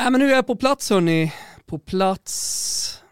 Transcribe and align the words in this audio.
Äh, 0.00 0.10
men 0.10 0.20
nu 0.20 0.30
är 0.30 0.34
jag 0.34 0.46
på 0.46 0.56
plats 0.56 0.90
hörni. 0.90 1.32
På 1.66 1.78
plats 1.78 3.02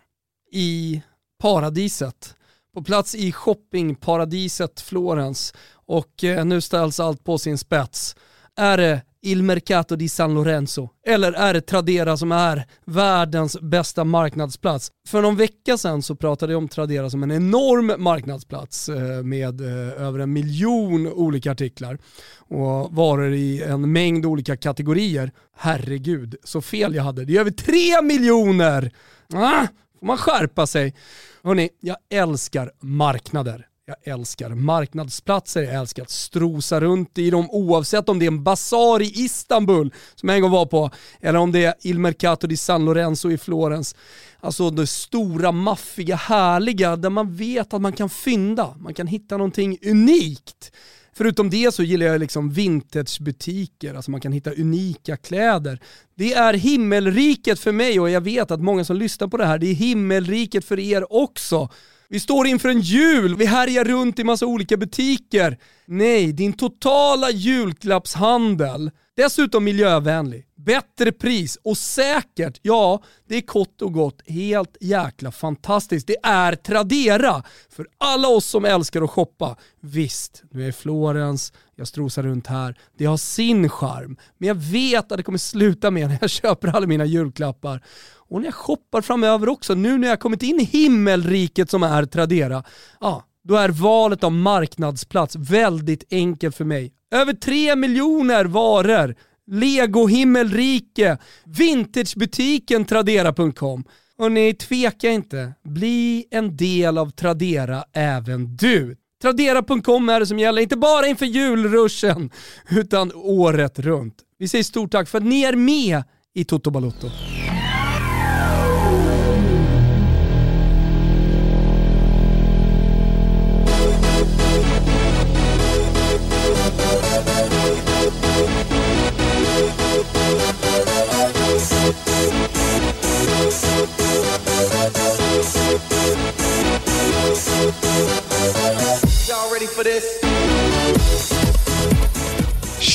i 0.53 1.03
paradiset. 1.39 2.37
På 2.75 2.83
plats 2.83 3.15
i 3.15 3.33
shoppingparadiset 3.33 4.81
Florens. 4.81 5.55
Och 5.73 6.25
eh, 6.25 6.45
nu 6.45 6.61
ställs 6.61 7.01
allt 7.01 7.25
på 7.25 7.39
sin 7.39 7.59
spets. 7.59 8.17
Är 8.57 8.77
det 8.77 9.03
Il 9.27 9.43
Mercato 9.43 9.97
di 9.97 10.09
San 10.09 10.35
Lorenzo? 10.35 10.91
Eller 11.07 11.33
är 11.33 11.55
det 11.55 11.61
Tradera 11.61 12.17
som 12.17 12.33
är 12.33 12.67
världens 12.85 13.61
bästa 13.61 14.05
marknadsplats? 14.05 14.91
För 15.09 15.23
någon 15.23 15.37
vecka 15.37 15.79
sedan 15.79 16.03
så 16.03 16.17
pratade 16.17 16.53
jag 16.53 16.59
om 16.59 16.69
Tradera 16.69 17.11
som 17.11 17.23
en 17.23 17.31
enorm 17.31 18.03
marknadsplats 18.03 18.89
eh, 18.89 19.23
med 19.23 19.61
eh, 19.61 20.03
över 20.03 20.19
en 20.19 20.33
miljon 20.33 21.07
olika 21.07 21.53
artiklar 21.53 21.99
och 22.39 22.95
varor 22.95 23.33
i 23.33 23.63
en 23.63 23.93
mängd 23.93 24.27
olika 24.27 24.57
kategorier. 24.57 25.33
Herregud, 25.57 26.37
så 26.45 26.61
fel 26.61 26.95
jag 26.95 27.03
hade. 27.03 27.25
Det 27.25 27.37
är 27.37 27.41
över 27.41 27.51
tre 27.51 28.03
miljoner! 28.03 28.93
Ah, 29.35 29.67
får 30.01 30.07
man 30.07 30.17
skärpa 30.17 30.67
sig. 30.67 30.95
Hörni, 31.43 31.71
jag 31.81 31.97
älskar 32.11 32.73
marknader. 32.81 33.67
Jag 33.89 34.15
älskar 34.15 34.51
marknadsplatser, 34.51 35.63
jag 35.63 35.75
älskar 35.75 36.03
att 36.03 36.11
strosa 36.11 36.81
runt 36.81 37.19
i 37.19 37.31
dem 37.31 37.51
oavsett 37.51 38.09
om 38.09 38.19
det 38.19 38.25
är 38.25 38.31
en 38.31 38.45
basar 38.45 39.03
i 39.03 39.13
Istanbul 39.25 39.93
som 40.15 40.29
jag 40.29 40.37
en 40.37 40.43
gång 40.43 40.51
var 40.51 40.67
på 40.67 40.91
eller 41.21 41.39
om 41.39 41.53
det 41.53 41.65
är 41.65 41.75
Il 41.81 41.99
Mercato 41.99 42.47
di 42.47 42.57
San 42.57 42.85
Lorenzo 42.85 43.31
i 43.31 43.39
Florens. 43.39 43.95
Alltså 44.41 44.71
det 44.71 44.87
stora, 44.87 45.53
maffiga, 45.53 46.17
härliga 46.17 46.97
där 46.97 47.11
man 47.11 47.37
vet 47.37 47.75
att 47.75 47.81
man 47.81 47.93
kan 47.93 48.11
fynda, 48.11 48.75
man 48.79 48.95
kan 48.95 49.07
hitta 49.07 49.37
någonting 49.37 49.79
unikt. 49.83 50.73
Förutom 51.13 51.51
det 51.51 51.75
så 51.75 51.83
gillar 51.83 52.07
jag 52.07 52.21
liksom 52.21 52.51
vintagebutiker, 52.51 53.95
alltså 53.95 54.11
man 54.11 54.21
kan 54.21 54.33
hitta 54.33 54.51
unika 54.53 55.17
kläder. 55.17 55.81
Det 56.15 56.35
är 56.35 56.55
himmelriket 56.55 57.61
för 57.61 57.73
mig 57.73 58.01
och 58.01 58.11
jag 58.11 58.21
vet 58.21 58.51
att 58.51 58.61
många 58.61 58.85
som 58.85 58.97
lyssnar 58.97 59.29
på 59.29 59.37
det 59.37 59.47
här, 59.47 59.59
det 59.59 59.67
är 59.67 59.75
himmelriket 59.75 60.65
för 60.65 60.79
er 60.79 61.13
också. 61.13 61.69
Vi 62.09 62.21
står 62.21 62.47
inför 62.47 62.69
en 62.69 62.81
jul, 62.81 63.37
vi 63.37 63.47
härjar 63.47 63.85
runt 63.85 64.19
i 64.19 64.25
massa 64.25 64.47
olika 64.47 64.77
butiker. 64.77 65.59
Nej, 65.87 66.33
din 66.33 66.53
totala 66.53 67.31
julklappshandel, 67.31 68.91
dessutom 69.17 69.65
miljövänlig, 69.65 70.47
bättre 70.57 71.13
pris 71.13 71.59
och 71.65 71.79
säkert, 71.79 72.59
ja, 72.63 73.03
det 73.29 73.37
är 73.37 73.41
kort 73.41 73.83
och 73.83 73.93
gott 73.93 74.23
helt 74.27 74.77
jäkla 74.81 75.33
fantastiskt. 75.33 76.07
Det 76.07 76.17
är 76.23 76.55
Tradera 76.55 77.43
för 77.71 77.87
alla 77.99 78.29
oss 78.29 78.47
som 78.47 78.65
älskar 78.65 79.03
att 79.03 79.11
shoppa. 79.11 79.57
Visst, 79.81 80.43
nu 80.51 80.69
är 80.69 80.73
Florens, 80.73 81.53
jag 81.77 81.89
strosar 81.89 82.23
runt 82.23 82.47
här, 82.47 82.79
det 82.99 83.05
har 83.05 83.17
sin 83.17 83.69
charm. 83.69 84.17
Men 84.39 84.49
jag 84.49 84.55
vet 84.55 85.13
att 85.13 85.19
det 85.19 85.23
kommer 85.23 85.39
sluta 85.39 85.91
med 85.91 86.09
när 86.09 86.19
jag 86.21 86.31
köper 86.43 86.69
alla 86.69 86.87
mina 86.87 87.05
julklappar 87.05 87.83
och 88.29 88.41
när 88.41 88.47
jag 88.47 88.55
shoppar 88.55 89.01
framöver 89.01 89.49
också, 89.49 89.75
nu 89.75 89.99
när 89.99 90.09
jag 90.09 90.21
kommit 90.21 90.43
in 90.43 90.61
i 90.61 90.65
himmelriket 90.65 91.71
som 91.71 91.83
är 91.83 92.05
Tradera, 92.05 92.65
ja, 93.01 93.25
då 93.45 93.57
är 93.57 93.69
valet 93.69 94.25
av 94.25 94.33
marknadsplats 94.33 95.37
väldigt 95.37 96.05
enkelt 96.11 96.57
för 96.57 96.65
mig. 96.65 96.93
Över 97.11 97.33
3 97.33 97.77
miljoner 97.77 98.45
varor, 98.45 99.15
Lego 99.47 100.07
himmelrike, 100.07 101.19
vintagebutiken 101.45 102.85
Tradera.com. 102.85 103.85
Och 104.19 104.33
ni 104.33 104.55
tveka 104.55 105.11
inte, 105.11 105.53
bli 105.65 106.25
en 106.31 106.57
del 106.57 106.99
av 106.99 107.11
Tradera 107.11 107.85
även 107.93 108.57
du. 108.57 108.97
Tradera.com 109.23 110.09
är 110.09 110.21
det 110.21 110.27
som 110.27 110.39
gäller, 110.39 110.63
inte 110.63 110.77
bara 110.77 111.07
inför 111.07 111.27
julruschen, 111.27 112.31
utan 112.71 113.13
året 113.15 113.79
runt. 113.79 114.15
Vi 114.39 114.49
säger 114.49 114.65
stort 114.65 114.93
tack 114.93 115.09
för 115.09 115.19
att 115.19 115.25
ni 115.25 115.43
är 115.43 115.57
med 115.57 116.03
i 116.35 116.45
Toto 116.45 116.71
Balotto. 116.71 117.11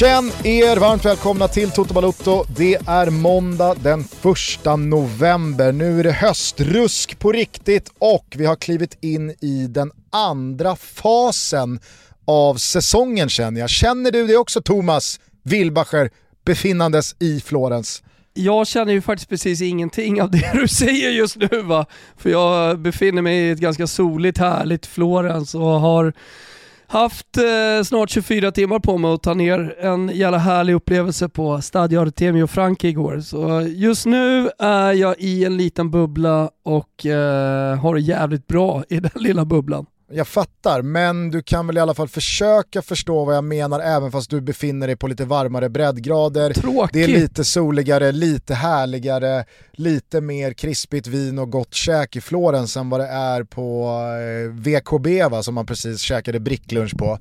Känn 0.01 0.31
er 0.43 0.77
varmt 0.77 1.05
välkomna 1.05 1.47
till 1.47 1.71
Toto 1.71 1.93
Balotto. 1.93 2.45
Det 2.57 2.75
är 2.87 3.09
måndag 3.09 3.75
den 3.83 3.99
1 3.99 4.07
november. 4.77 5.71
Nu 5.71 5.99
är 5.99 6.03
det 6.03 6.11
höstrusk 6.11 7.19
på 7.19 7.31
riktigt 7.31 7.91
och 7.99 8.25
vi 8.37 8.45
har 8.45 8.55
klivit 8.55 8.97
in 9.01 9.29
i 9.29 9.67
den 9.69 9.91
andra 10.09 10.75
fasen 10.75 11.79
av 12.25 12.55
säsongen 12.55 13.29
känner 13.29 13.61
jag. 13.61 13.69
Känner 13.69 14.11
du 14.11 14.27
det 14.27 14.37
också 14.37 14.61
Thomas 14.61 15.19
Wilbacher 15.43 16.09
befinnandes 16.45 17.15
i 17.19 17.41
Florens? 17.41 18.03
Jag 18.33 18.67
känner 18.67 18.93
ju 18.93 19.01
faktiskt 19.01 19.29
precis 19.29 19.61
ingenting 19.61 20.21
av 20.21 20.31
det 20.31 20.51
du 20.53 20.67
säger 20.67 21.09
just 21.09 21.35
nu 21.35 21.61
va. 21.61 21.85
För 22.17 22.29
jag 22.29 22.79
befinner 22.79 23.21
mig 23.21 23.37
i 23.37 23.51
ett 23.51 23.59
ganska 23.59 23.87
soligt, 23.87 24.37
härligt 24.37 24.85
Florens 24.85 25.55
och 25.55 25.61
har 25.61 26.13
haft 26.91 27.37
eh, 27.37 27.83
snart 27.83 28.09
24 28.09 28.51
timmar 28.51 28.79
på 28.79 28.97
mig 28.97 29.13
att 29.13 29.23
ta 29.23 29.33
ner 29.33 29.75
en 29.79 30.09
jävla 30.09 30.37
härlig 30.37 30.73
upplevelse 30.73 31.29
på 31.29 31.61
Stadio 31.61 31.99
Artemio 31.99 32.47
Frank 32.47 32.83
igår. 32.83 33.19
Så 33.19 33.61
just 33.61 34.05
nu 34.05 34.49
är 34.59 34.93
jag 34.93 35.15
i 35.19 35.45
en 35.45 35.57
liten 35.57 35.91
bubbla 35.91 36.49
och 36.63 37.05
eh, 37.05 37.75
har 37.79 37.95
det 37.95 38.01
jävligt 38.01 38.47
bra 38.47 38.83
i 38.89 38.99
den 38.99 39.11
lilla 39.15 39.45
bubblan. 39.45 39.85
Jag 40.13 40.27
fattar, 40.27 40.81
men 40.81 41.29
du 41.31 41.41
kan 41.41 41.67
väl 41.67 41.77
i 41.77 41.79
alla 41.79 41.93
fall 41.93 42.07
försöka 42.07 42.81
förstå 42.81 43.25
vad 43.25 43.35
jag 43.35 43.43
menar 43.43 43.79
även 43.79 44.11
fast 44.11 44.29
du 44.29 44.41
befinner 44.41 44.87
dig 44.87 44.95
på 44.95 45.07
lite 45.07 45.25
varmare 45.25 45.69
breddgrader. 45.69 46.53
Tråkigt. 46.53 46.93
Det 46.93 47.03
är 47.03 47.07
lite 47.07 47.43
soligare, 47.43 48.11
lite 48.11 48.53
härligare, 48.53 49.45
lite 49.71 50.21
mer 50.21 50.53
krispigt 50.53 51.07
vin 51.07 51.39
och 51.39 51.51
gott 51.51 51.73
käk 51.73 52.15
i 52.15 52.21
Florens 52.21 52.77
än 52.77 52.89
vad 52.89 52.99
det 52.99 53.07
är 53.07 53.43
på 53.43 53.89
eh, 54.45 54.51
VKB 54.53 55.29
va, 55.29 55.43
som 55.43 55.55
man 55.55 55.65
precis 55.65 56.01
käkade 56.01 56.39
bricklunch 56.39 56.97
på. 56.97 57.19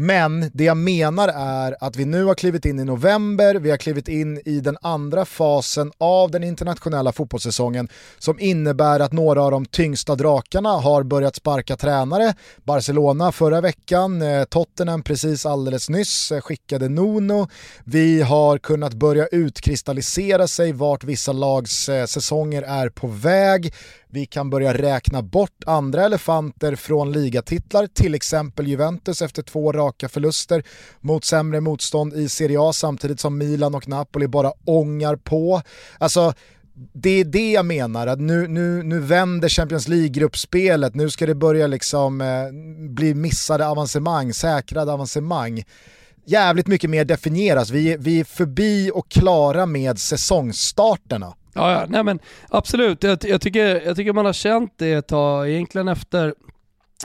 Men 0.00 0.50
det 0.54 0.64
jag 0.64 0.76
menar 0.76 1.28
är 1.28 1.76
att 1.80 1.96
vi 1.96 2.04
nu 2.04 2.24
har 2.24 2.34
klivit 2.34 2.64
in 2.64 2.78
i 2.80 2.84
november, 2.84 3.54
vi 3.54 3.70
har 3.70 3.76
klivit 3.76 4.08
in 4.08 4.40
i 4.44 4.60
den 4.60 4.76
andra 4.82 5.24
fasen 5.24 5.92
av 5.98 6.30
den 6.30 6.44
internationella 6.44 7.12
fotbollssäsongen 7.12 7.88
som 8.18 8.40
innebär 8.40 9.00
att 9.00 9.12
några 9.12 9.42
av 9.42 9.50
de 9.50 9.66
tyngsta 9.66 10.14
drakarna 10.14 10.68
har 10.68 11.02
börjat 11.02 11.36
sparka 11.36 11.76
tränare. 11.76 12.34
Barcelona 12.64 13.32
förra 13.32 13.60
veckan, 13.60 14.22
eh, 14.22 14.44
Tottenham 14.44 15.02
precis 15.02 15.46
alldeles 15.46 15.88
nyss 15.88 16.32
eh, 16.32 16.40
skickade 16.40 16.88
Nuno. 16.88 17.48
Vi 17.84 18.22
har 18.22 18.58
kunnat 18.58 18.94
börja 18.94 19.26
utkristallisera 19.26 20.48
sig 20.48 20.72
vart 20.72 21.04
vissa 21.04 21.32
lags 21.32 21.88
eh, 21.88 22.06
säsonger 22.06 22.62
är 22.62 22.88
på 22.88 23.06
väg. 23.06 23.74
Vi 24.10 24.26
kan 24.26 24.50
börja 24.50 24.74
räkna 24.74 25.22
bort 25.22 25.64
andra 25.66 26.04
elefanter 26.04 26.76
från 26.76 27.12
ligatitlar, 27.12 27.86
till 27.86 28.14
exempel 28.14 28.68
Juventus 28.68 29.22
efter 29.22 29.42
två 29.42 29.72
raka 29.72 30.08
förluster 30.08 30.62
mot 31.00 31.24
sämre 31.24 31.60
motstånd 31.60 32.14
i 32.14 32.28
Serie 32.28 32.60
A 32.60 32.72
samtidigt 32.72 33.20
som 33.20 33.38
Milan 33.38 33.74
och 33.74 33.88
Napoli 33.88 34.28
bara 34.28 34.52
ångar 34.64 35.16
på. 35.16 35.62
Alltså, 35.98 36.34
det 36.92 37.10
är 37.10 37.24
det 37.24 37.52
jag 37.52 37.66
menar, 37.66 38.06
att 38.06 38.20
nu, 38.20 38.48
nu, 38.48 38.82
nu 38.82 39.00
vänder 39.00 39.48
Champions 39.48 39.88
League-gruppspelet, 39.88 40.94
nu 40.94 41.10
ska 41.10 41.26
det 41.26 41.34
börja 41.34 41.66
liksom 41.66 42.20
eh, 42.20 42.88
bli 42.90 43.14
missade 43.14 43.66
avancemang, 43.66 44.34
säkrade 44.34 44.92
avancemang. 44.92 45.64
Jävligt 46.24 46.66
mycket 46.66 46.90
mer 46.90 47.04
definieras, 47.04 47.70
vi, 47.70 47.96
vi 47.96 48.20
är 48.20 48.24
förbi 48.24 48.90
och 48.94 49.08
klara 49.08 49.66
med 49.66 49.98
säsongsstarterna. 49.98 51.34
Ja, 51.54 51.72
ja. 51.72 51.86
Nej, 51.88 52.04
men 52.04 52.18
absolut. 52.48 53.02
Jag, 53.02 53.18
jag, 53.24 53.40
tycker, 53.40 53.86
jag 53.86 53.96
tycker 53.96 54.12
man 54.12 54.26
har 54.26 54.32
känt 54.32 54.72
det 54.76 54.92
ett 54.92 55.08
tag, 55.08 55.50
egentligen 55.50 55.88
efter 55.88 56.34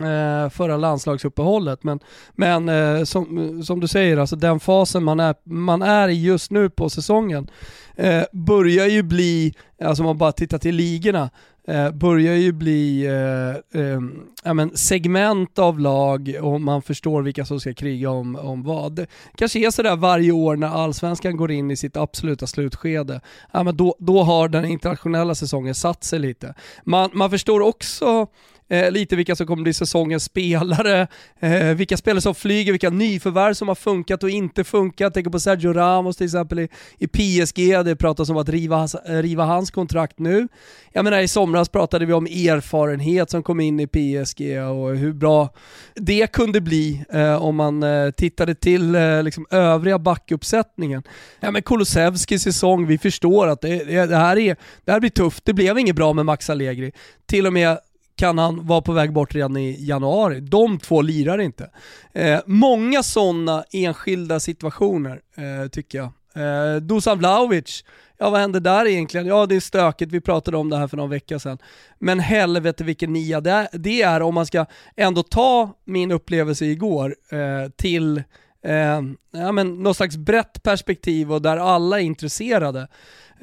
eh, 0.02 0.50
förra 0.50 0.78
landslagsuppehållet. 0.78 1.84
Men, 1.84 2.00
men 2.36 2.70
eh, 2.70 3.04
som, 3.04 3.64
som 3.64 3.80
du 3.80 3.88
säger, 3.88 4.18
alltså 4.18 4.36
den 4.36 4.60
fasen 4.60 5.04
man 5.04 5.20
är, 5.20 5.36
man 5.44 5.82
är 5.82 6.10
i 6.10 6.24
just 6.24 6.52
nu 6.52 6.70
på 6.70 6.90
säsongen 6.90 7.50
eh, 7.96 8.24
börjar 8.32 8.88
ju 8.88 9.04
bli, 9.04 9.54
alltså 9.84 10.04
om 10.04 10.08
man 10.08 10.18
bara 10.18 10.32
tittar 10.32 10.58
till 10.58 10.76
ligorna, 10.76 11.30
eh, 11.68 11.92
börjar 11.92 12.36
ju 12.36 12.52
bli 12.52 13.06
eh, 13.06 13.82
eh, 13.82 14.00
ja, 14.44 14.54
men 14.54 14.78
segment 14.78 15.60
av 15.60 15.80
lag 15.80 16.36
och 16.42 16.62
man 16.62 16.82
förstår 16.82 17.22
vilka 17.22 17.46
som 17.46 17.60
ska 17.60 17.74
kriga 17.74 18.10
om, 18.10 18.36
om 18.36 18.64
vad. 18.64 18.96
Det 18.96 19.08
kanske 19.36 19.60
är 19.60 19.72
sådär 19.72 19.96
varje 19.96 20.32
år 20.32 20.56
när 20.56 20.68
allsvenskan 20.68 21.38
går 21.38 21.52
in 21.52 21.72
i 21.72 21.76
sitt 21.76 21.98
absoluta 21.98 22.48
slutskede. 22.48 23.22
Ja, 23.52 23.64
men 23.64 23.78
då, 23.78 23.96
då 24.00 24.24
har 24.24 24.48
den 24.48 24.66
internationella 24.66 25.36
säsongen 25.36 25.76
satt 25.76 26.04
sig 26.04 26.20
lite. 26.20 26.54
Man, 26.84 27.10
man 27.14 27.30
förstår 27.30 27.62
också 27.62 28.28
eh, 28.74 28.92
lite 28.92 29.16
vilka 29.16 29.36
som 29.36 29.48
kommer 29.48 29.64
bli 29.64 29.74
säsongens 29.74 30.24
spelare, 30.24 31.08
eh, 31.40 31.76
vilka 31.76 31.98
spelare 31.98 32.22
som 32.22 32.36
flyger, 32.36 32.72
vilka 32.72 32.90
nyförvärv 32.90 33.54
som 33.54 33.68
har 33.68 33.76
funkat 33.76 34.24
och 34.24 34.30
inte 34.30 34.64
funkat. 34.64 35.14
Tänker 35.14 35.32
på 35.32 35.40
Sergio 35.40 35.74
Ramos 35.74 36.18
till 36.18 36.26
exempel 36.26 36.60
i, 36.60 36.68
i 36.98 37.08
PSG, 37.08 37.86
det 37.86 37.96
pratas 37.96 38.30
om 38.30 38.38
att 38.38 38.50
riva, 38.50 38.88
eh, 39.08 39.18
riva 39.18 39.46
hans 39.46 39.72
kontrakt 39.72 40.20
nu. 40.20 40.48
Jag 40.92 41.04
menar 41.04 41.20
i 41.20 41.28
somras 41.28 41.70
pratade 41.70 42.06
vi 42.06 42.14
om 42.14 42.26
erfarenhet 42.26 43.30
som 43.30 43.44
kom 43.44 43.60
in 43.60 43.80
i 43.80 43.88
PSG 43.88 44.42
och 44.60 44.96
hur 44.96 45.14
bra 45.14 45.50
det 45.96 46.32
kunde 46.32 46.62
bli 46.62 47.04
eh, 47.10 47.44
om 47.44 47.56
man 47.56 47.84
eh, 47.84 48.12
tittade 48.12 48.56
till 48.56 48.96
eh, 48.96 49.24
liksom 49.24 49.46
övriga 49.52 50.00
backuppsättningen. 50.00 51.04
Ja 51.40 51.52
men 51.52 51.62
Kulusevski 51.62 52.40
säsong, 52.40 52.88
vi 52.88 52.98
förstår 52.98 53.48
att 53.48 53.62
det, 53.62 53.84
det, 54.06 54.16
här 54.16 54.38
är, 54.38 54.56
det 54.86 54.92
här 54.92 55.00
blir 55.00 55.10
tufft. 55.10 55.46
Det 55.46 55.54
blev 55.54 55.80
inget 55.80 55.96
bra 55.96 56.14
med 56.14 56.26
Max 56.26 56.50
Allegri. 56.50 56.92
Till 57.26 57.48
och 57.48 57.54
med 57.54 57.78
kan 58.16 58.38
han 58.38 58.68
vara 58.68 58.82
på 58.82 58.92
väg 58.92 59.14
bort 59.14 59.36
redan 59.36 59.58
i 59.58 59.86
januari. 59.86 60.40
De 60.40 60.80
två 60.80 61.02
lirar 61.02 61.42
inte. 61.42 61.70
Eh, 62.14 62.40
många 62.46 63.04
sådana 63.04 63.64
enskilda 63.72 64.40
situationer 64.40 65.22
eh, 65.38 65.70
tycker 65.70 65.98
jag. 65.98 66.12
Eh, 66.36 66.76
Dusan 66.76 67.20
Vlahovic, 67.20 67.84
ja 68.18 68.30
vad 68.30 68.40
händer 68.42 68.60
där 68.60 68.88
egentligen? 68.88 69.28
Ja 69.28 69.46
det 69.46 69.56
är 69.56 69.60
stökigt, 69.60 70.12
vi 70.12 70.22
pratade 70.22 70.58
om 70.58 70.70
det 70.70 70.78
här 70.78 70.88
för 70.88 70.98
någon 70.98 71.10
vecka 71.10 71.40
sedan. 71.40 71.58
Men 72.00 72.20
helvete 72.20 72.84
vilken 72.84 73.14
nia 73.14 73.42
det, 73.42 73.70
det 73.74 74.02
är 74.02 74.22
om 74.22 74.36
man 74.36 74.46
ska 74.46 74.66
ändå 74.96 75.24
ta 75.24 75.74
min 75.86 76.12
upplevelse 76.12 76.66
igår 76.66 77.16
eh, 77.32 77.70
till 77.76 78.18
eh, 78.66 79.02
ja, 79.32 79.52
men 79.52 79.84
något 79.84 79.98
slags 79.98 80.18
brett 80.18 80.64
perspektiv 80.64 81.34
och 81.34 81.42
där 81.42 81.58
alla 81.58 82.00
är 82.00 82.04
intresserade. 82.04 82.88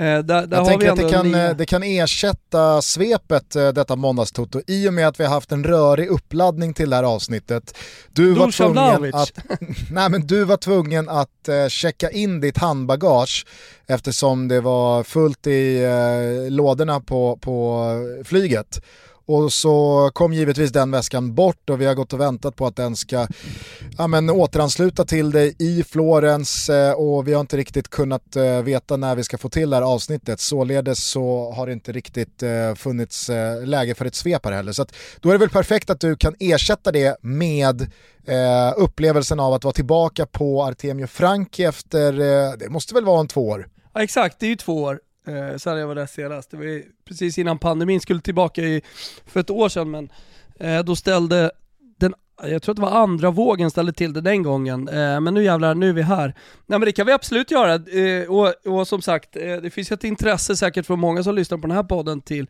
Eh, 0.01 0.19
där, 0.19 0.47
där 0.47 0.57
jag 0.57 0.67
tänker 0.67 0.91
att 0.91 0.97
det 0.97 1.09
kan, 1.09 1.35
eh, 1.35 1.57
det 1.57 1.67
kan 1.67 1.83
ersätta 1.83 2.83
svepet 2.83 3.57
eh, 3.57 3.69
detta 3.69 3.97
måndagstoto 3.97 4.61
i 4.67 4.89
och 4.89 4.95
med 4.95 5.09
att 5.09 5.21
vi 5.21 5.25
har 5.25 5.31
haft 5.31 5.53
en 5.53 5.65
rörig 5.65 6.09
uppladdning 6.09 6.75
till 6.75 6.91
det 6.91 6.97
här 6.97 7.03
avsnittet. 7.03 7.79
Du 8.13 8.33
var, 8.33 8.51
tvungen 8.51 9.15
att, 9.15 9.33
nej, 9.91 10.11
men 10.11 10.27
du 10.27 10.45
var 10.45 10.57
tvungen 10.57 11.09
att 11.09 11.49
checka 11.69 12.11
in 12.11 12.41
ditt 12.41 12.59
handbagage 12.59 13.47
eftersom 13.87 14.49
det 14.49 14.61
var 14.61 15.03
fullt 15.03 15.47
i 15.47 15.85
uh, 15.85 16.51
lådorna 16.51 17.01
på, 17.01 17.37
på 17.37 17.87
flyget. 18.25 18.81
Och 19.31 19.53
så 19.53 20.11
kom 20.15 20.33
givetvis 20.33 20.73
den 20.73 20.91
väskan 20.91 21.35
bort 21.35 21.71
och 21.71 21.81
vi 21.81 21.87
har 21.87 21.95
gått 21.95 22.13
och 22.13 22.21
väntat 22.21 22.57
på 22.57 22.67
att 22.67 22.77
den 22.77 22.97
ska 22.97 23.27
ja, 23.99 24.07
men, 24.07 24.31
återansluta 24.31 25.05
till 25.05 25.31
dig 25.31 25.57
i 25.59 25.85
Florens 25.85 26.69
eh, 26.69 26.93
och 26.93 27.29
vi 27.29 27.33
har 27.33 27.41
inte 27.41 27.57
riktigt 27.57 27.89
kunnat 27.89 28.37
eh, 28.37 28.63
veta 28.63 28.97
när 28.97 29.17
vi 29.17 29.25
ska 29.25 29.39
få 29.39 29.49
till 29.49 29.71
det 29.71 29.77
här 29.77 29.83
avsnittet. 29.83 30.41
Således 30.41 31.05
så 31.05 31.53
har 31.57 31.67
det 31.67 31.73
inte 31.73 31.93
riktigt 31.93 32.43
eh, 32.43 32.75
funnits 32.75 33.31
läge 33.65 33.95
för 33.95 34.05
ett 34.05 34.15
svep 34.15 34.45
här 34.45 34.53
heller. 34.53 34.73
Så 34.73 34.83
att, 34.83 34.95
då 35.21 35.29
är 35.29 35.33
det 35.33 35.39
väl 35.39 35.51
perfekt 35.51 35.91
att 35.91 36.01
du 36.01 36.17
kan 36.17 36.35
ersätta 36.39 36.93
det 36.93 37.17
med 37.23 37.83
eh, 38.27 38.73
upplevelsen 38.77 39.41
av 39.41 39.53
att 39.53 39.65
vara 39.65 39.75
tillbaka 39.75 40.27
på 40.27 40.65
Artemio 40.65 41.07
Franki 41.07 41.65
efter, 41.65 42.13
eh, 42.13 42.53
det 42.59 42.69
måste 42.69 42.95
väl 42.95 43.05
vara 43.05 43.21
en 43.21 43.29
två 43.29 43.49
år? 43.49 43.69
Ja 43.95 44.03
exakt, 44.03 44.41
det 44.41 44.47
är 44.47 44.51
ju 44.51 44.57
två 44.57 44.83
år 44.83 45.01
eh, 45.31 45.57
sen 45.57 45.79
jag 45.79 45.87
var 45.87 45.95
där 45.95 46.07
senast. 46.07 46.51
Det 46.51 46.57
var 46.57 46.83
precis 47.05 47.39
innan 47.39 47.59
pandemin, 47.59 48.01
skulle 48.01 48.21
tillbaka 48.21 48.63
i, 48.63 48.83
för 49.27 49.41
ett 49.41 49.51
år 49.51 49.69
sedan 49.69 49.91
men 49.91 50.11
eh, 50.61 50.85
då 50.85 50.97
ställde 50.97 51.51
den 51.99 52.15
jag 52.43 52.63
tror 52.63 52.73
att 52.73 52.77
det 52.77 52.83
var 52.83 53.03
andra 53.03 53.31
vågen 53.31 53.71
ställde 53.71 53.93
till 53.93 54.13
det 54.13 54.21
den 54.21 54.43
gången, 54.43 54.89
eh, 54.89 55.21
men 55.21 55.35
nu 55.35 55.45
jävlar, 55.45 55.75
nu 55.75 55.89
är 55.89 55.93
vi 55.93 56.03
här. 56.03 56.35
Nej 56.67 56.79
men 56.79 56.87
det 56.87 56.93
kan 56.93 57.07
vi 57.07 57.13
absolut 57.13 57.51
göra, 57.51 57.75
eh, 57.75 58.31
och, 58.31 58.67
och, 58.67 58.89
som 58.89 59.03
sagt, 59.03 59.37
eh, 59.37 59.57
det 59.57 59.71
finns 59.71 59.93
ett 59.93 60.05
intresse 60.05 60.57
säkert 60.57 60.87
från 60.87 61.01
många 61.01 61.23
som 61.23 61.35
lyssnar 61.35 61.59
på 61.59 61.67
den 61.67 61.77
här 61.77 61.83
podden 61.83 62.21
till 62.21 62.47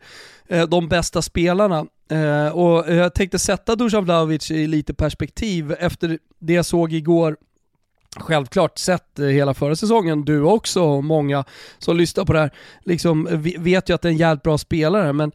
eh, 0.47 0.67
de 0.67 0.87
bästa 0.87 1.21
spelarna. 1.21 1.85
Eh, 2.11 2.47
och 2.47 2.89
eh, 2.89 2.95
jag 2.95 3.13
tänkte 3.13 3.39
sätta 3.39 3.75
Dusan 3.75 4.03
Vlahovic 4.03 4.51
i 4.51 4.67
lite 4.67 4.93
perspektiv 4.93 5.75
efter 5.79 6.19
det 6.39 6.53
jag 6.53 6.65
såg 6.65 6.93
igår 6.93 7.37
självklart 8.17 8.77
sett 8.77 9.19
eh, 9.19 9.25
hela 9.25 9.53
förra 9.53 9.75
säsongen, 9.75 10.25
du 10.25 10.41
också 10.41 10.81
och 10.81 11.03
många 11.03 11.43
som 11.77 11.97
lyssnar 11.97 12.25
på 12.25 12.33
det 12.33 12.39
här, 12.39 12.51
liksom 12.83 13.27
vet 13.57 13.89
ju 13.89 13.93
att 13.93 14.01
det 14.01 14.07
är 14.07 14.11
en 14.11 14.17
jävligt 14.17 14.43
bra 14.43 14.57
spelare 14.57 15.13
men 15.13 15.31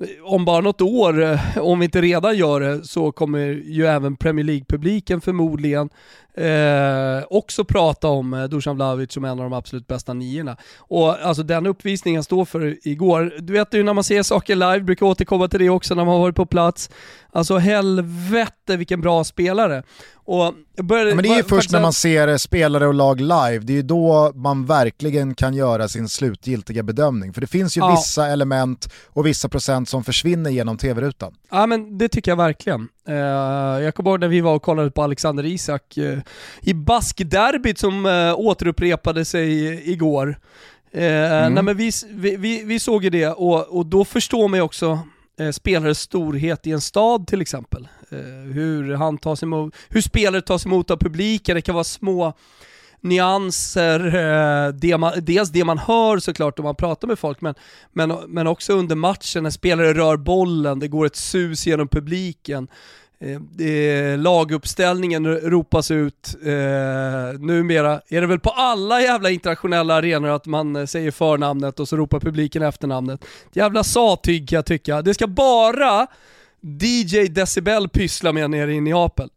eh, 0.00 0.24
om 0.24 0.44
bara 0.44 0.60
något 0.60 0.80
år, 0.80 1.22
eh, 1.22 1.58
om 1.58 1.78
vi 1.78 1.84
inte 1.84 2.00
redan 2.00 2.36
gör 2.36 2.60
det, 2.60 2.84
så 2.84 3.12
kommer 3.12 3.38
ju 3.64 3.86
även 3.86 4.16
Premier 4.16 4.44
League-publiken 4.44 5.20
förmodligen 5.20 5.90
eh, 6.34 7.24
också 7.30 7.64
prata 7.64 8.08
om 8.08 8.34
eh, 8.34 8.44
Dusan 8.44 8.76
Vlahovic 8.76 9.12
som 9.12 9.24
en 9.24 9.30
av 9.30 9.36
de 9.36 9.52
absolut 9.52 9.86
bästa 9.86 10.14
niorna. 10.14 10.56
Och 10.78 11.26
alltså 11.26 11.42
den 11.42 11.66
uppvisningen 11.66 12.18
jag 12.18 12.24
står 12.24 12.44
för 12.44 12.88
igår, 12.88 13.34
du 13.38 13.52
vet 13.52 13.74
ju 13.74 13.82
när 13.82 13.94
man 13.94 14.04
ser 14.04 14.22
saker 14.22 14.56
live, 14.56 14.80
brukar 14.80 15.06
återkomma 15.06 15.48
till 15.48 15.60
det 15.60 15.70
också 15.70 15.94
när 15.94 16.04
man 16.04 16.14
har 16.14 16.20
varit 16.20 16.36
på 16.36 16.46
plats. 16.46 16.90
Alltså 17.32 17.56
helvete 17.56 18.76
vilken 18.76 19.00
bra 19.00 19.24
spelare. 19.24 19.82
Och 20.24 20.54
började, 20.82 21.14
men 21.14 21.22
det 21.22 21.28
är 21.28 21.36
ju 21.36 21.42
först 21.42 21.72
när 21.72 21.80
man 21.80 21.92
ser 21.92 22.36
spelare 22.36 22.86
och 22.86 22.94
lag 22.94 23.20
live, 23.20 23.58
det 23.58 23.72
är 23.72 23.76
ju 23.76 23.82
då 23.82 24.32
man 24.34 24.66
verkligen 24.66 25.34
kan 25.34 25.54
göra 25.54 25.88
sin 25.88 26.08
slutgiltiga 26.08 26.82
bedömning. 26.82 27.32
För 27.32 27.40
det 27.40 27.46
finns 27.46 27.76
ju 27.76 27.80
ja. 27.80 27.90
vissa 27.90 28.26
element 28.26 28.92
och 29.06 29.26
vissa 29.26 29.48
procent 29.48 29.88
som 29.88 30.04
försvinner 30.04 30.50
genom 30.50 30.78
tv-rutan. 30.78 31.34
Ja 31.50 31.66
men 31.66 31.98
det 31.98 32.08
tycker 32.08 32.30
jag 32.30 32.36
verkligen. 32.36 32.88
Uh, 33.10 33.82
jag 33.82 33.94
kommer 33.94 34.10
ihåg 34.10 34.20
när 34.20 34.28
vi 34.28 34.40
var 34.40 34.54
och 34.54 34.62
kollade 34.62 34.90
på 34.90 35.02
Alexander 35.02 35.46
Isak 35.46 35.98
uh, 35.98 36.18
i 36.60 36.74
baskderbyt 36.74 37.78
som 37.78 38.06
uh, 38.06 38.34
återupprepade 38.34 39.24
sig 39.24 39.90
igår. 39.92 40.38
Mm. 40.92 41.54
Nej 41.54 41.62
men 41.62 41.76
vi, 41.76 41.90
vi, 42.14 42.64
vi, 42.64 42.78
såg 42.78 43.04
ju 43.04 43.10
det 43.10 43.28
och, 43.28 43.78
och 43.78 43.86
då 43.86 44.04
förstår 44.04 44.48
man 44.48 44.58
ju 44.58 44.62
också 44.62 44.98
spelares 45.52 45.98
storhet 45.98 46.66
i 46.66 46.70
en 46.70 46.80
stad 46.80 47.26
till 47.26 47.40
exempel. 47.40 47.88
hur, 48.52 48.94
han 48.94 49.18
tas 49.18 49.42
emot, 49.42 49.74
hur 49.88 50.00
spelare 50.00 50.42
tas 50.42 50.66
emot 50.66 50.90
av 50.90 50.96
publiken, 50.96 51.54
det 51.54 51.62
kan 51.62 51.74
vara 51.74 51.84
små 51.84 52.32
nyanser, 53.00 54.72
det 54.72 54.98
man, 54.98 55.12
dels 55.16 55.50
det 55.50 55.64
man 55.64 55.78
hör 55.78 56.18
såklart 56.18 56.58
om 56.58 56.64
man 56.64 56.74
pratar 56.74 57.08
med 57.08 57.18
folk, 57.18 57.40
men, 57.40 57.54
men, 57.92 58.08
men 58.28 58.46
också 58.46 58.72
under 58.72 58.96
matchen 58.96 59.42
när 59.42 59.50
spelare 59.50 59.94
rör 59.94 60.16
bollen, 60.16 60.78
det 60.78 60.88
går 60.88 61.06
ett 61.06 61.16
sus 61.16 61.66
genom 61.66 61.88
publiken. 61.88 62.68
Eh, 63.22 64.18
laguppställningen 64.18 65.26
ropas 65.26 65.90
ut, 65.90 66.36
eh, 66.42 67.40
numera 67.40 68.00
är 68.08 68.20
det 68.20 68.26
väl 68.26 68.40
på 68.40 68.50
alla 68.50 69.00
jävla 69.00 69.30
internationella 69.30 69.94
arenor 69.94 70.28
att 70.28 70.46
man 70.46 70.76
eh, 70.76 70.86
säger 70.86 71.10
förnamnet 71.10 71.80
och 71.80 71.88
så 71.88 71.96
ropar 71.96 72.20
publiken 72.20 72.62
efternamnet. 72.62 73.24
Jävla 73.52 73.84
satyg 73.84 74.48
kan 74.48 74.56
jag 74.56 74.66
tycka. 74.66 75.02
Det 75.02 75.14
ska 75.14 75.26
bara 75.26 76.06
DJ 76.60 77.28
Decibel 77.28 77.88
pyssla 77.88 78.32
med 78.32 78.50
nere 78.50 78.72
i 78.72 78.80
Neapel. 78.80 79.28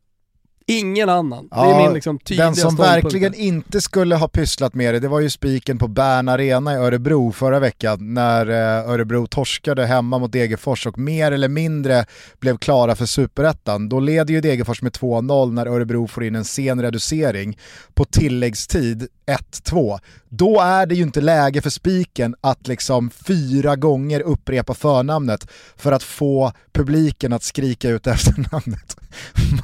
Ingen 0.65 1.10
annan. 1.10 1.48
Ja, 1.51 1.63
det 1.63 1.71
är 1.74 1.83
min 1.83 1.94
liksom 1.94 2.19
tydliga 2.19 2.45
Den 2.45 2.56
som 2.56 2.75
verkligen 2.75 3.33
inte 3.33 3.81
skulle 3.81 4.15
ha 4.15 4.27
pysslat 4.27 4.74
med 4.74 4.94
det, 4.94 5.00
det 5.00 5.07
var 5.07 5.19
ju 5.19 5.30
spiken 5.30 5.77
på 5.77 5.88
Bern 5.88 6.30
Arena 6.30 6.74
i 6.74 6.75
Örebro 6.75 7.31
förra 7.31 7.60
veckan 7.60 8.13
när 8.13 8.50
eh, 8.50 8.89
Örebro 8.89 9.27
torskade 9.27 9.86
hemma 9.86 10.20
mot 10.20 10.32
Degerfors 10.32 10.88
och 10.88 10.98
mer 10.98 11.32
eller 11.32 11.48
mindre 11.48 12.05
blev 12.39 12.58
klara 12.58 12.96
för 12.96 13.05
superettan. 13.05 13.89
Då 13.89 14.00
leder 14.00 14.34
ju 14.34 14.41
Degerfors 14.41 14.82
med 14.82 14.91
2-0 14.91 15.51
när 15.51 15.65
Örebro 15.65 16.08
får 16.08 16.24
in 16.24 16.36
en 16.36 16.46
sen 16.46 16.82
reducering 16.82 17.58
på 17.93 18.05
tilläggstid 18.05 19.08
1-2. 19.65 20.00
Då 20.35 20.59
är 20.59 20.85
det 20.85 20.95
ju 20.95 21.03
inte 21.03 21.21
läge 21.21 21.61
för 21.61 21.69
spiken 21.69 22.35
att 22.41 22.67
liksom 22.67 23.09
fyra 23.09 23.75
gånger 23.75 24.19
upprepa 24.19 24.73
förnamnet 24.73 25.47
för 25.75 25.91
att 25.91 26.03
få 26.03 26.51
publiken 26.71 27.33
att 27.33 27.43
skrika 27.43 27.89
ut 27.89 28.07
efternamnet. 28.07 28.97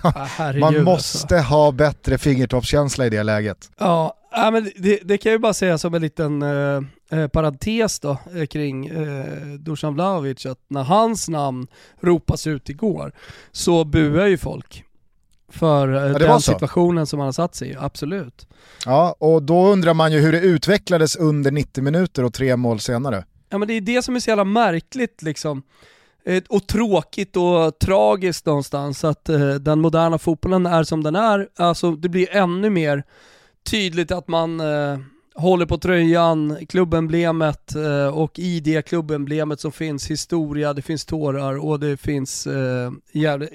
Man, 0.04 0.14
ah, 0.16 0.54
man 0.54 0.84
måste 0.84 1.38
alltså. 1.38 1.54
ha 1.54 1.72
bättre 1.72 2.18
fingertoppskänsla 2.18 3.06
i 3.06 3.10
det 3.10 3.24
läget. 3.24 3.72
Ja, 3.78 4.16
men 4.32 4.72
det, 4.78 5.00
det 5.04 5.18
kan 5.18 5.30
jag 5.30 5.36
ju 5.36 5.40
bara 5.40 5.54
säga 5.54 5.78
som 5.78 5.94
en 5.94 6.02
liten 6.02 6.42
eh, 6.42 6.82
eh 7.12 7.28
parentes 7.28 8.00
då, 8.00 8.18
eh, 8.36 8.46
kring 8.46 8.88
eh, 8.88 9.26
Dusan 9.60 9.94
Vlahovic, 9.94 10.46
att 10.46 10.60
när 10.68 10.84
hans 10.84 11.30
namn 11.30 11.68
ropas 12.02 12.48
ut 12.48 12.70
igår 12.70 13.12
så 13.52 13.84
buar 13.84 14.28
ju 14.28 14.38
folk 14.38 14.84
för 15.50 15.94
eh, 15.94 16.12
ja, 16.12 16.20
den 16.20 16.42
situationen 16.42 17.08
som 17.08 17.20
han 17.20 17.28
har 17.28 17.34
satt 17.34 17.56
sig 17.56 17.70
i, 17.70 17.76
absolut. 17.80 18.48
Ja, 18.86 19.16
och 19.20 19.44
då 19.44 19.68
undrar 19.68 19.94
man 19.94 20.12
ju 20.12 20.20
hur 20.20 20.32
det 20.32 20.40
utvecklades 20.40 21.16
under 21.16 21.52
90 21.52 21.84
minuter 21.84 22.24
och 22.24 22.34
tre 22.34 22.56
mål 22.56 22.80
senare. 22.80 23.26
Ja 23.50 23.58
men 23.58 23.68
det 23.68 23.74
är 23.74 23.82
det 23.82 24.02
som 24.02 24.16
är 24.16 24.20
så 24.20 24.30
jävla 24.30 24.44
märkligt 24.44 25.22
liksom. 25.22 25.64
Eh, 26.26 26.44
och 26.50 26.68
tråkigt 26.68 27.38
och 27.38 27.80
tragiskt 27.80 28.46
någonstans 28.46 29.04
att 29.04 29.30
eh, 29.30 29.50
den 29.50 29.82
moderna 29.82 30.18
fotbollen 30.18 30.66
är 30.66 30.84
som 30.84 31.04
den 31.04 31.16
är. 31.16 31.48
Alltså 31.56 31.92
det 31.92 32.10
blir 32.10 32.36
ännu 32.36 32.70
mer 32.70 33.04
tydligt 33.70 34.12
att 34.12 34.28
man 34.28 34.62
håller 35.40 35.66
på 35.66 35.78
tröjan, 35.78 36.58
klubbemblemet 36.70 37.76
eh, 37.76 38.18
och 38.18 38.40
i 38.40 38.60
det 38.60 38.82
klubbemblemet 38.82 39.60
som 39.60 39.72
finns 39.72 40.08
historia, 40.12 40.74
det 40.74 40.82
finns 40.82 41.06
tårar 41.06 41.66
och 41.66 41.80
det 41.80 41.98
finns 41.98 42.48
eh, 42.48 42.92
jävla, 43.12 43.48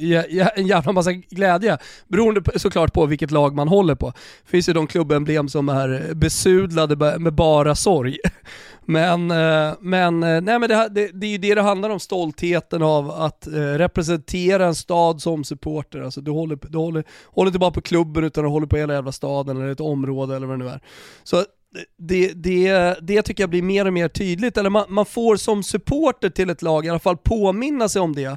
en 0.55 0.67
jävla 0.67 0.93
massa 0.93 1.13
glädje. 1.13 1.79
Beroende 2.09 2.43
på, 2.43 2.59
såklart 2.59 2.93
på 2.93 3.07
vilket 3.07 3.31
lag 3.31 3.55
man 3.55 3.69
håller 3.69 3.95
på. 3.95 4.07
Det 4.45 4.51
finns 4.51 4.69
ju 4.69 4.73
de 4.73 4.87
klubbemblem 4.87 5.49
som 5.49 5.69
är 5.69 6.15
besudlade 6.15 7.19
med 7.19 7.35
bara 7.35 7.75
sorg. 7.75 8.19
Men, 8.87 9.31
eh, 9.31 9.75
men, 9.81 10.21
nej, 10.21 10.43
men 10.43 10.61
det, 10.61 10.89
det, 10.91 11.11
det 11.13 11.27
är 11.27 11.31
ju 11.31 11.39
det 11.39 11.55
det 11.55 11.63
handlar 11.63 11.91
om, 11.91 12.01
stoltheten 12.01 12.83
av 12.83 13.11
att 13.11 13.49
representera 13.53 14.67
en 14.67 14.75
stad 14.75 15.23
som 15.23 15.45
supporter. 15.45 16.01
Alltså 16.01 16.21
du 16.21 16.31
håller, 16.31 16.59
du 16.69 16.79
håller, 16.79 17.05
håller 17.27 17.49
inte 17.49 17.59
bara 17.59 17.71
på 17.71 17.81
klubben 17.81 18.25
utan 18.25 18.45
du 18.45 18.51
håller 18.51 18.67
på 18.67 18.77
hela 18.77 18.95
jävla 18.95 19.13
staden 19.13 19.57
eller 19.57 19.69
ett 19.69 19.81
område 19.81 20.37
eller 20.37 20.47
vad 20.47 20.59
det 20.59 20.65
nu 20.65 20.71
är. 20.71 20.81
Så 21.23 21.45
det, 21.99 22.33
det, 22.33 22.97
det 23.03 23.23
tycker 23.23 23.43
jag 23.43 23.51
blir 23.51 23.63
mer 23.63 23.85
och 23.85 23.93
mer 23.93 24.09
tydligt, 24.09 24.57
eller 24.57 24.71
man, 24.71 24.85
man 24.89 25.07
får 25.07 25.37
som 25.37 25.63
supporter 25.63 26.31
till 26.31 26.51
ett 26.51 26.63
lag 26.63 26.87
i 26.87 26.89
alla 26.89 26.99
fall 26.99 27.17
påminna 27.17 27.89
sig 27.89 28.03
om 28.03 28.15
det 28.15 28.37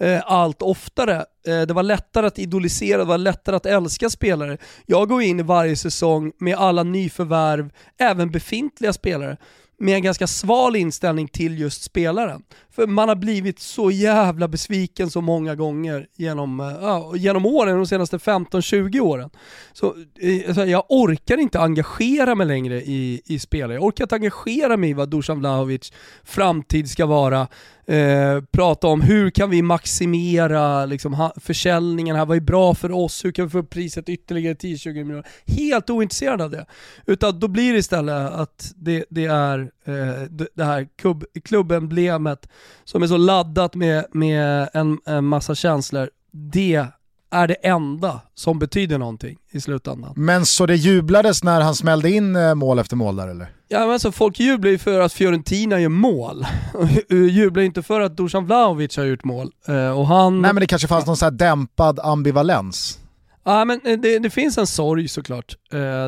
eh, 0.00 0.20
allt 0.24 0.62
oftare. 0.62 1.16
Eh, 1.46 1.60
det 1.60 1.74
var 1.74 1.82
lättare 1.82 2.26
att 2.26 2.38
idolisera, 2.38 2.98
det 2.98 3.04
var 3.04 3.18
lättare 3.18 3.56
att 3.56 3.66
älska 3.66 4.10
spelare. 4.10 4.58
Jag 4.86 5.08
går 5.08 5.22
in 5.22 5.40
i 5.40 5.42
varje 5.42 5.76
säsong 5.76 6.32
med 6.38 6.56
alla 6.56 6.82
nyförvärv, 6.82 7.70
även 7.98 8.30
befintliga 8.30 8.92
spelare 8.92 9.36
med 9.78 9.94
en 9.94 10.02
ganska 10.02 10.26
sval 10.26 10.76
inställning 10.76 11.28
till 11.28 11.58
just 11.58 11.82
spelaren. 11.82 12.42
För 12.70 12.86
man 12.86 13.08
har 13.08 13.16
blivit 13.16 13.58
så 13.58 13.90
jävla 13.90 14.48
besviken 14.48 15.10
så 15.10 15.20
många 15.20 15.54
gånger 15.54 16.06
genom, 16.16 16.60
eh, 16.60 17.20
genom 17.20 17.46
åren, 17.46 17.76
de 17.76 17.86
senaste 17.86 18.18
15-20 18.18 19.00
åren. 19.00 19.30
Så 19.72 19.86
eh, 20.20 20.40
alltså, 20.46 20.64
jag 20.64 20.84
orkar 20.88 21.36
inte 21.36 21.60
engagera 21.60 22.34
mig 22.34 22.46
längre 22.46 22.82
i, 22.82 23.22
i 23.26 23.38
spelare. 23.38 23.74
Jag 23.74 23.84
orkar 23.84 24.04
inte 24.04 24.14
engagera 24.14 24.76
mig 24.76 24.90
i 24.90 24.94
vad 24.94 25.08
Dusan 25.08 25.38
Vlahovic 25.38 25.92
framtid 26.24 26.90
ska 26.90 27.06
vara. 27.06 27.48
Eh, 27.88 28.40
prata 28.50 28.86
om 28.86 29.00
hur 29.00 29.30
kan 29.30 29.50
vi 29.50 29.62
maximera 29.62 30.86
liksom, 30.86 31.30
försäljningen 31.36 32.16
här, 32.16 32.26
vad 32.26 32.36
är 32.36 32.40
bra 32.40 32.74
för 32.74 32.92
oss, 32.92 33.24
hur 33.24 33.32
kan 33.32 33.44
vi 33.44 33.50
få 33.50 33.58
upp 33.58 33.70
priset 33.70 34.08
ytterligare 34.08 34.54
10-20 34.54 34.92
miljoner. 34.92 35.26
Helt 35.46 35.90
ointresserad 35.90 36.42
av 36.42 36.50
det. 36.50 36.66
Utan 37.06 37.40
då 37.40 37.48
blir 37.48 37.72
det 37.72 37.78
istället 37.78 38.32
att 38.32 38.72
det, 38.76 39.04
det 39.10 39.24
är 39.24 39.58
eh, 39.84 40.46
det 40.54 40.64
här 40.64 40.88
klubb, 40.96 41.24
klubbemblemet 41.44 42.48
som 42.84 43.02
är 43.02 43.06
så 43.06 43.16
laddat 43.16 43.74
med, 43.74 44.04
med 44.12 44.68
en, 44.74 44.98
en 45.06 45.24
massa 45.24 45.54
känslor. 45.54 46.10
Det 46.30 46.86
är 47.30 47.48
det 47.48 47.54
enda 47.54 48.20
som 48.34 48.58
betyder 48.58 48.98
någonting 48.98 49.38
i 49.50 49.60
slutändan. 49.60 50.12
Men 50.16 50.46
så 50.46 50.66
det 50.66 50.76
jublades 50.76 51.44
när 51.44 51.60
han 51.60 51.74
smällde 51.74 52.10
in 52.10 52.36
eh, 52.36 52.54
mål 52.54 52.78
efter 52.78 52.96
mål 52.96 53.16
där 53.16 53.28
eller? 53.28 53.57
Ja 53.68 53.80
men 53.80 53.90
alltså 53.90 54.12
folk 54.12 54.40
jublar 54.40 54.70
ju 54.70 54.78
för 54.78 55.00
att 55.00 55.12
Fiorentina 55.12 55.80
gör 55.80 55.88
mål. 55.88 56.46
jublar 57.08 57.62
inte 57.62 57.82
för 57.82 58.00
att 58.00 58.16
Dusan 58.16 58.46
Vlahovic 58.46 58.96
har 58.96 59.04
gjort 59.04 59.24
mål. 59.24 59.52
Eh, 59.68 59.98
och 59.98 60.06
han... 60.06 60.42
Nej 60.42 60.52
men 60.52 60.60
det 60.60 60.66
kanske 60.66 60.88
fanns 60.88 61.06
någon 61.06 61.16
sån 61.16 61.26
här 61.26 61.30
dämpad 61.30 62.00
ambivalens. 62.00 62.98
Ja 63.44 63.64
men 63.64 63.80
eh, 63.84 63.98
det, 63.98 64.18
det, 64.18 64.30
finns 64.30 64.58
en 64.58 64.66
sorg 64.66 65.08
såklart. 65.08 65.56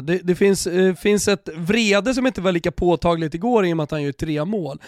Det, 0.03 0.21
det 0.23 0.35
finns, 0.35 0.69
finns 1.01 1.29
ett 1.29 1.49
vrede 1.57 2.15
som 2.15 2.27
inte 2.27 2.41
var 2.41 2.53
lika 2.53 2.73
påtagligt 2.73 3.35
igår 3.35 3.67
i 3.67 3.73
och 3.73 3.77
med 3.77 3.85
att 3.85 3.91
han 3.91 4.03
gör 4.03 4.13
tre 4.13 4.45
mål. 4.45 4.79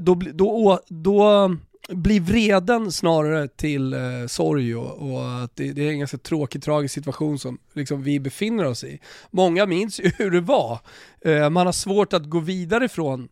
Då, 0.00 0.14
då, 0.14 0.80
då 0.88 1.50
blir 1.88 2.20
vreden 2.20 2.92
snarare 2.92 3.48
till 3.48 3.92
eh, 3.92 4.26
sorg 4.26 4.76
och, 4.76 5.12
och 5.12 5.42
att 5.44 5.56
det, 5.56 5.72
det, 5.72 5.86
är 5.86 5.90
en 5.90 5.98
ganska 5.98 6.18
tråkig, 6.18 6.62
tragisk 6.62 6.94
situation 6.94 7.38
som 7.38 7.58
liksom, 7.72 8.02
vi 8.02 8.20
befinner 8.20 8.64
oss 8.64 8.84
i. 8.84 9.00
Många 9.30 9.66
minns 9.66 10.00
ju 10.00 10.10
hur 10.18 10.30
det 10.30 10.40
var. 10.40 10.78
Eh, 11.20 11.50
man 11.50 11.66
har 11.66 11.72
svårt 11.72 12.12
att 12.12 12.24
gå 12.24 12.40
vidare 12.40 12.88
från 12.88 13.28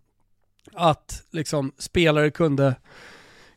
att 0.74 1.22
liksom, 1.30 1.72
spelare 1.78 2.30
kunde 2.30 2.74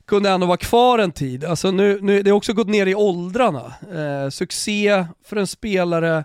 kunde 0.05 0.29
ändå 0.29 0.47
vara 0.47 0.57
kvar 0.57 0.99
en 0.99 1.11
tid. 1.11 1.45
Alltså 1.45 1.71
nu, 1.71 1.99
nu, 2.01 2.21
det 2.23 2.29
har 2.29 2.37
också 2.37 2.53
gått 2.53 2.67
ner 2.67 2.85
i 2.85 2.95
åldrarna. 2.95 3.73
Eh, 3.93 4.29
succé 4.29 5.05
för 5.23 5.35
en 5.35 5.47
spelare 5.47 6.23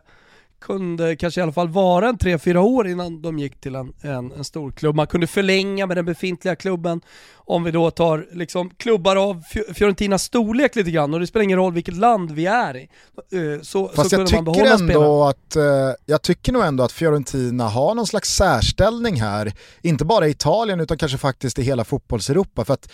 kunde 0.61 1.17
kanske 1.17 1.41
i 1.41 1.43
alla 1.43 1.53
fall 1.53 1.69
vara 1.69 2.09
en 2.09 2.19
3-4 2.19 2.57
år 2.57 2.89
innan 2.89 3.23
de 3.23 3.39
gick 3.39 3.61
till 3.61 3.75
en, 3.75 3.93
en, 4.01 4.33
en 4.33 4.45
stor 4.45 4.71
klubb. 4.71 4.97
Man 4.97 5.07
kunde 5.07 5.27
förlänga 5.27 5.87
med 5.87 5.97
den 5.97 6.05
befintliga 6.05 6.57
klubben. 6.57 7.01
Om 7.35 7.65
vi 7.65 7.71
då 7.71 7.91
tar 7.91 8.27
liksom 8.33 8.71
klubbar 8.71 9.17
av 9.17 9.43
Fiorentinas 9.75 10.23
storlek 10.23 10.77
lite 10.77 10.91
grann 10.91 11.15
och 11.15 11.21
det 11.21 11.27
spelar 11.27 11.45
ingen 11.45 11.59
roll 11.59 11.73
vilket 11.73 11.97
land 11.97 12.31
vi 12.31 12.47
är 12.47 12.77
i. 12.77 12.89
Eh, 13.33 13.63
så, 13.63 13.89
Fast 13.89 14.11
så 14.11 14.17
jag 14.17 14.27
tycker 14.27 14.65
ändå 14.65 15.25
att, 15.25 15.57
eh, 15.57 15.63
jag 16.07 16.23
tycker 16.23 16.53
nog 16.53 16.63
ändå 16.63 16.85
att 16.85 16.93
Fiorentina 16.93 17.69
har 17.69 17.95
någon 17.95 18.07
slags 18.07 18.35
särställning 18.35 19.21
här. 19.21 19.53
Inte 19.83 20.05
bara 20.05 20.29
i 20.29 20.31
Italien 20.31 20.81
utan 20.81 20.99
kanske 20.99 21.19
faktiskt 21.19 21.59
i 21.59 21.63
hela 21.63 21.85
fotbollseuropa. 21.85 22.65
För 22.65 22.75
att 22.75 22.93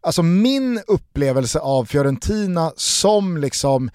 Alltså 0.00 0.22
min 0.22 0.82
upplevelse 0.86 1.58
av 1.58 1.84
Fiorentina 1.84 2.72
som 2.76 3.36
liksom 3.36 3.90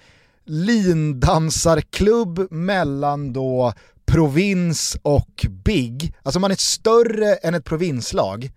lindansarklubb 0.46 2.52
mellan 2.52 3.32
då 3.32 3.72
provins 4.06 4.96
och 5.02 5.46
big. 5.64 6.14
Alltså 6.22 6.40
man 6.40 6.50
är 6.50 6.56
större 6.56 7.34
än 7.34 7.54
ett 7.54 7.64
provinslag 7.64 8.50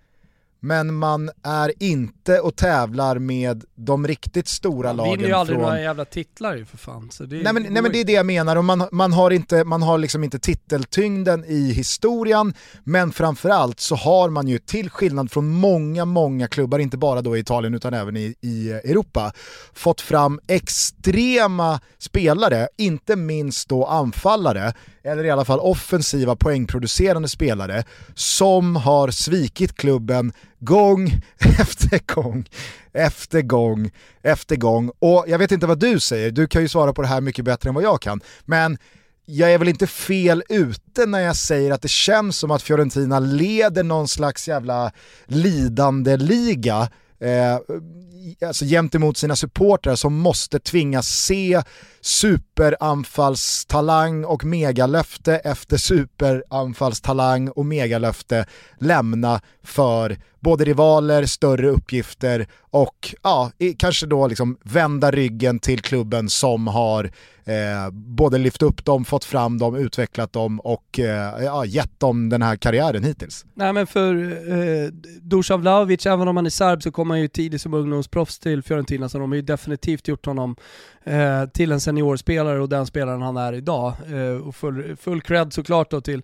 men 0.59 0.93
man 0.93 1.29
är 1.43 1.71
inte 1.79 2.39
och 2.39 2.55
tävlar 2.55 3.19
med 3.19 3.63
de 3.75 4.07
riktigt 4.07 4.47
stora 4.47 4.87
man 4.87 4.97
lagen. 4.97 5.09
Man 5.09 5.17
vinner 5.17 5.29
ju 5.29 5.35
aldrig 5.35 5.57
från... 5.57 5.65
några 5.65 5.81
jävla 5.81 6.05
titlar 6.05 6.55
ju 6.55 6.65
för 6.65 6.77
fan. 6.77 7.11
Så 7.11 7.23
det 7.23 7.35
nej, 7.43 7.53
men, 7.53 7.63
nej 7.63 7.81
men 7.81 7.91
det 7.91 7.99
är 7.99 8.05
det 8.05 8.11
jag 8.11 8.25
menar, 8.25 8.55
och 8.55 8.65
man, 8.65 8.87
man, 8.91 9.13
har 9.13 9.31
inte, 9.31 9.63
man 9.63 9.81
har 9.81 9.97
liksom 9.97 10.23
inte 10.23 10.39
titeltyngden 10.39 11.45
i 11.45 11.71
historien, 11.71 12.53
men 12.83 13.11
framförallt 13.11 13.79
så 13.79 13.95
har 13.95 14.29
man 14.29 14.47
ju 14.47 14.59
till 14.59 14.89
skillnad 14.89 15.31
från 15.31 15.49
många, 15.49 16.05
många 16.05 16.47
klubbar, 16.47 16.79
inte 16.79 16.97
bara 16.97 17.21
då 17.21 17.37
i 17.37 17.39
Italien 17.39 17.73
utan 17.73 17.93
även 17.93 18.17
i, 18.17 18.35
i 18.41 18.71
Europa, 18.71 19.31
fått 19.73 20.01
fram 20.01 20.39
extrema 20.47 21.79
spelare, 21.97 22.67
inte 22.77 23.15
minst 23.15 23.69
då 23.69 23.85
anfallare, 23.85 24.73
eller 25.03 25.23
i 25.23 25.29
alla 25.29 25.45
fall 25.45 25.59
offensiva 25.59 26.35
poängproducerande 26.35 27.27
spelare 27.27 27.83
som 28.15 28.75
har 28.75 29.11
svikit 29.11 29.77
klubben 29.77 30.33
gång 30.59 31.21
efter 31.59 32.13
gång 32.15 32.45
efter 32.93 33.41
gång 33.41 33.91
efter 34.21 34.55
gång. 34.55 34.91
Och 34.99 35.25
jag 35.27 35.39
vet 35.39 35.51
inte 35.51 35.67
vad 35.67 35.79
du 35.79 35.99
säger, 35.99 36.31
du 36.31 36.47
kan 36.47 36.61
ju 36.61 36.67
svara 36.67 36.93
på 36.93 37.01
det 37.01 37.07
här 37.07 37.21
mycket 37.21 37.45
bättre 37.45 37.69
än 37.69 37.75
vad 37.75 37.83
jag 37.83 38.01
kan. 38.01 38.21
Men 38.45 38.77
jag 39.25 39.53
är 39.53 39.57
väl 39.57 39.67
inte 39.67 39.87
fel 39.87 40.43
ute 40.49 41.05
när 41.05 41.19
jag 41.19 41.35
säger 41.35 41.71
att 41.71 41.81
det 41.81 41.87
känns 41.87 42.37
som 42.37 42.51
att 42.51 42.61
Fiorentina 42.61 43.19
leder 43.19 43.83
någon 43.83 44.07
slags 44.07 44.47
jävla 44.47 44.91
lidande 45.25 46.17
liga 46.17 46.89
eh, 47.19 47.57
alltså 48.47 48.65
gentemot 48.65 49.17
sina 49.17 49.35
supportrar 49.35 49.95
som 49.95 50.19
måste 50.19 50.59
tvingas 50.59 51.07
se 51.07 51.61
superanfallstalang 52.01 54.25
och 54.25 54.45
megalöfte 54.45 55.35
efter 55.35 55.77
superanfallstalang 55.77 57.49
och 57.49 57.65
megalöfte 57.65 58.45
lämna 58.79 59.41
för 59.63 60.17
både 60.39 60.65
rivaler, 60.65 61.25
större 61.25 61.69
uppgifter 61.69 62.47
och 62.59 63.15
ja, 63.23 63.51
kanske 63.77 64.05
då 64.05 64.27
liksom 64.27 64.57
vända 64.63 65.11
ryggen 65.11 65.59
till 65.59 65.81
klubben 65.81 66.29
som 66.29 66.67
har 66.67 67.11
eh, 67.47 67.89
både 67.91 68.37
lyft 68.37 68.61
upp 68.61 68.85
dem, 68.85 69.05
fått 69.05 69.23
fram 69.23 69.57
dem, 69.57 69.75
utvecklat 69.75 70.33
dem 70.33 70.59
och 70.59 70.99
eh, 70.99 71.43
ja, 71.43 71.65
gett 71.65 71.99
dem 71.99 72.29
den 72.29 72.41
här 72.41 72.55
karriären 72.55 73.03
hittills. 73.03 73.45
Nej 73.53 73.73
men 73.73 73.87
för 73.87 74.15
eh, 74.51 74.87
Dusan 75.21 75.61
Vlahovic, 75.61 76.05
även 76.05 76.27
om 76.27 76.35
han 76.35 76.45
är 76.45 76.49
serb 76.49 76.83
så 76.83 76.91
kom 76.91 77.09
han 77.09 77.21
ju 77.21 77.27
tidigt 77.27 77.61
som 77.61 77.73
ungdomsproffs 77.73 78.39
till 78.39 78.63
Fiorentina 78.63 79.09
så 79.09 79.17
de 79.17 79.31
har 79.31 79.35
ju 79.35 79.41
definitivt 79.41 80.07
gjort 80.07 80.25
honom 80.25 80.55
eh, 81.03 81.45
till 81.45 81.71
en 81.71 81.81
seniorspelare 81.81 82.61
och 82.61 82.69
den 82.69 82.85
spelaren 82.85 83.21
han 83.21 83.37
är 83.37 83.53
idag. 83.53 83.93
Eh, 84.13 84.47
och 84.47 84.55
full, 84.55 84.95
full 84.95 85.21
cred 85.21 85.53
såklart 85.53 85.91
då 85.91 86.01
till 86.01 86.21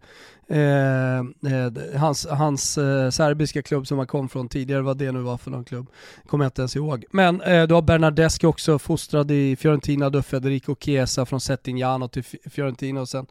Eh, 0.53 1.19
eh, 1.19 2.00
hans, 2.00 2.27
hans 2.29 2.77
eh, 2.77 3.10
serbiska 3.10 3.62
klubb 3.62 3.88
som 3.88 3.98
han 3.98 4.07
kom 4.07 4.29
från 4.29 4.50
tidigare, 4.50 4.81
vad 4.81 4.98
det 4.98 5.12
nu 5.12 5.19
var 5.19 5.38
för 5.38 5.51
någon 5.51 5.63
klubb, 5.63 5.88
kommer 6.27 6.45
jag 6.45 6.48
inte 6.48 6.62
ens 6.62 6.75
ihåg. 6.75 7.05
Men 7.12 7.41
eh, 7.41 7.67
du 7.67 7.74
har 7.74 7.81
Bernardeschi 7.81 8.48
också, 8.48 8.79
fostrad 8.79 9.31
i 9.31 9.55
Fiorentina, 9.55 10.10
du 10.10 10.17
har 10.17 10.24
Federico 10.24 10.75
Chiesa 10.79 11.25
från 11.25 11.41
Settignano 11.41 12.07
till 12.07 12.24
Fiorentina 12.24 13.01
och 13.01 13.10
sen 13.10 13.25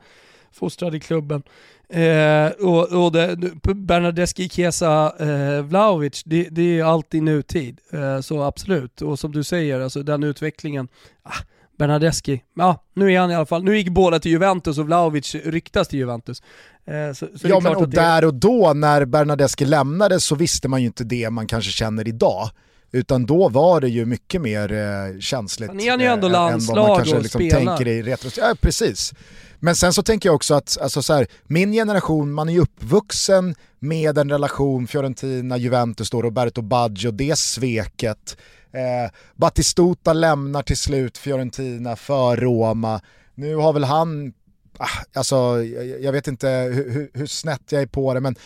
fostrad 0.52 0.94
i 0.94 1.00
klubben. 1.00 1.42
Eh, 1.88 2.50
och, 2.50 3.04
och 3.04 3.12
det, 3.12 3.36
Bernardeschi, 3.74 4.48
Chiesa, 4.48 5.14
eh, 5.18 5.62
Vlahovic, 5.62 6.22
det, 6.24 6.48
det, 6.50 6.78
är 6.78 6.84
alltid 6.84 7.22
nutid. 7.22 7.80
Eh, 7.92 8.20
så 8.20 8.42
absolut, 8.42 9.02
och 9.02 9.18
som 9.18 9.32
du 9.32 9.44
säger, 9.44 9.80
alltså 9.80 10.02
den 10.02 10.22
utvecklingen, 10.22 10.88
ah, 11.22 11.34
Bernardeschi, 11.82 12.42
ja 12.54 12.84
nu 12.94 13.12
är 13.12 13.20
han 13.20 13.30
i 13.30 13.34
alla 13.34 13.46
fall, 13.46 13.64
nu 13.64 13.76
gick 13.76 13.88
båda 13.88 14.18
till 14.18 14.30
Juventus 14.30 14.78
och 14.78 14.86
Vlahovic 14.86 15.34
ryktas 15.34 15.88
till 15.88 15.98
Juventus. 15.98 16.42
Eh, 16.86 17.14
så, 17.14 17.26
så 17.38 17.48
ja 17.48 17.60
men 17.60 17.76
och 17.76 17.88
det... 17.88 17.96
där 17.96 18.24
och 18.24 18.34
då 18.34 18.72
när 18.72 19.04
Bernardeschi 19.04 19.64
lämnade 19.64 20.20
så 20.20 20.34
visste 20.34 20.68
man 20.68 20.80
ju 20.80 20.86
inte 20.86 21.04
det 21.04 21.30
man 21.30 21.46
kanske 21.46 21.70
känner 21.70 22.08
idag. 22.08 22.50
Utan 22.92 23.26
då 23.26 23.48
var 23.48 23.80
det 23.80 23.88
ju 23.88 24.06
mycket 24.06 24.40
mer 24.40 24.72
eh, 24.72 25.20
känsligt. 25.20 25.70
Han 25.70 25.80
är 25.80 25.98
ju 25.98 26.06
ändå 26.06 26.26
eh, 26.26 26.32
landslag 26.32 26.76
än 26.76 26.82
vad 26.82 26.88
man 26.88 26.96
kanske 26.96 27.16
och 27.16 27.22
liksom 27.22 27.40
spelar. 27.40 27.76
tänker 27.76 27.88
i 27.88 28.02
retro. 28.02 28.30
Ja, 28.36 28.54
precis. 28.60 29.12
Men 29.58 29.76
sen 29.76 29.92
så 29.92 30.02
tänker 30.02 30.28
jag 30.28 30.36
också 30.36 30.54
att 30.54 30.78
alltså 30.80 31.02
så 31.02 31.12
här, 31.12 31.26
min 31.44 31.72
generation, 31.72 32.32
man 32.32 32.48
är 32.48 32.52
ju 32.52 32.60
uppvuxen 32.60 33.54
med 33.78 34.18
en 34.18 34.30
relation 34.30 34.86
Fiorentina, 34.86 35.56
Juventus, 35.56 36.10
då, 36.10 36.22
Roberto 36.22 36.62
Baggio, 36.62 37.10
det 37.10 37.38
sveket. 37.38 38.36
Eh, 38.72 39.10
Battistuta 39.36 40.12
lämnar 40.12 40.62
till 40.62 40.76
slut 40.76 41.18
Fiorentina 41.18 41.96
för 41.96 42.36
Roma. 42.36 43.00
Nu 43.34 43.56
har 43.56 43.72
väl 43.72 43.84
han, 43.84 44.32
ah, 44.78 44.86
alltså 45.14 45.36
jag, 45.64 46.02
jag 46.02 46.12
vet 46.12 46.28
inte 46.28 46.48
hur, 46.48 47.10
hur, 47.14 47.26
snett 47.26 47.62
jag 47.68 47.82
är 47.82 47.86
på 47.86 48.14
det, 48.14 48.20
men 48.20 48.36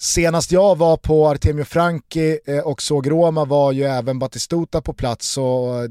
Senast 0.00 0.52
jag 0.52 0.78
var 0.78 0.96
på 0.96 1.28
Artemio 1.28 1.64
Franki 1.64 2.38
eh, 2.46 2.58
och 2.58 2.82
såg 2.82 3.10
Roma 3.10 3.44
var 3.44 3.72
ju 3.72 3.84
även 3.84 4.18
Batistuta 4.18 4.80
på 4.80 4.92
plats 4.92 5.38
och 5.38 5.84
eh, 5.84 5.90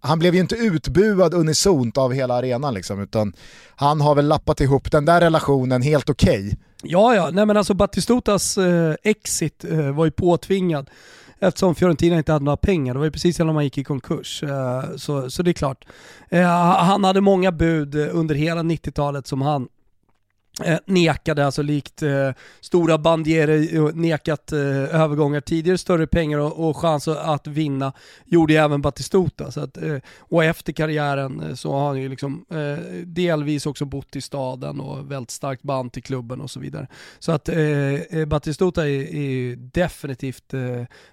han 0.00 0.18
blev 0.18 0.34
ju 0.34 0.40
inte 0.40 0.54
utbuad 0.54 1.34
unisont 1.34 1.98
av 1.98 2.12
hela 2.12 2.34
arenan 2.34 2.74
liksom, 2.74 3.00
utan 3.00 3.32
han 3.76 4.00
har 4.00 4.14
väl 4.14 4.28
lappat 4.28 4.60
ihop 4.60 4.90
den 4.90 5.04
där 5.04 5.20
relationen 5.20 5.82
helt 5.82 6.10
okej. 6.10 6.46
Okay. 6.46 6.56
Ja, 6.82 7.14
ja, 7.14 7.30
nej 7.32 7.46
men 7.46 7.56
alltså 7.56 7.74
Batistutas 7.74 8.58
eh, 8.58 8.94
exit 9.02 9.64
eh, 9.64 9.90
var 9.90 10.04
ju 10.04 10.10
påtvingad 10.10 10.90
eftersom 11.40 11.74
Fiorentina 11.74 12.18
inte 12.18 12.32
hade 12.32 12.44
några 12.44 12.56
pengar. 12.56 12.94
Det 12.94 12.98
var 12.98 13.06
ju 13.06 13.12
precis 13.12 13.40
innan 13.40 13.54
man 13.54 13.64
gick 13.64 13.78
i 13.78 13.84
konkurs. 13.84 14.42
Eh, 14.42 14.96
så, 14.96 15.30
så 15.30 15.42
det 15.42 15.50
är 15.50 15.52
klart. 15.52 15.84
Eh, 16.28 16.46
han 16.76 17.04
hade 17.04 17.20
många 17.20 17.52
bud 17.52 17.94
under 17.94 18.34
hela 18.34 18.62
90-talet 18.62 19.26
som 19.26 19.42
han 19.42 19.68
Eh, 20.64 20.78
nekade, 20.84 21.46
alltså 21.46 21.62
likt 21.62 22.02
eh, 22.02 22.30
stora 22.60 22.98
bandierer 22.98 23.74
eh, 23.74 23.94
nekat 23.94 24.52
eh, 24.52 24.58
övergångar 25.02 25.40
tidigare, 25.40 25.78
större 25.78 26.06
pengar 26.06 26.38
och, 26.38 26.68
och 26.68 26.76
chans 26.76 27.08
att 27.08 27.46
vinna, 27.46 27.92
gjorde 28.24 28.52
ju 28.52 28.58
även 28.58 28.82
Batistuta. 28.82 29.50
Så 29.50 29.60
att, 29.60 29.76
eh, 29.76 29.96
och 30.18 30.44
efter 30.44 30.72
karriären 30.72 31.42
eh, 31.42 31.54
så 31.54 31.72
har 31.72 31.86
han 31.86 32.02
ju 32.02 32.08
liksom 32.08 32.44
eh, 32.50 32.84
delvis 33.04 33.66
också 33.66 33.84
bott 33.84 34.16
i 34.16 34.20
staden 34.20 34.80
och 34.80 35.10
väldigt 35.10 35.30
starkt 35.30 35.62
band 35.62 35.92
till 35.92 36.02
klubben 36.02 36.40
och 36.40 36.50
så 36.50 36.60
vidare. 36.60 36.86
Så 37.18 37.32
att 37.32 37.48
eh, 37.48 38.26
Batistuta 38.26 38.88
är, 38.88 39.14
är 39.14 39.56
definitivt 39.56 40.54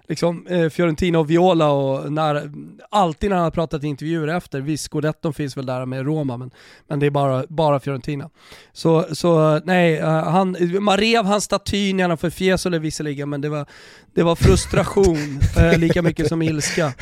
liksom 0.08 0.46
Fiorentina 0.72 1.18
och 1.18 1.30
Viola 1.30 1.70
och 1.70 2.12
när, 2.12 2.50
alltid 2.90 3.30
när 3.30 3.36
han 3.36 3.44
har 3.44 3.50
pratat 3.50 3.84
i 3.84 3.86
intervjuer 3.86 4.28
efter, 4.28 4.60
visst 4.60 4.84
Scudetton 4.84 5.34
finns 5.34 5.56
väl 5.56 5.66
där 5.66 5.86
med 5.86 6.06
Roma 6.06 6.36
men, 6.36 6.50
men 6.88 7.00
det 7.00 7.06
är 7.06 7.10
bara, 7.10 7.44
bara 7.48 7.80
Fiorentina. 7.80 8.30
Så, 8.72 9.06
så 9.12 9.35
nej, 9.64 10.02
uh, 10.02 10.08
han, 10.08 10.56
man 10.80 10.96
rev 10.98 11.24
hans 11.24 11.44
staty 11.44 11.92
nedanför 11.92 12.30
Fiesole 12.30 12.78
visserligen, 12.78 13.28
men 13.28 13.40
det 13.40 13.48
var, 13.48 13.66
det 14.14 14.22
var 14.22 14.36
frustration 14.36 15.40
uh, 15.56 15.78
lika 15.78 16.02
mycket 16.02 16.28
som 16.28 16.42
ilska. 16.42 16.92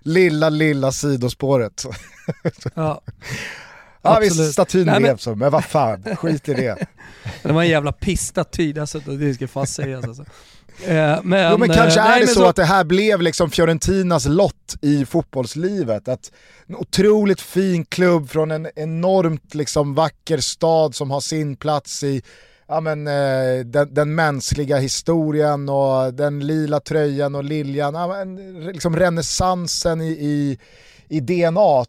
lilla, 0.00 0.48
lilla 0.48 0.92
sidospåret. 0.92 1.86
ja. 2.74 3.00
Ja 4.06 4.18
visst, 4.20 4.52
statyn 4.52 4.86
Nej, 4.86 5.00
men... 5.00 5.18
så, 5.18 5.34
men 5.34 5.50
vad 5.50 5.64
fan, 5.64 6.16
skit 6.16 6.48
i 6.48 6.54
det. 6.54 6.86
det 7.42 7.52
var 7.52 7.62
en 7.62 7.68
jävla 7.68 7.92
pissstaty 7.92 8.72
dessutom, 8.72 9.18
det 9.18 9.34
ska 9.34 9.48
fan 9.48 9.66
sägas 9.66 10.04
alltså. 10.04 10.24
Eh, 10.84 11.18
men, 11.22 11.50
jo, 11.50 11.58
men 11.58 11.68
kanske 11.68 12.00
eh, 12.00 12.06
är 12.06 12.20
det 12.20 12.26
så, 12.26 12.34
så, 12.34 12.44
att 12.44 12.56
det 12.56 12.64
här 12.64 12.84
blev 12.84 13.22
liksom 13.22 13.50
Fiorentinas 13.50 14.26
lott 14.26 14.76
i 14.82 15.04
fotbollslivet. 15.04 16.08
Att 16.08 16.32
en 16.66 16.76
otroligt 16.76 17.40
fin 17.40 17.84
klubb 17.84 18.30
från 18.30 18.50
en 18.50 18.68
enormt 18.76 19.54
liksom 19.54 19.94
vacker 19.94 20.38
stad 20.38 20.94
som 20.94 21.10
har 21.10 21.20
sin 21.20 21.56
plats 21.56 22.02
i 22.02 22.22
ja, 22.68 22.80
men, 22.80 23.06
eh, 23.06 23.64
den, 23.64 23.94
den, 23.94 24.14
mänskliga 24.14 24.76
historien 24.76 25.68
och 25.68 26.14
den 26.14 26.46
lila 26.46 26.80
tröjan 26.80 27.34
och 27.34 27.44
liljan, 27.44 27.94
ja, 27.94 28.06
men, 28.08 28.60
liksom 28.64 28.96
renässansen 28.96 30.00
i, 30.00 30.10
i, 30.10 30.58
i 31.08 31.20
DNA. 31.20 31.84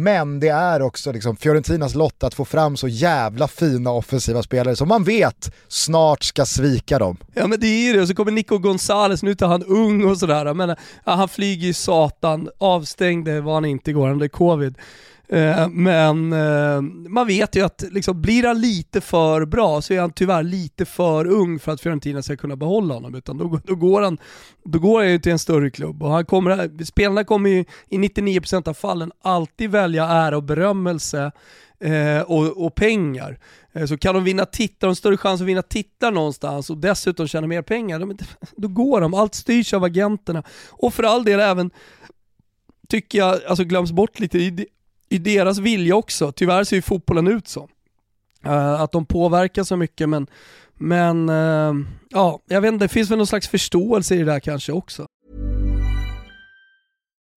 Men 0.00 0.40
det 0.40 0.48
är 0.48 0.82
också 0.82 1.12
liksom 1.12 1.36
Fiorentinas 1.36 1.94
lott 1.94 2.22
att 2.22 2.34
få 2.34 2.44
fram 2.44 2.76
så 2.76 2.88
jävla 2.88 3.48
fina 3.48 3.90
offensiva 3.90 4.42
spelare 4.42 4.76
som 4.76 4.88
man 4.88 5.04
vet 5.04 5.52
snart 5.68 6.22
ska 6.22 6.46
svika 6.46 6.98
dem. 6.98 7.16
Ja 7.34 7.46
men 7.46 7.60
det 7.60 7.66
är 7.66 7.86
ju 7.86 7.92
det, 7.92 8.00
och 8.00 8.08
så 8.08 8.14
kommer 8.14 8.32
Nico 8.32 8.58
Gonzales, 8.58 9.22
nu 9.22 9.30
är 9.30 9.46
han 9.46 9.64
ung 9.64 10.04
och 10.04 10.18
sådär, 10.18 10.54
men 10.54 10.68
ja, 11.04 11.14
han 11.14 11.28
flyger 11.28 11.66
ju 11.66 11.72
satan, 11.72 12.48
avstängd 12.58 13.28
var 13.28 13.54
han 13.54 13.64
inte 13.64 13.90
igår, 13.90 14.06
han 14.06 14.16
hade 14.16 14.28
covid. 14.28 14.74
Eh, 15.32 15.68
men 15.68 16.32
eh, 16.32 16.80
man 17.10 17.26
vet 17.26 17.56
ju 17.56 17.64
att 17.64 17.84
liksom, 17.90 18.22
blir 18.22 18.46
han 18.46 18.60
lite 18.60 19.00
för 19.00 19.44
bra 19.44 19.82
så 19.82 19.94
är 19.94 20.00
han 20.00 20.12
tyvärr 20.12 20.42
lite 20.42 20.84
för 20.84 21.26
ung 21.26 21.58
för 21.58 21.72
att 21.72 21.80
Fiorentina 21.80 22.22
ska 22.22 22.36
kunna 22.36 22.56
behålla 22.56 22.94
honom. 22.94 23.14
Utan 23.14 23.38
då, 23.38 23.60
då, 23.64 23.74
går 23.74 24.02
han, 24.02 24.18
då 24.64 24.78
går 24.78 25.00
han 25.00 25.10
ju 25.10 25.18
till 25.18 25.32
en 25.32 25.38
större 25.38 25.70
klubb 25.70 26.02
och 26.02 26.10
han 26.10 26.24
kommer, 26.24 26.84
spelarna 26.84 27.24
kommer 27.24 27.50
ju 27.50 27.64
i 27.88 27.98
99% 27.98 28.68
av 28.68 28.74
fallen 28.74 29.12
alltid 29.22 29.70
välja 29.70 30.04
ära 30.04 30.36
och 30.36 30.42
berömmelse 30.42 31.32
eh, 31.80 32.20
och, 32.20 32.66
och, 32.66 32.74
pengar. 32.74 33.38
Eh, 33.72 33.86
så 33.86 33.98
kan 33.98 34.14
de 34.14 34.24
vinna 34.24 34.44
titlar, 34.44 34.86
de 34.86 34.90
har 34.90 34.94
större 34.94 35.16
chans 35.16 35.40
att 35.40 35.46
vinna 35.46 35.62
titlar 35.62 36.10
någonstans 36.10 36.70
och 36.70 36.76
dessutom 36.76 37.28
tjäna 37.28 37.46
mer 37.46 37.62
pengar, 37.62 37.98
de, 37.98 38.16
då 38.56 38.68
går 38.68 39.00
de. 39.00 39.14
Allt 39.14 39.34
styrs 39.34 39.74
av 39.74 39.84
agenterna. 39.84 40.42
Och 40.70 40.94
för 40.94 41.02
all 41.02 41.24
del 41.24 41.40
även 41.40 41.70
tycker 42.88 43.18
jag, 43.18 43.44
alltså 43.44 43.64
glöms 43.64 43.92
bort 43.92 44.20
lite 44.20 44.38
i, 44.38 44.66
i 45.10 45.18
deras 45.18 45.58
vilja 45.58 45.96
också. 45.96 46.32
Tyvärr 46.32 46.64
ser 46.64 46.76
ju 46.76 46.82
fotbollen 46.82 47.28
ut 47.28 47.48
så. 47.48 47.68
Uh, 48.46 48.80
att 48.80 48.92
de 48.92 49.06
påverkar 49.06 49.64
så 49.64 49.76
mycket 49.76 50.08
men, 50.08 50.26
men 50.74 51.28
uh, 51.28 51.74
ja, 52.08 52.40
jag 52.46 52.60
vet 52.60 52.72
inte, 52.72 52.84
det 52.84 52.88
finns 52.88 53.10
väl 53.10 53.18
någon 53.18 53.26
slags 53.26 53.48
förståelse 53.48 54.14
i 54.14 54.18
det 54.18 54.24
där 54.24 54.40
kanske 54.40 54.72
också. 54.72 55.06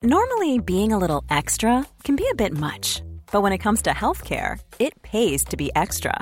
Normally 0.05 0.59
being 0.59 0.93
a 0.93 0.99
little 0.99 1.37
extra 1.39 1.83
can 2.03 2.15
be 2.15 2.23
a 2.33 2.35
bit 2.37 2.53
much. 2.53 3.01
But 3.31 3.43
when 3.43 3.53
it 3.53 3.63
comes 3.63 3.81
to 3.83 3.89
healthcare, 3.89 4.59
it 4.77 5.01
pays 5.01 5.45
to 5.45 5.57
be 5.57 5.69
extra. 5.75 6.21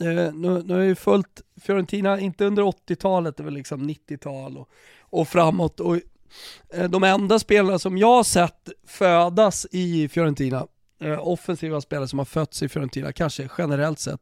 Eh, 0.00 0.34
nu, 0.34 0.62
nu 0.64 0.74
har 0.74 0.80
jag 0.80 0.88
ju 0.88 0.94
följt 0.94 1.42
Fiorentina, 1.60 2.20
inte 2.20 2.44
under 2.44 2.62
80-talet, 2.62 3.36
det 3.36 3.42
var 3.42 3.50
liksom 3.50 3.90
90-tal 3.90 4.58
och, 4.58 4.68
och 5.00 5.28
framåt. 5.28 5.80
Och, 5.80 5.96
eh, 6.74 6.90
de 6.90 7.04
enda 7.04 7.38
spelarna 7.38 7.78
som 7.78 7.98
jag 7.98 8.16
har 8.16 8.24
sett 8.24 8.68
födas 8.86 9.66
i 9.70 10.08
Fiorentina, 10.08 10.66
eh, 11.00 11.28
offensiva 11.28 11.80
spelare 11.80 12.08
som 12.08 12.18
har 12.18 12.26
fötts 12.26 12.62
i 12.62 12.68
Fiorentina, 12.68 13.12
kanske 13.12 13.48
generellt 13.58 13.98
sett, 13.98 14.20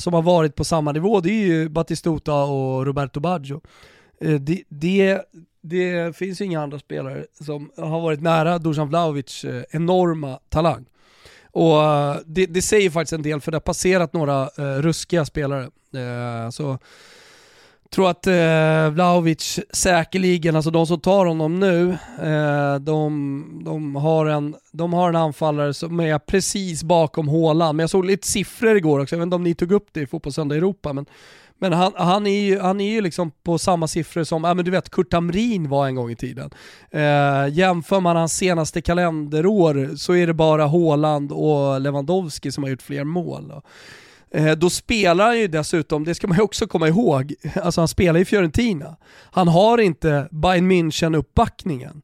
som 0.00 0.14
har 0.14 0.22
varit 0.22 0.54
på 0.54 0.64
samma 0.64 0.92
nivå, 0.92 1.20
det 1.20 1.30
är 1.30 1.46
ju 1.46 1.68
Batistuta 1.68 2.34
och 2.34 2.86
Roberto 2.86 3.20
Baggio. 3.20 3.60
Det, 4.18 4.64
det, 4.68 5.22
det, 5.60 6.16
finns 6.16 6.40
ju 6.40 6.44
inga 6.44 6.62
andra 6.62 6.78
spelare 6.78 7.26
som 7.40 7.70
har 7.76 8.00
varit 8.00 8.20
nära 8.20 8.58
Dusan 8.58 8.88
Vlahovic 8.88 9.44
enorma 9.70 10.38
talang. 10.48 10.86
Och 11.52 11.82
eh, 11.82 12.16
det, 12.26 12.46
det, 12.46 12.62
säger 12.62 12.90
faktiskt 12.90 13.12
en 13.12 13.22
del 13.22 13.40
för 13.40 13.50
det 13.50 13.56
har 13.56 13.60
passerat 13.60 14.12
några 14.12 14.42
eh, 14.42 14.82
ruskiga 14.82 15.24
spelare. 15.24 15.62
Eh, 15.94 16.50
så 16.50 16.78
tror 17.92 18.10
att 18.10 18.26
eh, 18.26 18.90
Vlahovic 18.90 19.60
säkerligen, 19.72 20.56
alltså 20.56 20.70
de 20.70 20.86
som 20.86 21.00
tar 21.00 21.26
honom 21.26 21.60
nu, 21.60 21.90
eh, 22.22 22.74
de, 22.74 23.62
de, 23.64 23.96
har 23.96 24.26
en, 24.26 24.54
de 24.72 24.92
har 24.92 25.08
en 25.08 25.16
anfallare 25.16 25.74
som 25.74 26.00
är 26.00 26.18
precis 26.18 26.82
bakom 26.82 27.28
hålan. 27.28 27.76
Men 27.76 27.82
jag 27.82 27.90
såg 27.90 28.04
lite 28.04 28.28
siffror 28.28 28.76
igår 28.76 29.00
också, 29.00 29.14
jag 29.14 29.20
vet 29.20 29.26
inte 29.26 29.36
om 29.36 29.44
ni 29.44 29.54
tog 29.54 29.72
upp 29.72 29.88
det 29.92 30.00
i 30.00 30.06
Fotbollssöndag 30.06 30.56
Europa, 30.56 30.92
men 30.92 31.06
men 31.62 31.72
han, 31.72 31.92
han, 31.96 32.26
är 32.26 32.40
ju, 32.40 32.58
han 32.58 32.80
är 32.80 32.90
ju 32.90 33.00
liksom 33.00 33.30
på 33.30 33.58
samma 33.58 33.88
siffror 33.88 34.24
som, 34.24 34.44
ja 34.44 34.54
men 34.54 34.64
du 34.64 34.70
vet, 34.70 34.90
Kurt 34.90 35.12
Hamrin 35.12 35.68
var 35.68 35.86
en 35.86 35.94
gång 35.94 36.10
i 36.10 36.16
tiden. 36.16 36.50
Eh, 36.90 37.48
jämför 37.50 38.00
man 38.00 38.16
hans 38.16 38.36
senaste 38.36 38.80
kalenderår 38.80 39.96
så 39.96 40.14
är 40.14 40.26
det 40.26 40.34
bara 40.34 40.66
Haaland 40.66 41.32
och 41.32 41.80
Lewandowski 41.80 42.52
som 42.52 42.64
har 42.64 42.70
gjort 42.70 42.82
fler 42.82 43.04
mål. 43.04 43.52
Eh, 44.30 44.52
då 44.52 44.70
spelar 44.70 45.26
han 45.26 45.38
ju 45.38 45.48
dessutom, 45.48 46.04
det 46.04 46.14
ska 46.14 46.26
man 46.26 46.36
ju 46.36 46.42
också 46.42 46.66
komma 46.66 46.88
ihåg, 46.88 47.34
alltså 47.62 47.80
han 47.80 47.88
spelar 47.88 48.20
i 48.20 48.24
Fiorentina. 48.24 48.96
Han 49.30 49.48
har 49.48 49.78
inte 49.78 50.28
Bayern 50.30 50.72
München-uppbackningen. 50.72 52.02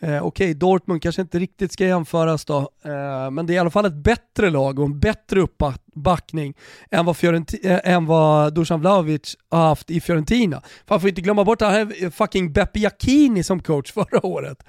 Eh, 0.00 0.08
Okej, 0.08 0.20
okay, 0.20 0.54
Dortmund 0.54 1.02
kanske 1.02 1.22
inte 1.22 1.38
riktigt 1.38 1.72
ska 1.72 1.84
jämföras 1.84 2.44
då, 2.44 2.58
eh, 2.84 3.30
men 3.30 3.46
det 3.46 3.52
är 3.52 3.54
i 3.54 3.58
alla 3.58 3.70
fall 3.70 3.84
ett 3.84 3.94
bättre 3.94 4.50
lag 4.50 4.78
och 4.78 4.84
en 4.84 5.00
bättre 5.00 5.40
uppbackning 5.40 6.54
än 6.90 7.04
vad, 7.04 7.16
Fiorenti 7.16 7.60
äh, 7.64 7.78
än 7.84 8.06
vad 8.06 8.54
Dusan 8.54 8.80
Vlahovic 8.80 9.36
har 9.50 9.68
haft 9.68 9.90
i 9.90 10.00
Fiorentina. 10.00 10.60
För 10.60 10.94
man 10.94 11.00
får 11.00 11.08
inte 11.08 11.20
glömma 11.20 11.44
bort 11.44 11.62
att 11.62 11.68
han 11.72 11.78
hade 11.78 12.10
fucking 12.10 12.52
Beppe 12.52 12.78
Jacchini 12.78 13.42
som 13.42 13.62
coach 13.62 13.92
förra 13.94 14.26
året. 14.26 14.62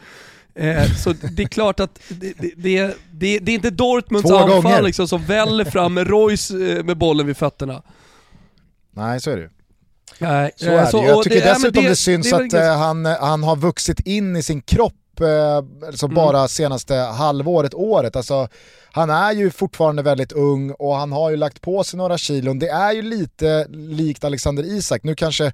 Eh, 0.56 0.92
så 0.96 1.14
det 1.14 1.44
är 1.44 1.48
klart 1.48 1.80
att 1.80 2.00
det, 2.10 2.34
det, 2.56 2.98
det, 3.12 3.40
det 3.40 3.52
är 3.52 3.56
inte 3.56 3.70
Dortmunds 3.70 4.30
Två 4.30 4.38
anfall 4.38 4.86
liksom, 4.86 5.08
som 5.08 5.24
väller 5.24 5.66
fram 5.66 5.94
med 5.94 6.08
Royce 6.08 6.52
eh, 6.52 6.84
med 6.84 6.98
bollen 6.98 7.28
vid 7.28 7.38
fötterna. 7.38 7.84
Nej, 8.92 9.22
så 9.22 9.32
är 9.32 9.36
det 9.36 9.42
ju. 9.42 9.50
Nej, 10.20 10.52
så 10.56 10.66
är 10.66 11.02
det. 11.02 11.08
Jag 11.08 11.24
tycker 11.24 11.42
dessutom 11.42 11.84
det, 11.84 11.90
det 11.90 11.96
syns 11.96 12.34
att 12.34 12.54
han, 12.54 13.06
han 13.06 13.44
har 13.44 13.56
vuxit 13.56 14.00
in 14.00 14.36
i 14.36 14.44
sin 14.44 14.62
kropp 14.62 14.94
upp 15.18 15.22
eh, 15.22 15.88
alltså 15.88 16.06
mm. 16.06 16.16
bara 16.16 16.48
senaste 16.48 16.96
halvåret, 16.96 17.74
året. 17.74 18.16
Alltså, 18.16 18.48
han 18.92 19.10
är 19.10 19.32
ju 19.32 19.52
fortfarande 19.52 20.02
väldigt 20.02 20.32
ung 20.32 20.72
och 20.72 20.96
han 20.96 21.12
har 21.12 21.30
ju 21.30 21.38
lagt 21.38 21.62
på 21.62 21.84
sig 21.84 21.98
några 21.98 22.18
kilon. 22.18 22.60
Det 22.60 22.70
är 22.70 22.92
ju 22.92 23.02
lite 23.02 23.68
likt 23.70 24.24
Alexander 24.24 24.64
Isak. 24.64 25.04
Nu 25.04 25.16
kanske 25.16 25.52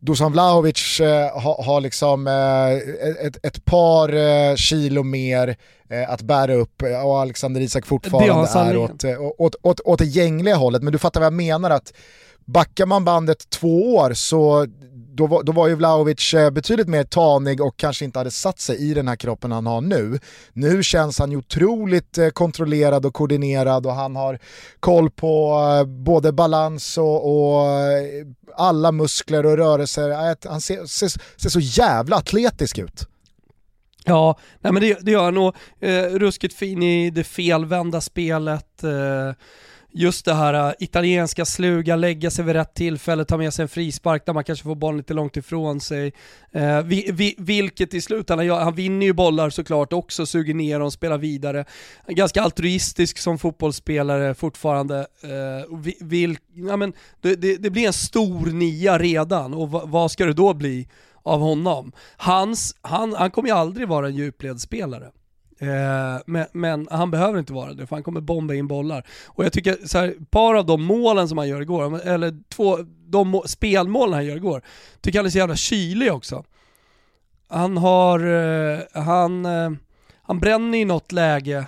Dusan 0.00 0.32
Vlahovic 0.32 1.00
eh, 1.00 1.40
har, 1.40 1.64
har 1.64 1.80
liksom 1.80 2.26
eh, 2.26 3.26
ett, 3.26 3.36
ett, 3.42 3.64
par 3.64 4.14
eh, 4.14 4.56
kilo 4.56 5.02
mer 5.02 5.56
eh, 5.90 6.10
att 6.10 6.22
bära 6.22 6.54
upp 6.54 6.82
och 7.04 7.20
Alexander 7.20 7.60
Isak 7.60 7.86
fortfarande 7.86 8.48
är 8.48 8.76
åt, 8.76 9.04
eh, 9.04 9.20
åt, 9.38 9.54
åt, 9.62 9.80
åt 9.80 9.98
det 9.98 10.04
gängliga 10.04 10.56
hållet. 10.56 10.82
Men 10.82 10.92
du 10.92 10.98
fattar 10.98 11.20
vad 11.20 11.26
jag 11.26 11.32
menar 11.32 11.70
att 11.70 11.92
backar 12.44 12.86
man 12.86 13.04
bandet 13.04 13.50
två 13.50 13.96
år 13.96 14.14
så 14.14 14.66
då 15.16 15.26
var, 15.26 15.42
då 15.42 15.52
var 15.52 15.68
ju 15.68 15.74
Vlahovic 15.74 16.34
eh, 16.34 16.50
betydligt 16.50 16.88
mer 16.88 17.04
tanig 17.04 17.60
och 17.60 17.76
kanske 17.76 18.04
inte 18.04 18.18
hade 18.18 18.30
satt 18.30 18.58
sig 18.58 18.90
i 18.90 18.94
den 18.94 19.08
här 19.08 19.16
kroppen 19.16 19.52
han 19.52 19.66
har 19.66 19.80
nu. 19.80 20.18
Nu 20.52 20.82
känns 20.82 21.18
han 21.18 21.30
ju 21.30 21.36
otroligt 21.36 22.18
eh, 22.18 22.28
kontrollerad 22.28 23.06
och 23.06 23.14
koordinerad 23.14 23.86
och 23.86 23.94
han 23.94 24.16
har 24.16 24.38
koll 24.80 25.10
på 25.10 25.60
eh, 25.80 25.86
både 25.86 26.32
balans 26.32 26.98
och, 26.98 27.26
och 27.26 27.66
alla 28.56 28.92
muskler 28.92 29.46
och 29.46 29.56
rörelser. 29.56 30.36
Han 30.48 30.60
ser, 30.60 30.86
ser, 30.86 31.08
ser 31.36 31.48
så 31.48 31.60
jävla 31.60 32.16
atletisk 32.16 32.78
ut. 32.78 33.06
Ja, 34.08 34.38
nej 34.60 34.72
men 34.72 34.82
det, 34.82 34.98
det 35.00 35.10
gör 35.10 35.24
han 35.24 35.34
nog. 35.34 35.54
Eh, 35.80 36.02
ruskigt 36.02 36.54
fin 36.54 36.82
i 36.82 37.10
det 37.10 37.24
felvända 37.24 38.00
spelet. 38.00 38.84
Eh, 38.84 39.32
just 39.96 40.24
det 40.24 40.34
här 40.34 40.68
uh, 40.68 40.74
italienska 40.78 41.44
sluga, 41.44 41.96
lägga 41.96 42.30
sig 42.30 42.44
vid 42.44 42.54
rätt 42.54 42.74
tillfälle, 42.74 43.24
ta 43.24 43.36
med 43.36 43.54
sig 43.54 43.62
en 43.62 43.68
frispark 43.68 44.26
där 44.26 44.32
man 44.32 44.44
kanske 44.44 44.62
får 44.62 44.74
bollen 44.74 44.96
lite 44.96 45.14
långt 45.14 45.36
ifrån 45.36 45.80
sig. 45.80 46.12
Uh, 46.56 46.80
vi, 46.80 47.10
vi, 47.12 47.34
vilket 47.38 47.94
i 47.94 48.00
slutändan, 48.00 48.46
ja, 48.46 48.64
han 48.64 48.74
vinner 48.74 49.06
ju 49.06 49.12
bollar 49.12 49.50
såklart 49.50 49.92
också, 49.92 50.26
suger 50.26 50.54
ner 50.54 50.78
dem, 50.78 50.90
spelar 50.90 51.18
vidare. 51.18 51.64
Ganska 52.08 52.42
altruistisk 52.42 53.18
som 53.18 53.38
fotbollsspelare 53.38 54.34
fortfarande. 54.34 55.06
Uh, 55.24 55.78
vi, 55.78 55.96
vil, 56.00 56.38
ja, 56.54 56.76
men 56.76 56.92
det, 57.20 57.34
det, 57.34 57.56
det, 57.56 57.70
blir 57.70 57.86
en 57.86 57.92
stor 57.92 58.46
nia 58.46 58.98
redan 58.98 59.54
och 59.54 59.70
vad 59.70 60.10
ska 60.10 60.26
det 60.26 60.32
då 60.32 60.54
bli 60.54 60.88
av 61.22 61.40
honom? 61.40 61.92
Hans, 62.16 62.76
han, 62.80 63.14
han 63.14 63.30
kommer 63.30 63.48
ju 63.48 63.54
aldrig 63.54 63.88
vara 63.88 64.06
en 64.06 64.16
djupledsspelare. 64.16 65.10
Eh, 65.58 66.20
men, 66.26 66.46
men, 66.52 66.88
han 66.90 67.10
behöver 67.10 67.38
inte 67.38 67.52
vara 67.52 67.72
det 67.72 67.86
för 67.86 67.96
han 67.96 68.02
kommer 68.02 68.20
bomba 68.20 68.54
in 68.54 68.68
bollar. 68.68 69.06
Och 69.26 69.44
jag 69.44 69.52
tycker 69.52 69.78
så 69.86 69.98
här, 69.98 70.14
par 70.30 70.54
av 70.54 70.66
de 70.66 70.82
målen 70.82 71.28
som 71.28 71.38
han 71.38 71.48
gör 71.48 71.60
igår, 71.60 72.00
eller 72.06 72.42
två, 72.48 72.78
de 73.06 73.42
spelmålen 73.46 74.14
han 74.14 74.26
gör 74.26 74.36
igår, 74.36 74.62
tycker 75.00 75.18
han 75.18 75.26
är 75.26 75.30
så 75.30 75.38
jävla 75.38 75.56
kylig 75.56 76.12
också. 76.12 76.44
Han 77.48 77.76
har, 77.76 78.20
eh, 78.20 78.78
han, 78.92 79.46
eh, 79.46 79.70
han 80.22 80.40
bränner 80.40 80.78
i 80.78 80.84
något 80.84 81.12
läge 81.12 81.66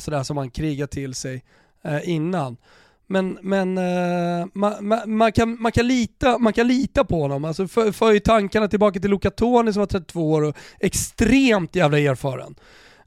sådär 0.00 0.22
som 0.22 0.36
han 0.36 0.50
krigar 0.50 0.86
till 0.86 1.14
sig 1.14 1.44
innan. 2.02 2.56
Men, 3.06 3.38
men 3.42 3.74
man, 4.52 4.74
man, 4.80 5.16
man, 5.16 5.32
kan, 5.32 5.62
man, 5.62 5.72
kan 5.72 5.86
lita, 5.86 6.38
man 6.38 6.52
kan 6.52 6.68
lita 6.68 7.04
på 7.04 7.22
honom. 7.22 7.44
Alltså 7.44 7.68
för, 7.68 7.92
för 7.92 8.12
ju 8.12 8.20
tankarna 8.20 8.68
tillbaka 8.68 9.00
till 9.00 9.10
Luca 9.10 9.30
Toni 9.30 9.72
som 9.72 9.80
var 9.80 9.86
32 9.86 10.32
år 10.32 10.42
och 10.42 10.56
extremt 10.80 11.76
jävla 11.76 11.98
erfaren. 11.98 12.54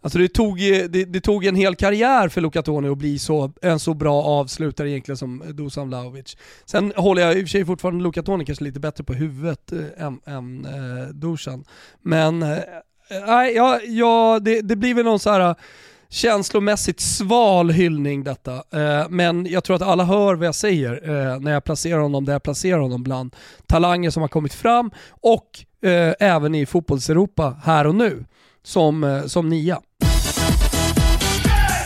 Alltså 0.04 0.20
det 0.20 0.28
tog, 0.28 0.58
det, 0.58 0.88
det, 0.88 1.22
tog 1.22 1.46
en 1.46 1.56
hel 1.56 1.76
karriär 1.76 2.30
för 2.30 2.42
Luca 2.42 2.62
Toni 2.62 2.90
att 2.90 2.98
bli 2.98 3.20
så, 3.20 3.52
en 3.62 3.80
så 3.80 3.94
bra 3.94 4.24
avslutare 4.24 4.90
egentligen 4.90 5.18
som 5.18 5.44
Dusan 5.54 5.88
Vlahovic. 5.88 6.38
Sen 6.66 6.94
håller 6.96 7.22
jag 7.22 7.38
i 7.38 7.38
och 7.38 7.44
för 7.44 7.50
sig 7.50 7.66
fortfarande 7.66 8.04
Luca 8.04 8.24
Toni 8.24 8.46
kanske 8.46 8.64
lite 8.64 8.80
bättre 8.80 9.04
på 9.04 9.14
huvudet 9.14 9.72
äh, 9.72 10.06
än, 10.06 10.20
än 10.26 10.66
äh, 10.66 11.08
Dusan. 11.08 11.64
Men 12.02 12.44
äh, 12.44 12.58
ja, 13.56 13.80
ja, 13.86 14.40
det, 14.42 14.62
det 14.62 14.76
blir 14.76 14.94
väl 14.94 15.06
någon 15.06 15.20
så 15.20 15.30
här 15.30 15.56
känslomässigt 16.10 17.00
sval 17.00 17.70
hyllning 17.70 18.24
detta. 18.24 18.64
men 19.10 19.46
jag 19.46 19.64
tror 19.64 19.76
att 19.76 19.82
alla 19.82 20.04
hör 20.04 20.36
vad 20.36 20.48
jag 20.48 20.56
säger 20.56 21.40
när 21.40 21.52
jag 21.52 21.64
placerar 21.64 22.00
honom 22.00 22.26
där 22.26 22.34
jag 22.34 22.44
placerar 22.44 22.80
honom 22.80 23.04
bland 23.04 23.36
talanger 23.68 24.10
som 24.10 24.22
har 24.22 24.28
kommit 24.28 24.54
fram 24.54 24.92
och 25.10 25.66
även 26.20 26.56
i 26.56 26.66
fotbollseuropa 26.66 27.56
här 27.64 27.88
och 27.88 27.96
nu 27.96 28.26
som, 28.64 29.24
som 29.28 29.50
nia. 29.50 29.82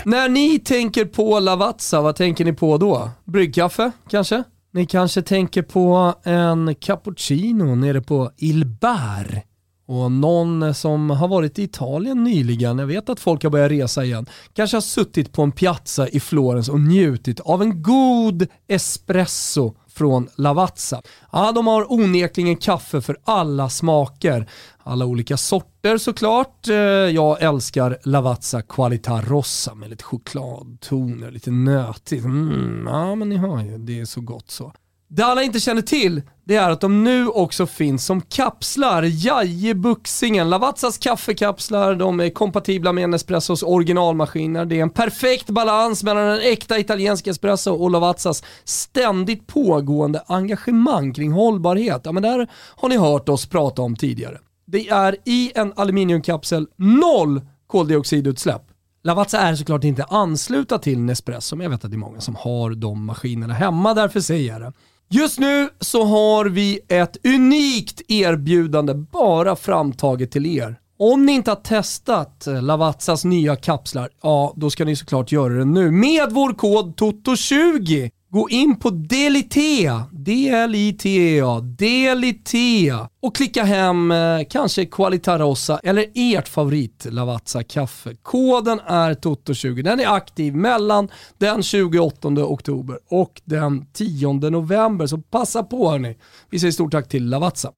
När 0.08 0.30
ni 0.30 0.60
tänker 0.60 1.06
på 1.06 1.40
Lavazza, 1.40 2.02
vad 2.02 2.16
tänker 2.16 2.46
ni 2.46 2.54
på 2.54 2.78
då? 2.78 3.10
Bryggkaffe 3.24 3.92
kanske? 4.10 4.44
Ni 4.74 4.86
kanske 4.86 5.22
tänker 5.22 5.62
på 5.62 6.14
en 6.24 6.76
cappuccino 6.76 7.76
nere 7.76 8.02
på 8.02 8.32
Il 8.38 8.66
Bar. 8.66 9.42
Och 9.88 10.12
någon 10.12 10.74
som 10.74 11.10
har 11.10 11.28
varit 11.28 11.60
i 11.60 11.64
Italien 11.64 12.24
nyligen, 12.24 12.80
jag 12.80 12.88
vet 12.88 13.10
att 13.10 13.20
folk 13.20 13.44
har 13.44 13.50
börjat 13.50 13.72
resa 13.72 14.06
igen, 14.06 14.26
kanske 14.54 14.78
har 14.78 14.82
suttit 14.82 15.32
på 15.32 15.42
en 15.42 15.52
piazza 15.52 16.08
i 16.08 16.20
Florens 16.20 16.70
och 16.70 16.80
njutit 16.80 17.40
av 17.40 17.62
en 17.62 17.82
god 17.82 18.48
espresso 18.68 19.76
från 19.96 20.30
Lavazza. 20.36 21.02
Ja, 21.32 21.52
de 21.52 21.68
har 21.68 21.92
onekligen 21.94 22.58
kaffe 22.58 23.02
för 23.02 23.18
alla 23.24 23.70
smaker. 23.70 24.50
Alla 24.84 25.06
olika 25.06 25.38
sorter 25.38 25.98
såklart. 25.98 26.68
Eh, 26.68 26.76
jag 26.76 27.42
älskar 27.42 27.98
Lavazza 28.04 28.62
Qualità 28.62 29.22
Rossa 29.22 29.76
med 29.76 29.90
lite 29.90 30.04
chokladtoner, 30.04 31.32
lite 31.32 31.52
nötigt. 31.52 32.26
Mm, 32.26 32.88
ja 32.88 33.16
men 33.16 33.30
ni 33.30 33.38
hör 33.38 33.62
ju, 33.62 33.78
det 33.78 34.00
är 34.00 34.06
så 34.06 34.22
gott 34.22 34.52
så. 34.52 34.74
Det 35.16 35.26
alla 35.26 35.44
inte 35.44 35.60
känner 35.60 35.82
till, 35.82 36.22
det 36.44 36.56
är 36.56 36.70
att 36.70 36.82
de 36.82 37.04
nu 37.04 37.28
också 37.28 37.68
finns 37.68 38.06
som 38.06 38.22
kapslar. 38.22 39.04
Jaje 39.04 39.76
Buxingen, 39.76 40.50
Lavazzas 40.50 40.98
kaffekapslar, 40.98 41.96
de 41.96 42.20
är 42.20 42.30
kompatibla 42.30 42.94
med 42.94 43.10
Nespressos 43.10 43.64
originalmaskiner. 43.64 44.66
Det 44.66 44.78
är 44.78 44.82
en 44.82 44.90
perfekt 44.90 45.50
balans 45.50 46.04
mellan 46.04 46.28
en 46.28 46.40
äkta 46.40 46.80
italiensk 46.80 47.28
espresso 47.28 47.74
och 47.74 47.92
Lavazzas 47.92 48.44
ständigt 48.64 49.48
pågående 49.48 50.24
engagemang 50.28 51.14
kring 51.14 51.32
hållbarhet. 51.32 52.02
Ja 52.04 52.12
men 52.12 52.24
där 52.24 52.48
har 52.54 52.90
ni 52.90 52.98
hört 52.98 53.30
oss 53.30 53.46
prata 53.46 53.82
om 53.82 53.96
tidigare. 53.96 54.40
Det 54.66 54.90
är 54.90 55.16
i 55.26 55.52
en 55.56 55.74
aluminiumkapsel 55.76 56.68
noll 56.76 57.42
koldioxidutsläpp. 57.68 58.62
Lavazza 59.04 59.40
är 59.40 59.56
såklart 59.56 59.84
inte 59.84 60.04
anslutna 60.04 60.78
till 60.78 61.00
Nespresso, 61.00 61.56
men 61.56 61.64
jag 61.64 61.72
vet 61.72 61.86
att 61.86 61.92
det 61.92 61.96
är 61.96 62.00
många 62.00 62.22
som 62.22 62.36
har 62.36 62.70
de 62.70 63.06
maskinerna 63.06 63.54
hemma, 63.54 63.94
därför 63.94 64.20
säger 64.20 64.54
jag 64.54 64.62
det. 64.62 64.74
Just 65.10 65.40
nu 65.40 65.70
så 65.80 66.04
har 66.04 66.46
vi 66.46 66.80
ett 66.88 67.26
unikt 67.26 68.02
erbjudande 68.08 68.94
bara 68.94 69.56
framtaget 69.56 70.32
till 70.32 70.46
er. 70.46 70.80
Om 71.00 71.26
ni 71.26 71.32
inte 71.32 71.52
har 71.52 71.56
testat 71.56 72.48
Lavazzas 72.62 73.26
nya 73.26 73.56
kapslar, 73.56 74.10
ja 74.24 74.54
då 74.56 74.70
ska 74.70 74.86
ni 74.86 74.96
såklart 74.96 75.32
göra 75.32 75.54
det 75.54 75.66
nu 75.66 75.92
med 75.92 76.32
vår 76.32 76.54
kod 76.54 76.96
TOTO20. 76.96 78.10
Gå 78.36 78.50
in 78.50 78.76
på 78.80 78.90
Delitea, 78.90 80.04
D-L-I-T-E-A, 80.12 81.60
Delitea 81.62 83.10
och 83.22 83.36
klicka 83.36 83.64
hem 83.64 84.12
eh, 84.12 84.40
kanske 84.50 84.86
Qualitarossa 84.86 85.80
eller 85.84 86.06
ert 86.14 86.48
favorit 86.48 87.06
Lavazza 87.10 87.64
kaffe. 87.64 88.16
Koden 88.22 88.80
är 88.80 89.14
TOTO20. 89.14 89.84
Den 89.84 90.00
är 90.00 90.08
aktiv 90.08 90.56
mellan 90.56 91.10
den 91.38 91.64
28 91.64 92.28
oktober 92.28 93.00
och 93.10 93.42
den 93.46 93.86
10 93.94 94.34
november, 94.34 95.08
så 95.08 95.18
passa 95.18 95.64
på 95.64 95.90
hörni. 95.90 96.18
Vi 96.50 96.60
säger 96.60 96.72
stort 96.72 96.92
tack 96.92 97.10
till 97.10 97.30
Lavazza. 97.30 97.72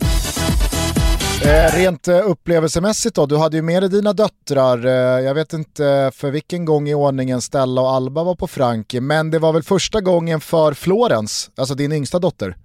Eh, 1.45 1.77
rent 1.77 2.07
eh, 2.07 2.29
upplevelsemässigt 2.29 3.15
då, 3.15 3.25
du 3.25 3.37
hade 3.37 3.57
ju 3.57 3.61
med 3.61 3.83
dig 3.83 3.89
dina 3.89 4.13
döttrar, 4.13 4.85
eh, 4.85 5.25
jag 5.25 5.33
vet 5.33 5.53
inte 5.53 6.11
för 6.13 6.31
vilken 6.31 6.65
gång 6.65 6.89
i 6.89 6.93
ordningen 6.93 7.41
Stella 7.41 7.81
och 7.81 7.89
Alba 7.91 8.23
var 8.23 8.35
på 8.35 8.47
Frankie, 8.47 9.01
men 9.01 9.31
det 9.31 9.39
var 9.39 9.53
väl 9.53 9.63
första 9.63 10.01
gången 10.01 10.39
för 10.39 10.73
Florens, 10.73 11.51
alltså 11.55 11.75
din 11.75 11.91
yngsta 11.91 12.19
dotter? 12.19 12.57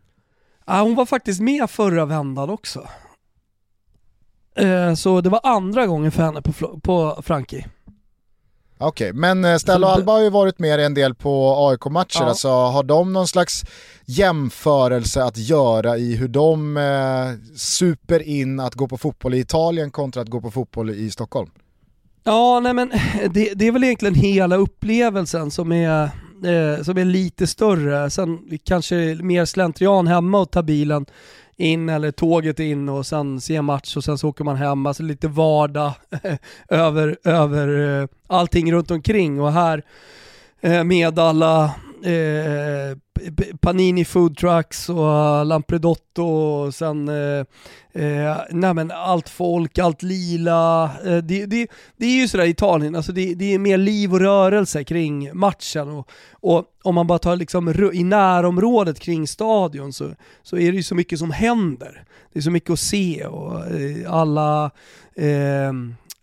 Ja, 0.67 0.81
hon 0.81 0.95
var 0.95 1.07
faktiskt 1.07 1.41
med 1.41 1.71
förra 1.71 2.05
vändan 2.05 2.51
också. 2.51 2.89
Eh, 4.57 4.95
så 4.95 5.21
det 5.21 5.29
var 5.31 5.41
andra 5.43 5.87
gången 5.87 6.13
för 6.13 6.23
henne 6.23 6.43
på, 6.43 6.81
på 6.81 7.23
Frankie. 7.23 7.67
Okej, 8.83 9.11
okay, 9.11 9.21
men 9.21 9.45
eh, 9.45 9.57
Stella 9.57 9.87
och 9.87 9.93
Alba 9.93 10.13
har 10.13 10.21
ju 10.21 10.31
varit 10.31 10.59
med 10.59 10.81
en 10.81 10.95
del 10.95 11.15
på 11.15 11.55
AIK-matcher, 11.69 12.21
ja. 12.21 12.29
alltså 12.29 12.49
har 12.49 12.83
de 12.83 13.13
någon 13.13 13.29
slags 13.29 13.65
jämförelse 14.05 15.25
att 15.25 15.39
göra 15.39 15.97
i 15.99 16.17
hur 16.17 16.29
de 16.29 16.77
eh, 16.77 17.57
super 17.57 18.23
in 18.23 18.61
att 18.61 18.75
gå 18.75 18.89
på 18.89 18.99
fotboll 18.99 19.35
i 19.35 19.39
Italien 19.39 19.91
kontra 19.91 20.23
att 20.23 20.29
gå 20.29 20.41
på 20.41 20.51
fotboll 20.51 20.91
i 20.91 21.11
Stockholm? 21.11 21.51
Ja, 22.25 22.61
nej 22.61 22.75
men 22.75 22.93
det, 23.31 23.55
det 23.55 23.67
är 23.67 23.73
väl 23.73 23.85
egentligen 23.85 24.15
hela 24.15 24.57
upplevelsen 24.57 25.51
som 25.51 25.73
är, 25.73 26.11
eh, 26.45 26.83
som 26.83 26.99
är 26.99 27.05
lite 27.05 27.47
större. 27.47 28.11
Sen 28.11 28.59
kanske 28.65 29.19
mer 29.23 29.45
slentrian 29.45 30.07
hemma 30.07 30.39
och 30.39 30.51
ta 30.51 30.63
bilen 30.63 31.07
in 31.57 31.89
eller 31.89 32.11
tåget 32.11 32.61
in 32.61 32.89
och 32.89 33.07
sen 33.07 33.41
se 33.41 33.63
match 33.63 33.97
och 33.97 34.05
sen 34.05 34.19
så 34.19 34.29
åker 34.29 34.45
man 34.45 34.57
hem. 34.57 34.87
Alltså 34.87 35.03
lite 35.03 35.29
vardag 35.29 35.93
över, 36.69 37.19
över 37.25 38.01
eh, 38.01 38.09
allting 38.27 38.73
runt 38.73 38.91
omkring 38.91 39.41
och 39.41 39.53
här 39.53 39.83
eh, 40.61 40.85
med 40.85 41.19
alla 41.19 41.75
eh, 42.05 42.97
Panini 43.61 44.05
Food 44.05 44.37
Trucks 44.37 44.89
och 44.89 45.13
eh, 45.13 45.45
Lampredotto 45.45 46.25
och 46.25 46.75
sen 46.75 47.09
eh, 47.09 47.45
eh, 47.93 48.37
nej 48.51 48.75
men 48.75 48.91
allt 48.91 49.29
folk, 49.29 49.79
allt 49.79 50.03
lila. 50.03 50.85
Eh, 50.85 51.17
det, 51.17 51.47
det, 51.47 51.71
det 51.97 52.07
är 52.07 52.21
ju 52.21 52.29
sådär 52.29 52.45
i 52.45 52.51
Italien, 52.51 52.97
alltså 52.97 53.13
det, 53.13 53.35
det 53.35 53.55
är 53.55 53.59
mer 53.59 53.79
liv 53.79 54.13
och 54.13 54.21
rörelse 54.21 54.85
kring 54.85 55.39
matchen. 55.39 55.89
Och, 55.89 56.11
och 56.33 56.65
om 56.83 56.95
man 56.95 57.07
bara 57.07 57.19
tar 57.19 57.37
liksom 57.37 57.91
i 57.93 58.05
närområdet 58.05 59.01
kring 59.01 59.29
stadion 59.29 59.93
så, 59.93 60.11
så 60.43 60.57
är 60.57 60.73
det 60.73 60.77
ju 60.77 60.83
så 60.83 60.95
mycket 60.95 61.19
som 61.19 61.31
händer. 61.31 62.05
Det 62.33 62.39
är 62.39 62.43
så 62.43 62.51
mycket 62.51 62.71
att 62.71 62.79
se 62.79 63.27
och 63.27 63.67
eh, 63.67 64.13
alla 64.13 64.71
eh, 65.17 65.73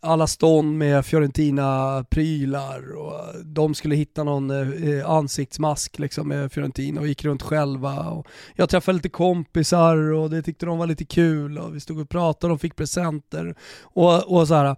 alla 0.02 0.28
stånd 0.28 0.78
med 0.78 1.06
Fiorentina-prylar 1.06 2.98
och 2.98 3.46
de 3.46 3.76
skulle 3.76 3.96
hitta 3.96 4.24
någon 4.24 4.52
eh, 4.52 5.10
ansiktsmask 5.10 6.00
liksom 6.00 6.28
med 6.28 6.52
Fiorentina 6.52 7.02
och 7.02 7.08
gick 7.08 7.26
runt 7.26 7.42
själva. 7.42 8.10
Och 8.10 8.28
jag 8.56 8.70
träffade 8.70 8.96
lite 8.96 9.10
kompisar 9.10 9.98
och 9.98 10.30
det 10.30 10.42
tyckte 10.42 10.66
de 10.66 10.78
var 10.78 10.88
lite 10.88 11.06
kul 11.06 11.58
och 11.58 11.76
vi 11.76 11.80
stod 11.80 12.00
och 12.00 12.10
pratade 12.10 12.54
och 12.54 12.62
fick 12.62 12.76
presenter 12.76 13.56
och, 13.82 14.40
och 14.40 14.48
så 14.48 14.54
här. 14.54 14.76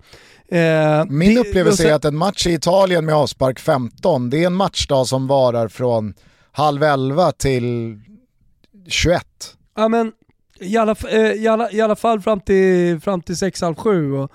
Eh, 0.48 1.06
Min 1.06 1.38
upplevelse 1.38 1.90
är 1.90 1.94
att 1.94 2.06
en 2.06 2.18
match 2.18 2.48
i 2.48 2.54
Italien 2.54 3.06
med 3.06 3.16
avspark 3.16 3.60
15, 3.60 4.30
det 4.30 4.44
är 4.44 4.48
en 4.48 4.54
matchdag 4.54 5.08
som 5.08 5.28
varar 5.28 5.68
från 5.68 6.14
halv 6.52 6.84
11 6.84 7.32
till 7.32 8.00
21. 8.88 9.26
Ja 9.76 9.88
men 9.88 10.12
i 10.60 10.78
alla, 10.78 10.96
eh, 11.10 11.32
i 11.32 11.48
alla, 11.48 11.72
i 11.72 11.82
alla 11.82 11.96
fall 11.96 12.22
fram 12.22 12.40
till, 12.40 13.00
fram 13.00 13.22
till 13.22 13.38
6, 13.38 13.62
halv 13.62 13.76
7. 13.76 14.14
Och, 14.14 14.32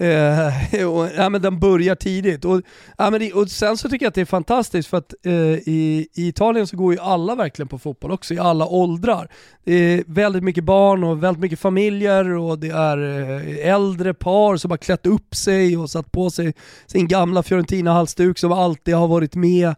Eh, 0.00 0.86
och, 0.88 1.08
ja, 1.16 1.28
men 1.28 1.42
den 1.42 1.58
börjar 1.58 1.94
tidigt. 1.94 2.44
Och, 2.44 2.62
ja, 2.98 3.10
men 3.10 3.20
det, 3.20 3.32
och 3.32 3.50
sen 3.50 3.76
så 3.76 3.88
tycker 3.88 4.04
jag 4.04 4.08
att 4.08 4.14
det 4.14 4.20
är 4.20 4.24
fantastiskt 4.24 4.88
för 4.88 4.96
att 4.96 5.14
eh, 5.24 5.32
i, 5.32 6.08
i, 6.14 6.28
Italien 6.28 6.66
så 6.66 6.76
går 6.76 6.92
ju 6.92 7.00
alla 7.00 7.34
verkligen 7.34 7.68
på 7.68 7.78
fotboll 7.78 8.10
också, 8.12 8.34
i 8.34 8.38
alla 8.38 8.66
åldrar. 8.66 9.28
Det 9.64 9.72
är 9.72 10.04
väldigt 10.06 10.42
mycket 10.42 10.64
barn 10.64 11.04
och 11.04 11.22
väldigt 11.22 11.40
mycket 11.40 11.60
familjer 11.60 12.30
och 12.30 12.58
det 12.58 12.70
är 12.70 12.98
eh, 12.98 13.68
äldre 13.68 14.14
par 14.14 14.56
som 14.56 14.70
har 14.70 14.78
klätt 14.78 15.06
upp 15.06 15.34
sig 15.34 15.76
och 15.76 15.90
satt 15.90 16.12
på 16.12 16.30
sig 16.30 16.54
sin 16.86 17.08
gamla 17.08 17.42
Fiorentina-halsduk 17.42 18.38
som 18.38 18.52
alltid 18.52 18.94
har 18.94 19.08
varit 19.08 19.34
med. 19.34 19.74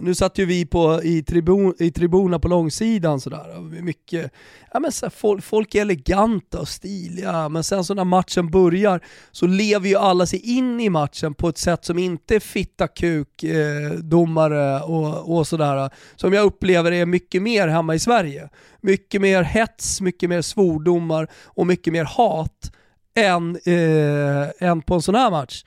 Nu 0.00 0.14
satt 0.14 0.38
ju 0.38 0.46
vi 0.46 0.66
på, 0.66 1.02
i, 1.02 1.22
tribun, 1.22 1.74
i 1.78 1.90
tribunerna 1.90 2.38
på 2.38 2.48
långsidan 2.48 3.20
sådär. 3.20 3.60
Mycket, 3.82 4.32
ja, 4.72 4.80
men 4.80 4.92
så 4.92 5.10
folk, 5.10 5.44
folk 5.44 5.74
är 5.74 5.80
eleganta 5.80 6.60
och 6.60 6.68
stiliga, 6.68 7.48
men 7.48 7.64
sen 7.64 7.84
så 7.84 7.94
när 7.94 8.04
matchen 8.04 8.50
börjar 8.50 9.00
så 9.32 9.46
lever 9.46 9.88
ju 9.88 9.96
alla 9.96 10.26
sig 10.26 10.56
in 10.56 10.80
i 10.80 10.88
matchen 10.88 11.34
på 11.34 11.48
ett 11.48 11.58
sätt 11.58 11.84
som 11.84 11.98
inte 11.98 12.34
är 12.34 12.40
fitta 12.40 12.88
kuk, 12.88 13.42
eh, 13.42 13.90
domare 13.90 14.80
och, 14.80 15.36
och 15.36 15.46
sådär. 15.46 15.90
Som 16.16 16.32
jag 16.32 16.44
upplever 16.44 16.92
är 16.92 17.06
mycket 17.06 17.42
mer 17.42 17.68
hemma 17.68 17.94
i 17.94 17.98
Sverige. 17.98 18.48
Mycket 18.80 19.20
mer 19.20 19.42
hets, 19.42 20.00
mycket 20.00 20.28
mer 20.28 20.42
svordomar 20.42 21.30
och 21.44 21.66
mycket 21.66 21.92
mer 21.92 22.04
hat 22.04 22.72
än, 23.14 23.58
eh, 23.64 24.68
än 24.68 24.82
på 24.82 24.94
en 24.94 25.02
sån 25.02 25.14
här 25.14 25.30
match. 25.30 25.64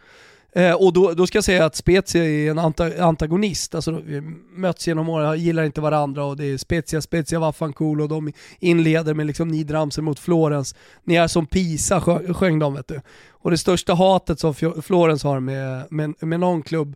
Eh, 0.58 0.74
och 0.74 0.94
då, 0.94 1.14
då, 1.14 1.28
ska 1.28 1.38
jag 1.38 1.46
säga 1.46 1.66
att 1.66 1.76
Spezia 1.76 2.26
är 2.26 2.52
en 2.52 2.60
anta 2.60 3.04
antagonist, 3.04 3.76
alltså 3.76 3.92
vi 4.06 4.22
möts 4.56 4.88
genom 4.88 5.10
åren, 5.10 5.40
gillar 5.40 5.64
inte 5.64 5.82
varandra 5.82 6.26
och 6.26 6.38
det 6.38 6.46
är 6.46 6.58
Spezia, 6.58 7.02
Spezia 7.02 7.40
var 7.40 7.74
cool 7.74 8.02
och 8.02 8.10
de 8.10 8.32
inleder 8.60 9.14
med 9.14 9.26
liksom 9.26 9.48
ni 9.48 9.66
mot 10.02 10.20
Florens. 10.20 10.76
Ni 11.04 11.16
är 11.16 11.28
som 11.28 11.46
Pisa 11.46 12.02
sjöng 12.34 12.60
de 12.60 12.74
vet 12.74 12.88
du. 12.88 13.02
Och 13.30 13.52
det 13.52 13.58
största 13.58 13.94
hatet 13.94 14.40
som 14.40 14.54
Florens 14.82 15.24
har 15.24 15.40
med, 15.40 15.92
med, 15.92 16.14
med 16.20 16.40
någon 16.40 16.62
klubb 16.62 16.96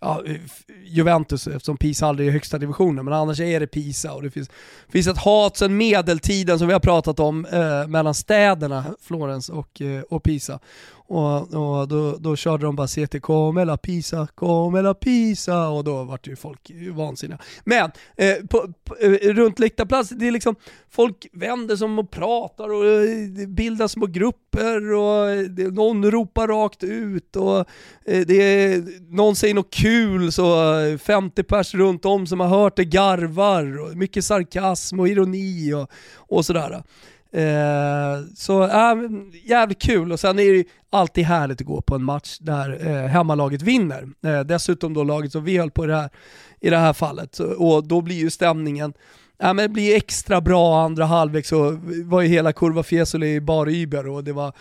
ja, 0.00 0.22
Juventus 0.84 1.46
eftersom 1.46 1.76
Pisa 1.76 2.06
aldrig 2.06 2.28
är 2.28 2.32
högsta 2.32 2.58
divisionen, 2.58 3.04
men 3.04 3.14
annars 3.14 3.40
är 3.40 3.60
det 3.60 3.66
Pisa 3.66 4.12
och 4.12 4.22
det 4.22 4.30
finns, 4.30 4.50
finns 4.88 5.06
ett 5.06 5.18
hat 5.18 5.56
sedan 5.56 5.76
medeltiden 5.76 6.58
som 6.58 6.66
vi 6.66 6.72
har 6.72 6.80
pratat 6.80 7.20
om 7.20 7.46
eh, 7.46 7.86
mellan 7.86 8.14
städerna 8.14 8.84
Florens 9.00 9.48
och, 9.48 9.80
eh, 9.80 10.02
och 10.02 10.22
Pisa. 10.22 10.58
Och, 11.10 11.54
och 11.54 11.88
då, 11.88 12.16
då 12.18 12.36
körde 12.36 12.64
de 12.64 12.76
bara 12.76 12.86
CT 12.86 13.22
come 13.22 13.64
la 13.64 13.76
Pisa, 13.76 14.26
come 14.34 14.82
la 14.82 14.94
Pisa 14.94 15.68
och 15.68 15.84
då 15.84 16.04
vart 16.04 16.26
ju 16.26 16.36
folk 16.36 16.70
vansinniga. 16.92 17.38
Men 17.64 17.90
eh, 18.16 18.46
på, 18.50 18.72
på, 18.84 18.96
eh, 18.96 19.10
runt 19.10 19.58
läktarplats, 19.58 20.10
det 20.10 20.28
är 20.28 20.32
liksom 20.32 20.54
folk 20.90 21.26
vänder 21.32 21.76
sig 21.76 21.84
om 21.84 21.98
och 21.98 22.10
pratar 22.10 22.68
och 22.68 22.84
eh, 22.84 23.48
bildar 23.48 23.88
små 23.88 24.06
grupper 24.06 24.92
och 24.92 25.30
eh, 25.30 25.40
det, 25.40 25.74
någon 25.74 26.10
ropar 26.10 26.48
rakt 26.48 26.84
ut 26.84 27.36
och 27.36 27.58
eh, 28.06 28.26
det 28.26 28.42
är, 28.42 28.84
någon 29.14 29.36
säger 29.36 29.54
något 29.54 29.74
kul 29.74 30.32
så 30.32 30.72
50 30.98 31.42
pers 31.42 31.74
runt 31.74 32.04
om 32.04 32.26
som 32.26 32.40
har 32.40 32.48
hört 32.48 32.76
det 32.76 32.84
garvar 32.84 33.80
och 33.80 33.96
mycket 33.96 34.24
sarkasm 34.24 35.00
och 35.00 35.08
ironi 35.08 35.72
och, 35.74 35.90
och 36.16 36.46
sådär. 36.46 36.82
Eh, 37.32 38.24
så 38.36 38.64
äh, 38.64 38.94
jävligt 39.44 39.82
kul 39.82 40.12
och 40.12 40.20
sen 40.20 40.38
är 40.38 40.52
det 40.52 40.64
alltid 40.90 41.24
härligt 41.24 41.60
att 41.60 41.66
gå 41.66 41.80
på 41.80 41.94
en 41.94 42.04
match 42.04 42.38
där 42.40 42.86
eh, 42.86 43.06
hemmalaget 43.06 43.62
vinner. 43.62 44.08
Eh, 44.24 44.40
dessutom 44.40 44.94
då 44.94 45.04
laget 45.04 45.32
som 45.32 45.44
vi 45.44 45.58
höll 45.58 45.70
på 45.70 45.84
i 45.84 45.88
det 45.88 45.96
här, 45.96 46.10
i 46.60 46.70
det 46.70 46.76
här 46.76 46.92
fallet. 46.92 47.34
Så, 47.34 47.44
och 47.44 47.84
då 47.84 48.00
blir 48.00 48.16
ju 48.16 48.30
stämningen 48.30 48.92
Ja, 49.42 49.52
men 49.52 49.62
det 49.62 49.68
blir 49.68 49.96
extra 49.96 50.40
bra 50.40 50.84
andra 50.84 51.04
halvlek 51.04 51.46
så 51.46 51.78
var 52.04 52.20
ju 52.20 52.28
hela 52.28 52.52
Kurva 52.52 52.82
Fiesole 52.82 53.40
bar 53.40 53.68
Uber 53.68 54.08
och 54.08 54.24
det 54.24 54.32
var 54.32 54.52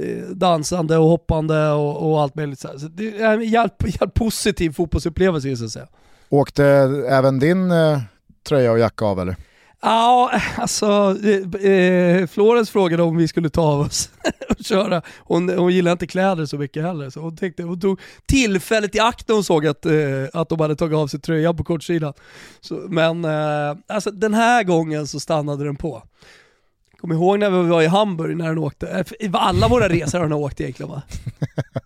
eh, 0.00 0.28
dansande 0.28 0.96
och 0.96 1.08
hoppande 1.08 1.70
och, 1.70 2.10
och 2.10 2.20
allt 2.20 2.34
möjligt. 2.34 2.60
Så 2.60 2.68
det 2.76 3.20
är 3.20 3.32
en 3.32 3.44
jävligt, 3.44 4.00
jävligt 4.00 4.14
positiv 4.14 4.72
fotbollsupplevelse 4.72 5.56
så 5.56 5.64
att 5.64 5.70
säga. 5.70 5.86
Åkte 6.28 6.64
även 7.08 7.38
din 7.38 7.70
eh, 7.70 8.00
tröja 8.48 8.72
och 8.72 8.78
jacka 8.78 9.04
av 9.04 9.20
eller? 9.20 9.36
Ja, 9.82 10.40
alltså 10.56 11.16
eh, 11.24 11.70
eh 11.72 12.26
Florens 12.26 12.70
frågade 12.70 13.02
om 13.02 13.16
vi 13.16 13.28
skulle 13.28 13.50
ta 13.50 13.62
av 13.62 13.80
oss 13.80 14.10
och 14.48 14.64
köra. 14.64 15.02
Hon, 15.18 15.48
hon 15.48 15.72
gillar 15.72 15.92
inte 15.92 16.06
kläder 16.06 16.46
så 16.46 16.58
mycket 16.58 16.82
heller, 16.82 17.10
så 17.10 17.20
hon, 17.20 17.36
tänkte, 17.36 17.62
hon 17.62 17.80
tog 17.80 18.00
tillfället 18.26 18.94
i 18.94 19.00
akt 19.00 19.28
när 19.28 19.34
hon 19.34 19.44
såg 19.44 19.66
att, 19.66 19.86
eh, 19.86 19.92
att 20.32 20.48
de 20.48 20.60
hade 20.60 20.76
tagit 20.76 20.96
av 20.96 21.06
sig 21.06 21.20
tröjan 21.20 21.56
på 21.56 21.64
kortsidan. 21.64 22.12
Så, 22.60 22.74
men 22.74 23.24
eh, 23.24 23.76
alltså, 23.88 24.10
den 24.10 24.34
här 24.34 24.64
gången 24.64 25.06
så 25.06 25.20
stannade 25.20 25.64
den 25.64 25.76
på. 25.76 26.02
Kom 27.00 27.12
ihåg 27.12 27.38
när 27.38 27.50
vi 27.50 27.68
var 27.68 27.82
i 27.82 27.86
Hamburg 27.86 28.36
när 28.36 28.48
den 28.48 28.58
åkte? 28.58 29.04
Eh, 29.20 29.30
alla 29.32 29.68
våra 29.68 29.88
resor 29.88 30.18
har 30.18 30.24
den 30.24 30.32
åkt 30.32 30.60
egentligen 30.60 30.90
va? 30.90 31.02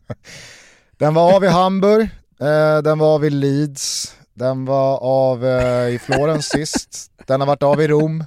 den 0.98 1.14
var 1.14 1.36
av 1.36 1.44
i 1.44 1.48
Hamburg, 1.48 2.02
eh, 2.40 2.82
den 2.82 2.98
var 2.98 3.14
av 3.14 3.24
i 3.24 3.30
Leeds, 3.30 4.16
den 4.34 4.64
var 4.64 4.98
av 4.98 5.46
eh, 5.46 5.94
i 5.94 5.98
Florens 5.98 6.48
sist, 6.48 7.10
den 7.26 7.40
har 7.40 7.46
varit 7.46 7.62
av 7.62 7.82
i 7.82 7.88
Rom. 7.88 8.24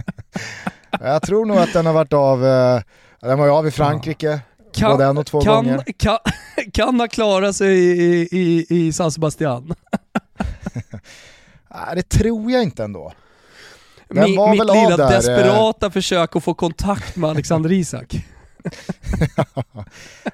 jag 1.00 1.22
tror 1.22 1.46
nog 1.46 1.58
att 1.58 1.72
den 1.72 1.86
har 1.86 1.92
varit 1.92 2.12
av, 2.12 2.46
eh, 2.46 2.80
den 3.20 3.38
var 3.38 3.46
ju 3.46 3.52
av 3.52 3.66
i 3.66 3.70
Frankrike, 3.70 4.40
kan, 4.74 4.90
både 4.90 5.04
en 5.04 5.18
och 5.18 5.26
två 5.26 5.40
kan, 5.40 5.54
gånger. 5.54 5.84
Kan, 5.96 6.18
kan 6.72 7.00
ha 7.00 7.08
klarat 7.08 7.56
sig 7.56 7.78
i, 7.78 8.28
i, 8.32 8.66
i 8.68 8.92
San 8.92 9.12
Sebastian. 9.12 9.74
Nej 11.74 11.94
det 11.94 12.08
tror 12.08 12.50
jag 12.50 12.62
inte 12.62 12.84
ändå. 12.84 13.12
Den 14.08 14.24
Mi, 14.24 14.50
mitt 14.50 14.58
lilla 14.58 14.96
där, 14.96 15.04
eh, 15.04 15.10
desperata 15.10 15.90
försök 15.90 16.36
att 16.36 16.44
få 16.44 16.54
kontakt 16.54 17.16
med 17.16 17.30
Alexander 17.30 17.72
Isak. 17.72 18.24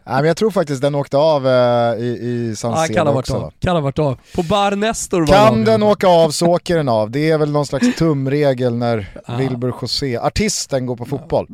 Nej, 0.05 0.17
men 0.17 0.25
jag 0.25 0.37
tror 0.37 0.51
faktiskt 0.51 0.83
den 0.83 0.95
åkte 0.95 1.17
av 1.17 1.47
eh, 1.47 1.95
i, 1.99 2.19
i 2.23 2.57
San 2.57 2.87
Siro 2.87 2.97
kan 2.97 3.09
också. 3.09 3.35
Av. 3.35 3.53
Kan 3.61 3.77
ha 3.77 3.81
varit 3.81 3.99
av. 3.99 4.19
På 4.35 4.43
Bar 4.43 4.77
Nestor 4.77 5.21
var 5.21 5.35
Kan 5.35 5.65
den 5.65 5.83
åka 5.83 6.09
av 6.09 6.31
så 6.31 6.47
åker 6.47 6.77
den 6.77 6.89
av. 6.89 7.11
Det 7.11 7.31
är 7.31 7.39
väl 7.39 7.53
någon 7.53 7.67
slags 7.67 7.97
tumregel 7.99 8.77
när 8.77 9.09
ah. 9.27 9.37
Wilbur 9.37 9.75
José, 9.83 10.19
artisten, 10.19 10.87
går 10.87 10.97
på 10.97 11.05
fotboll. 11.05 11.49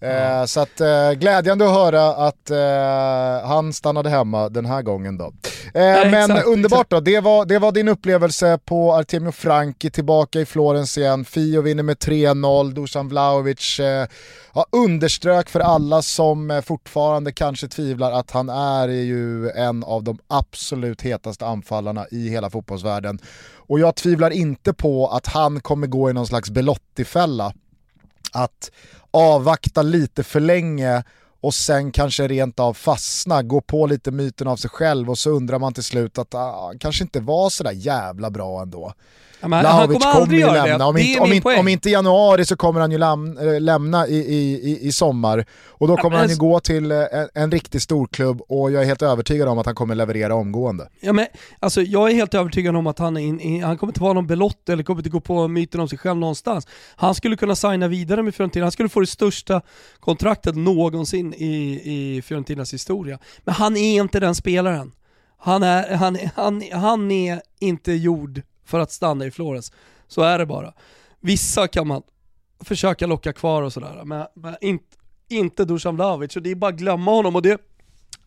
Ah. 0.00 0.06
Eh, 0.06 0.44
så 0.44 0.60
att, 0.60 0.80
eh, 0.80 1.12
glädjande 1.12 1.64
att 1.64 1.74
höra 1.74 2.08
att 2.08 2.50
eh, 2.50 3.48
han 3.48 3.72
stannade 3.72 4.10
hemma 4.10 4.48
den 4.48 4.66
här 4.66 4.82
gången 4.82 5.18
då. 5.18 5.32
Nej, 5.74 6.10
men 6.10 6.30
exakt, 6.30 6.46
underbart 6.46 6.80
exakt. 6.80 6.90
då, 6.90 7.00
det 7.00 7.20
var, 7.20 7.44
det 7.44 7.58
var 7.58 7.72
din 7.72 7.88
upplevelse 7.88 8.58
på 8.64 8.94
Artemio 8.94 9.32
Franki, 9.32 9.90
tillbaka 9.90 10.40
i 10.40 10.46
Florens 10.46 10.98
igen. 10.98 11.24
Fio 11.24 11.60
vinner 11.60 11.82
med 11.82 11.96
3-0, 11.96 12.72
Dusan 12.72 13.08
Vlahovic 13.08 13.80
eh, 13.80 14.06
ja, 14.54 14.66
underströk 14.72 15.48
för 15.48 15.60
alla 15.60 16.02
som 16.12 16.50
eh, 16.50 16.60
fortfarande 16.60 17.32
kanske 17.32 17.68
tvivlar 17.68 18.12
att 18.12 18.30
han 18.30 18.48
är 18.48 18.88
ju 18.88 19.50
en 19.50 19.84
av 19.84 20.04
de 20.04 20.18
absolut 20.28 21.02
hetaste 21.02 21.46
anfallarna 21.46 22.06
i 22.10 22.28
hela 22.28 22.50
fotbollsvärlden. 22.50 23.18
Och 23.54 23.80
jag 23.80 23.94
tvivlar 23.96 24.30
inte 24.30 24.72
på 24.72 25.08
att 25.08 25.26
han 25.26 25.60
kommer 25.60 25.86
gå 25.86 26.10
i 26.10 26.12
någon 26.12 26.26
slags 26.26 26.50
Belotti-fälla. 26.50 27.52
Att 28.32 28.70
avvakta 29.10 29.82
lite 29.82 30.22
för 30.22 30.40
länge 30.40 31.04
och 31.40 31.54
sen 31.54 31.92
kanske 31.92 32.28
rent 32.28 32.60
av 32.60 32.74
fastna, 32.74 33.42
gå 33.42 33.60
på 33.60 33.86
lite 33.86 34.10
myten 34.10 34.48
av 34.48 34.56
sig 34.56 34.70
själv 34.70 35.10
och 35.10 35.18
så 35.18 35.30
undrar 35.30 35.58
man 35.58 35.74
till 35.74 35.84
slut 35.84 36.18
att 36.18 36.34
ah, 36.34 36.66
han 36.66 36.78
kanske 36.78 37.04
inte 37.04 37.20
var 37.20 37.50
sådär 37.50 37.72
jävla 37.72 38.30
bra 38.30 38.62
ändå. 38.62 38.92
Ja, 39.42 39.48
men 39.48 39.64
han 39.66 39.76
Vlahovic 39.76 39.98
kommer 40.02 40.20
aldrig 40.20 40.40
ju 40.40 40.46
göra 40.46 40.62
det. 40.62 40.68
lämna. 40.68 40.86
Om 40.86 40.94
Det 40.94 41.02
inte, 41.02 41.20
om, 41.20 41.40
poäng. 41.40 41.60
om 41.60 41.68
inte 41.68 41.90
januari 41.90 42.44
så 42.44 42.56
kommer 42.56 42.80
han 42.80 42.90
ju 42.92 42.98
läm, 42.98 43.38
äh, 43.38 43.60
lämna 43.60 44.06
i, 44.06 44.16
i, 44.16 44.78
i, 44.88 44.92
sommar. 44.92 45.44
Och 45.68 45.88
då 45.88 45.92
Ja, 45.94 45.96
kommer 45.96 46.10
men 46.16 46.20
han 46.20 46.28
ju 46.28 46.36
gå 46.36 46.60
till 46.60 46.90
äh, 46.92 46.98
en, 46.98 47.28
en 47.34 47.50
riktig 47.50 47.82
storklubb 47.82 48.40
och 48.48 48.72
jag 48.72 48.82
är 48.82 48.86
helt 48.86 49.02
övertygad 49.02 49.48
om 49.48 49.58
att 49.58 49.66
han 49.66 49.74
kommer 49.74 49.94
leverera 49.94 50.34
omgående. 50.34 50.88
Ja, 51.00 51.12
men, 51.12 51.26
alltså, 51.60 51.82
jag 51.82 52.10
är 52.10 52.14
helt 52.14 52.34
övertygad 52.34 52.76
om 52.76 52.86
att 52.86 52.98
han, 52.98 53.16
är 53.16 53.20
in, 53.20 53.40
in, 53.40 53.62
han 53.64 53.78
kommer 53.78 53.90
inte 53.90 54.00
vara 54.02 54.12
någon 54.12 54.26
belott 54.26 54.68
eller 54.68 54.82
kommer 54.82 55.00
inte 55.00 55.10
gå 55.10 55.20
på 55.20 55.48
myten 55.48 55.80
om 55.80 55.88
sig 55.88 55.98
själv 55.98 56.16
någonstans. 56.18 56.66
Han 56.96 57.14
skulle 57.14 57.36
kunna 57.36 57.54
signa 57.56 57.88
vidare 57.88 58.22
med 58.22 58.34
Fiorentina, 58.34 58.64
han 58.64 58.72
skulle 58.72 58.88
få 58.88 59.00
det 59.00 59.06
största 59.06 59.60
kontraktet 60.00 60.56
någonsin 60.56 61.34
i, 61.34 61.80
i 61.84 62.22
Fiorentinas 62.22 62.72
historia. 62.74 63.18
Men 63.44 63.54
han 63.54 63.76
är 63.76 64.00
inte 64.00 64.20
den 64.20 64.34
spelaren. 64.34 64.92
Han 65.38 65.62
är, 65.62 65.94
han, 65.96 66.18
han, 66.36 66.62
han 66.72 67.10
är 67.10 67.40
inte 67.60 67.92
gjord 67.92 68.42
för 68.72 68.78
att 68.78 68.92
stanna 68.92 69.26
i 69.26 69.30
Florens. 69.30 69.72
Så 70.08 70.22
är 70.22 70.38
det 70.38 70.46
bara. 70.46 70.72
Vissa 71.20 71.68
kan 71.68 71.86
man 71.86 72.02
försöka 72.60 73.06
locka 73.06 73.32
kvar 73.32 73.62
och 73.62 73.72
sådär, 73.72 74.02
men, 74.04 74.26
men 74.34 74.54
inte, 74.60 74.96
inte 75.28 75.64
Dusan 75.64 75.96
Vlahovic. 75.96 76.36
Och 76.36 76.42
det 76.42 76.50
är 76.50 76.54
bara 76.54 76.70
att 76.70 76.78
glömma 76.78 77.10
honom. 77.10 77.36
Och 77.36 77.42
det, 77.42 77.60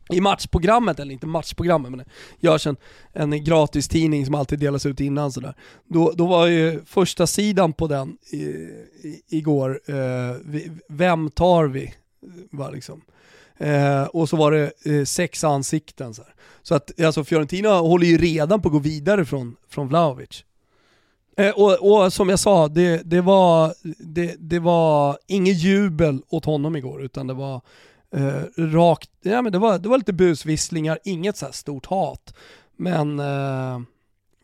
i 0.10 0.22
matchprogrammet, 0.22 1.00
eller 1.00 1.14
inte 1.14 1.28
matchprogrammet 1.28 1.92
men 1.92 1.98
det 1.98 2.06
görs 2.48 2.68
en, 2.68 2.78
en 3.14 3.44
gratis 3.44 3.88
tidning 3.88 4.26
som 4.26 4.36
alltid 4.36 4.60
delas 4.60 4.86
ut 4.86 5.00
innan 5.00 5.32
sådär. 5.32 5.56
Då, 5.88 6.12
då 6.12 6.28
var 6.28 6.48
ju 6.48 6.86
första 6.86 7.28
sidan 7.28 7.74
på 7.74 7.88
den 7.88 8.18
i, 8.32 8.38
i, 8.38 9.22
igår, 9.30 9.82
eh, 9.88 10.36
vi, 10.46 10.72
vem 10.90 11.30
tar 11.30 11.66
vi? 11.66 11.94
Var 12.52 12.72
liksom. 12.72 13.02
Eh, 13.58 14.04
och 14.04 14.30
så 14.30 14.38
var 14.38 14.52
det 14.52 14.72
eh, 14.86 15.04
sex 15.06 15.44
ansikten. 15.44 16.14
Så, 16.14 16.24
här 16.24 16.35
så 16.68 16.76
att 16.76 17.02
alltså 17.02 17.24
Fiorentina 17.24 17.70
håller 17.70 18.08
ju 18.08 18.18
redan 18.18 18.62
på 18.62 18.68
att 18.68 18.74
gå 18.74 18.80
vidare 18.80 19.26
från, 19.26 19.56
från 19.70 19.88
Vlahovic. 19.88 20.44
Eh, 21.38 21.50
och, 21.50 22.04
och 22.04 22.14
som 22.14 22.30
jag 22.30 22.40
sa, 22.40 22.68
det, 22.68 23.02
det, 23.06 23.22
var, 23.22 23.74
det, 24.00 24.36
det 24.40 24.60
var 24.60 25.18
inget 25.28 25.58
jubel 25.58 26.22
åt 26.30 26.46
honom 26.46 26.76
igår 26.76 27.04
utan 27.04 27.28
det 27.28 27.34
var 27.34 27.62
eh, 28.16 28.42
rakt, 28.58 29.10
ja 29.22 29.42
men 29.42 29.52
det 29.52 29.58
var, 29.58 29.80
det 29.80 29.90
var 29.90 29.98
lite 29.98 30.14
busvisslingar, 30.14 31.00
inget 31.04 31.38
så 31.38 31.46
här 31.46 31.54
stort 31.54 31.86
hat. 31.86 32.36
Men, 32.78 33.20
eh, 33.20 33.80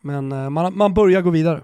men 0.00 0.32
eh, 0.32 0.50
man, 0.50 0.76
man 0.76 0.94
börjar 0.94 1.22
gå 1.22 1.30
vidare. 1.30 1.62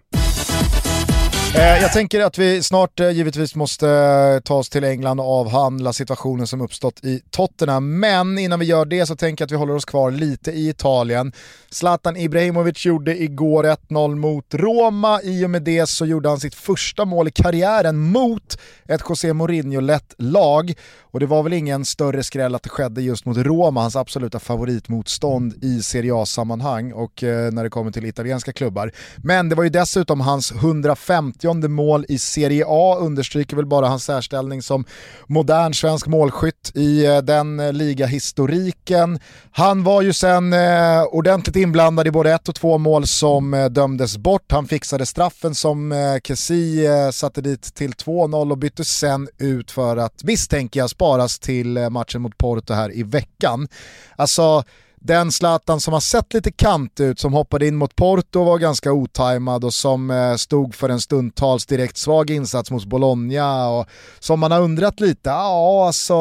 Eh, 1.58 1.82
jag 1.82 1.92
tänker 1.92 2.20
att 2.20 2.38
vi 2.38 2.62
snart 2.62 3.00
eh, 3.00 3.10
givetvis 3.10 3.54
måste 3.54 3.88
eh, 3.88 4.40
ta 4.40 4.54
oss 4.54 4.68
till 4.68 4.84
England 4.84 5.20
och 5.20 5.40
avhandla 5.40 5.92
situationen 5.92 6.46
som 6.46 6.60
uppstått 6.60 7.04
i 7.04 7.22
Tottenham. 7.30 8.00
Men 8.00 8.38
innan 8.38 8.58
vi 8.60 8.66
gör 8.66 8.84
det 8.84 9.06
så 9.06 9.16
tänker 9.16 9.42
jag 9.42 9.46
att 9.46 9.52
vi 9.52 9.56
håller 9.56 9.74
oss 9.74 9.84
kvar 9.84 10.10
lite 10.10 10.50
i 10.52 10.68
Italien. 10.68 11.32
Zlatan 11.70 12.16
Ibrahimovic 12.16 12.86
gjorde 12.86 13.22
igår 13.22 13.64
1-0 13.64 14.14
mot 14.14 14.54
Roma. 14.54 15.22
I 15.22 15.44
och 15.44 15.50
med 15.50 15.62
det 15.62 15.88
så 15.88 16.06
gjorde 16.06 16.28
han 16.28 16.40
sitt 16.40 16.54
första 16.54 17.04
mål 17.04 17.28
i 17.28 17.30
karriären 17.30 17.98
mot 17.98 18.58
ett 18.88 19.02
José 19.08 19.32
Mourinho-lett 19.32 20.14
lag. 20.18 20.74
Och 21.10 21.20
det 21.20 21.26
var 21.26 21.42
väl 21.42 21.52
ingen 21.52 21.84
större 21.84 22.22
skräll 22.22 22.54
att 22.54 22.62
det 22.62 22.68
skedde 22.68 23.02
just 23.02 23.24
mot 23.24 23.36
Roma, 23.36 23.80
hans 23.80 23.96
absoluta 23.96 24.38
favoritmotstånd 24.38 25.64
i 25.64 25.82
Serie 25.82 26.14
A-sammanhang 26.14 26.92
och 26.92 27.22
när 27.22 27.64
det 27.64 27.70
kommer 27.70 27.90
till 27.90 28.04
italienska 28.04 28.52
klubbar. 28.52 28.92
Men 29.16 29.48
det 29.48 29.54
var 29.54 29.64
ju 29.64 29.70
dessutom 29.70 30.20
hans 30.20 30.52
150 30.52 31.47
mål 31.54 32.04
i 32.08 32.18
Serie 32.18 32.64
A, 32.68 32.96
understryker 33.00 33.56
väl 33.56 33.66
bara 33.66 33.88
hans 33.88 34.04
särställning 34.04 34.62
som 34.62 34.84
modern 35.26 35.74
svensk 35.74 36.06
målskytt 36.06 36.72
i 36.74 37.06
eh, 37.06 37.18
den 37.18 37.60
eh, 37.60 37.72
ligahistoriken. 37.72 39.18
Han 39.50 39.84
var 39.84 40.02
ju 40.02 40.12
sen 40.12 40.52
eh, 40.52 41.02
ordentligt 41.02 41.56
inblandad 41.56 42.06
i 42.06 42.10
både 42.10 42.32
ett 42.32 42.48
och 42.48 42.54
två 42.54 42.78
mål 42.78 43.06
som 43.06 43.68
dömdes 43.70 44.18
bort. 44.18 44.52
Han 44.52 44.68
fixade 44.68 45.06
straffen 45.06 45.54
som 45.54 45.94
Kessie 46.24 47.12
satte 47.12 47.40
dit 47.40 47.74
till 47.74 47.92
2-0 47.92 48.50
och 48.50 48.58
bytte 48.58 48.84
sen 48.84 49.28
ut 49.38 49.70
för 49.70 49.96
att, 49.96 50.24
misstänker 50.24 50.80
jag, 50.80 50.90
sparas 50.90 51.38
till 51.38 51.90
matchen 51.90 52.22
mot 52.22 52.38
Porto 52.38 52.74
här 52.74 52.96
i 52.96 53.02
veckan. 53.02 53.68
Alltså, 54.16 54.64
den 55.00 55.32
Zlatan 55.32 55.80
som 55.80 55.92
har 55.92 56.00
sett 56.00 56.34
lite 56.34 56.52
kant 56.52 57.00
ut, 57.00 57.20
som 57.20 57.32
hoppade 57.32 57.66
in 57.66 57.76
mot 57.76 57.96
Porto 57.96 58.40
och 58.40 58.46
var 58.46 58.58
ganska 58.58 58.92
otajmad 58.92 59.64
och 59.64 59.74
som 59.74 60.10
eh, 60.10 60.34
stod 60.34 60.74
för 60.74 60.88
en 60.88 61.00
stundtals 61.00 61.66
direkt 61.66 61.96
svag 61.96 62.30
insats 62.30 62.70
mot 62.70 62.84
Bologna 62.84 63.68
och 63.68 63.86
som 64.18 64.40
man 64.40 64.52
har 64.52 64.60
undrat 64.60 65.00
lite, 65.00 65.28
ja 65.28 65.86
alltså 65.86 66.14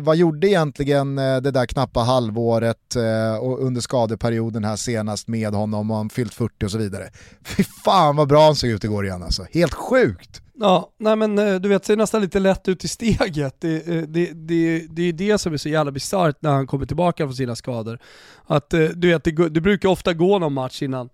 vad 0.00 0.16
gjorde 0.16 0.48
egentligen 0.48 1.18
eh, 1.18 1.36
det 1.36 1.50
där 1.50 1.66
knappa 1.66 2.00
halvåret 2.00 2.96
eh, 2.96 3.38
och 3.40 3.62
under 3.62 3.80
skadeperioden 3.80 4.64
här 4.64 4.76
senast 4.76 5.28
med 5.28 5.54
honom 5.54 5.90
och 5.90 5.96
han 5.96 6.10
fyllt 6.10 6.34
40 6.34 6.64
och 6.64 6.70
så 6.70 6.78
vidare. 6.78 7.10
Fy 7.44 7.64
fan 7.84 8.16
vad 8.16 8.28
bra 8.28 8.44
han 8.44 8.56
såg 8.56 8.70
ut 8.70 8.84
igår 8.84 9.06
igen 9.06 9.22
alltså, 9.22 9.46
helt 9.52 9.74
sjukt! 9.74 10.42
Ja, 10.62 10.90
nej 10.98 11.16
men 11.16 11.38
eh, 11.38 11.54
du 11.54 11.68
vet, 11.68 11.84
ser 11.84 11.96
nästan 11.96 12.22
lite 12.22 12.38
lätt 12.38 12.68
ut 12.68 12.84
i 12.84 12.88
steget. 12.88 13.60
Det, 13.60 13.88
eh, 13.88 14.02
det, 14.02 14.30
det, 14.32 14.86
det 14.90 15.02
är 15.02 15.12
det 15.12 15.38
som 15.38 15.52
är 15.52 15.56
så 15.56 15.68
jävla 15.68 15.92
bisarrt 15.92 16.36
när 16.42 16.50
han 16.50 16.66
kommer 16.66 16.86
tillbaka 16.86 17.24
från 17.24 17.34
sina 17.34 17.56
skador. 17.56 17.98
Att 18.46 18.74
eh, 18.74 18.80
du 18.80 19.08
vet, 19.08 19.24
det, 19.24 19.48
det 19.48 19.60
brukar 19.60 19.88
ofta 19.88 20.12
gå 20.12 20.38
någon 20.38 20.52
match 20.52 20.82
innan, 20.82 21.08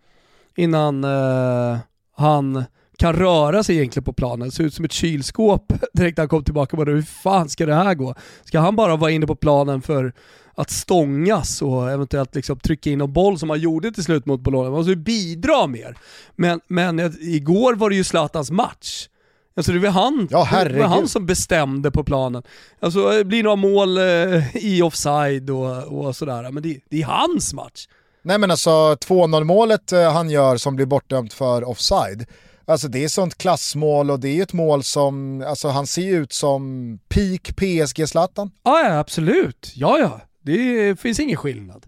innan 0.57 1.05
uh, 1.05 1.79
han 2.17 2.65
kan 2.99 3.13
röra 3.13 3.63
sig 3.63 3.77
egentligen 3.77 4.05
på 4.05 4.13
planen. 4.13 4.51
Ser 4.51 4.65
ut 4.65 4.75
som 4.75 4.85
ett 4.85 4.93
kylskåp 4.93 5.73
direkt 5.93 6.17
när 6.17 6.23
han 6.23 6.29
kom 6.29 6.45
tillbaka. 6.45 6.77
Bara, 6.77 6.91
hur 6.91 7.03
fan 7.03 7.49
ska 7.49 7.67
det 7.67 7.75
här 7.75 7.95
gå? 7.95 8.15
Ska 8.45 8.59
han 8.59 8.77
bara 8.77 8.97
vara 8.97 9.11
inne 9.11 9.27
på 9.27 9.37
planen 9.37 9.83
för 9.83 10.13
att 10.55 10.71
stångas 10.71 11.63
och 11.63 11.91
eventuellt 11.91 12.35
liksom 12.35 12.59
trycka 12.59 12.91
in 12.91 13.01
en 13.01 13.13
boll 13.13 13.39
som 13.39 13.51
han 13.51 13.61
gjorde 13.61 13.93
till 13.93 14.05
slut 14.05 14.27
mot 14.27 14.41
Bologna? 14.41 14.71
Man 14.71 14.79
måste 14.79 14.91
ju 14.91 14.97
bidra 14.97 15.67
mer. 15.67 15.97
Men, 16.37 16.61
men 16.69 17.01
igår 17.21 17.75
var 17.75 17.91
det 17.91 17.97
ju 17.97 18.05
Zlatans 18.05 18.51
match. 18.51 19.09
Alltså 19.57 19.73
det 19.73 19.79
var 19.79 19.91
han, 19.91 20.29
Ja, 20.31 20.65
det 20.65 20.79
var 20.79 20.87
han 20.87 21.09
som 21.09 21.27
bestämde 21.27 21.91
på 21.91 22.05
planen. 22.05 22.43
Alltså 22.81 23.11
det 23.11 23.25
blir 23.25 23.43
några 23.43 23.57
mål 23.57 23.99
eh, 23.99 24.57
i 24.57 24.83
offside 24.83 25.51
och, 25.51 26.07
och 26.07 26.17
sådär, 26.17 26.51
men 26.51 26.63
det, 26.63 26.81
det 26.91 27.03
är 27.03 27.07
hans 27.07 27.55
match. 27.55 27.87
Nej 28.23 28.39
men 28.39 28.51
alltså 28.51 28.71
2-0 28.71 29.45
målet 29.45 29.93
eh, 29.93 30.13
han 30.13 30.31
gör 30.31 30.57
som 30.57 30.77
blir 30.77 30.87
bortdömt 30.87 31.33
för 31.33 31.69
offside, 31.69 32.27
alltså 32.65 32.89
det 32.89 33.05
är 33.05 33.09
sånt 33.09 33.39
klassmål 33.39 34.11
och 34.11 34.21
det 34.21 34.39
är 34.39 34.43
ett 34.43 34.53
mål 34.53 34.83
som, 34.83 35.45
alltså 35.49 35.69
han 35.69 35.87
ser 35.87 36.15
ut 36.15 36.33
som 36.33 36.99
peak 37.09 37.57
PSG-Zlatan. 37.57 38.51
Ja, 38.63 38.81
ja 38.81 38.99
absolut. 38.99 39.73
Ja, 39.75 39.99
ja. 39.99 40.21
Det 40.43 41.01
finns 41.01 41.21
ingen 41.21 41.37
skillnad. 41.37 41.87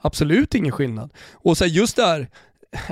Absolut 0.00 0.54
ingen 0.54 0.72
skillnad. 0.72 1.12
Och 1.32 1.58
så 1.58 1.66
just 1.66 1.96
där, 1.96 2.28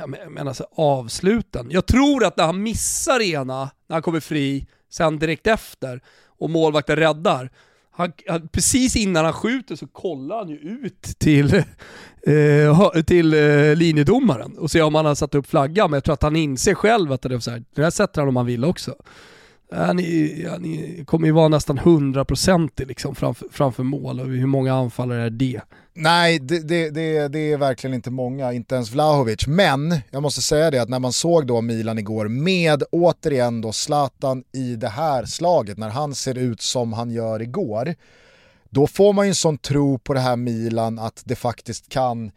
men- 0.07 0.21
jag 0.21 0.33
menar 0.33 0.49
alltså 0.49 0.67
avsluten. 0.77 1.67
Jag 1.71 1.87
tror 1.87 2.25
att 2.25 2.37
när 2.37 2.45
han 2.47 2.63
missar 2.63 3.21
ena, 3.21 3.71
när 3.87 3.95
han 3.97 4.03
kommer 4.03 4.21
fri, 4.21 4.67
sen 4.91 5.19
direkt 5.19 5.47
efter 5.47 6.01
och 6.39 6.51
målvakten 6.51 6.97
räddar, 6.97 7.51
han, 7.91 8.13
han, 8.29 8.49
precis 8.49 8.97
innan 8.97 9.25
han 9.25 9.35
skjuter 9.35 9.77
så 9.77 9.87
kollar 9.87 10.37
han 10.39 10.49
ju 10.49 10.57
ut 10.57 11.03
till, 11.03 11.55
eh, 12.27 13.03
till 13.07 13.35
eh, 13.35 13.75
linjedomaren 13.77 14.59
och 14.59 14.71
ser 14.71 14.83
om 14.83 14.95
han 14.95 15.07
har 15.07 15.15
satt 15.15 15.35
upp 15.35 15.47
flaggan, 15.47 15.91
men 15.91 15.97
jag 15.97 16.05
tror 16.05 16.13
att 16.13 16.23
han 16.23 16.37
inser 16.37 16.75
själv 16.75 17.13
att 17.13 17.23
det 17.23 17.35
är 17.35 17.39
så 17.39 17.51
här, 17.51 17.65
det 17.75 17.83
där 17.83 17.91
sätter 17.91 18.21
han 18.21 18.29
om 18.29 18.37
han 18.37 18.47
vill 18.47 18.65
också. 18.65 18.95
Han, 19.71 19.99
är, 19.99 20.49
han 20.49 20.65
är, 20.65 21.05
kommer 21.05 21.27
ju 21.27 21.33
vara 21.33 21.49
nästan 21.49 21.79
100% 21.79 22.87
liksom 22.87 23.15
framför, 23.15 23.49
framför 23.53 23.83
mål 23.83 24.21
och 24.21 24.27
hur 24.27 24.47
många 24.47 24.75
anfallare 24.75 25.23
är 25.23 25.31
det? 25.31 25.61
Nej, 25.95 26.39
det, 26.39 26.59
det, 26.59 26.91
det, 26.91 27.29
det 27.29 27.53
är 27.53 27.57
verkligen 27.57 27.95
inte 27.95 28.11
många, 28.11 28.53
inte 28.53 28.75
ens 28.75 28.91
Vlahovic. 28.91 29.47
Men 29.47 30.01
jag 30.11 30.23
måste 30.23 30.43
säga 30.43 30.71
det 30.71 30.79
att 30.79 30.89
när 30.89 30.99
man 30.99 31.13
såg 31.13 31.47
då 31.47 31.61
Milan 31.61 31.99
igår 31.99 32.29
med 32.29 32.83
återigen 32.93 33.61
då 33.61 33.73
Zlatan 33.73 34.45
i 34.53 34.77
det 34.77 34.89
här 34.89 35.25
slaget, 35.25 35.79
när 35.79 35.91
han 35.91 36.15
ser 36.15 36.39
ut 36.39 36.61
som 36.61 36.93
han 36.93 37.11
gör 37.11 37.43
igår, 37.43 37.95
då 38.71 38.87
får 38.87 39.13
man 39.13 39.27
ju 39.27 39.29
en 39.29 39.35
sån 39.35 39.59
tro 39.59 39.99
på 39.99 40.15
det 40.15 40.21
här 40.21 40.37
Milan 40.37 40.99
att 40.99 41.23
det 41.25 41.37
faktiskt 41.37 41.89
kan, 41.89 42.31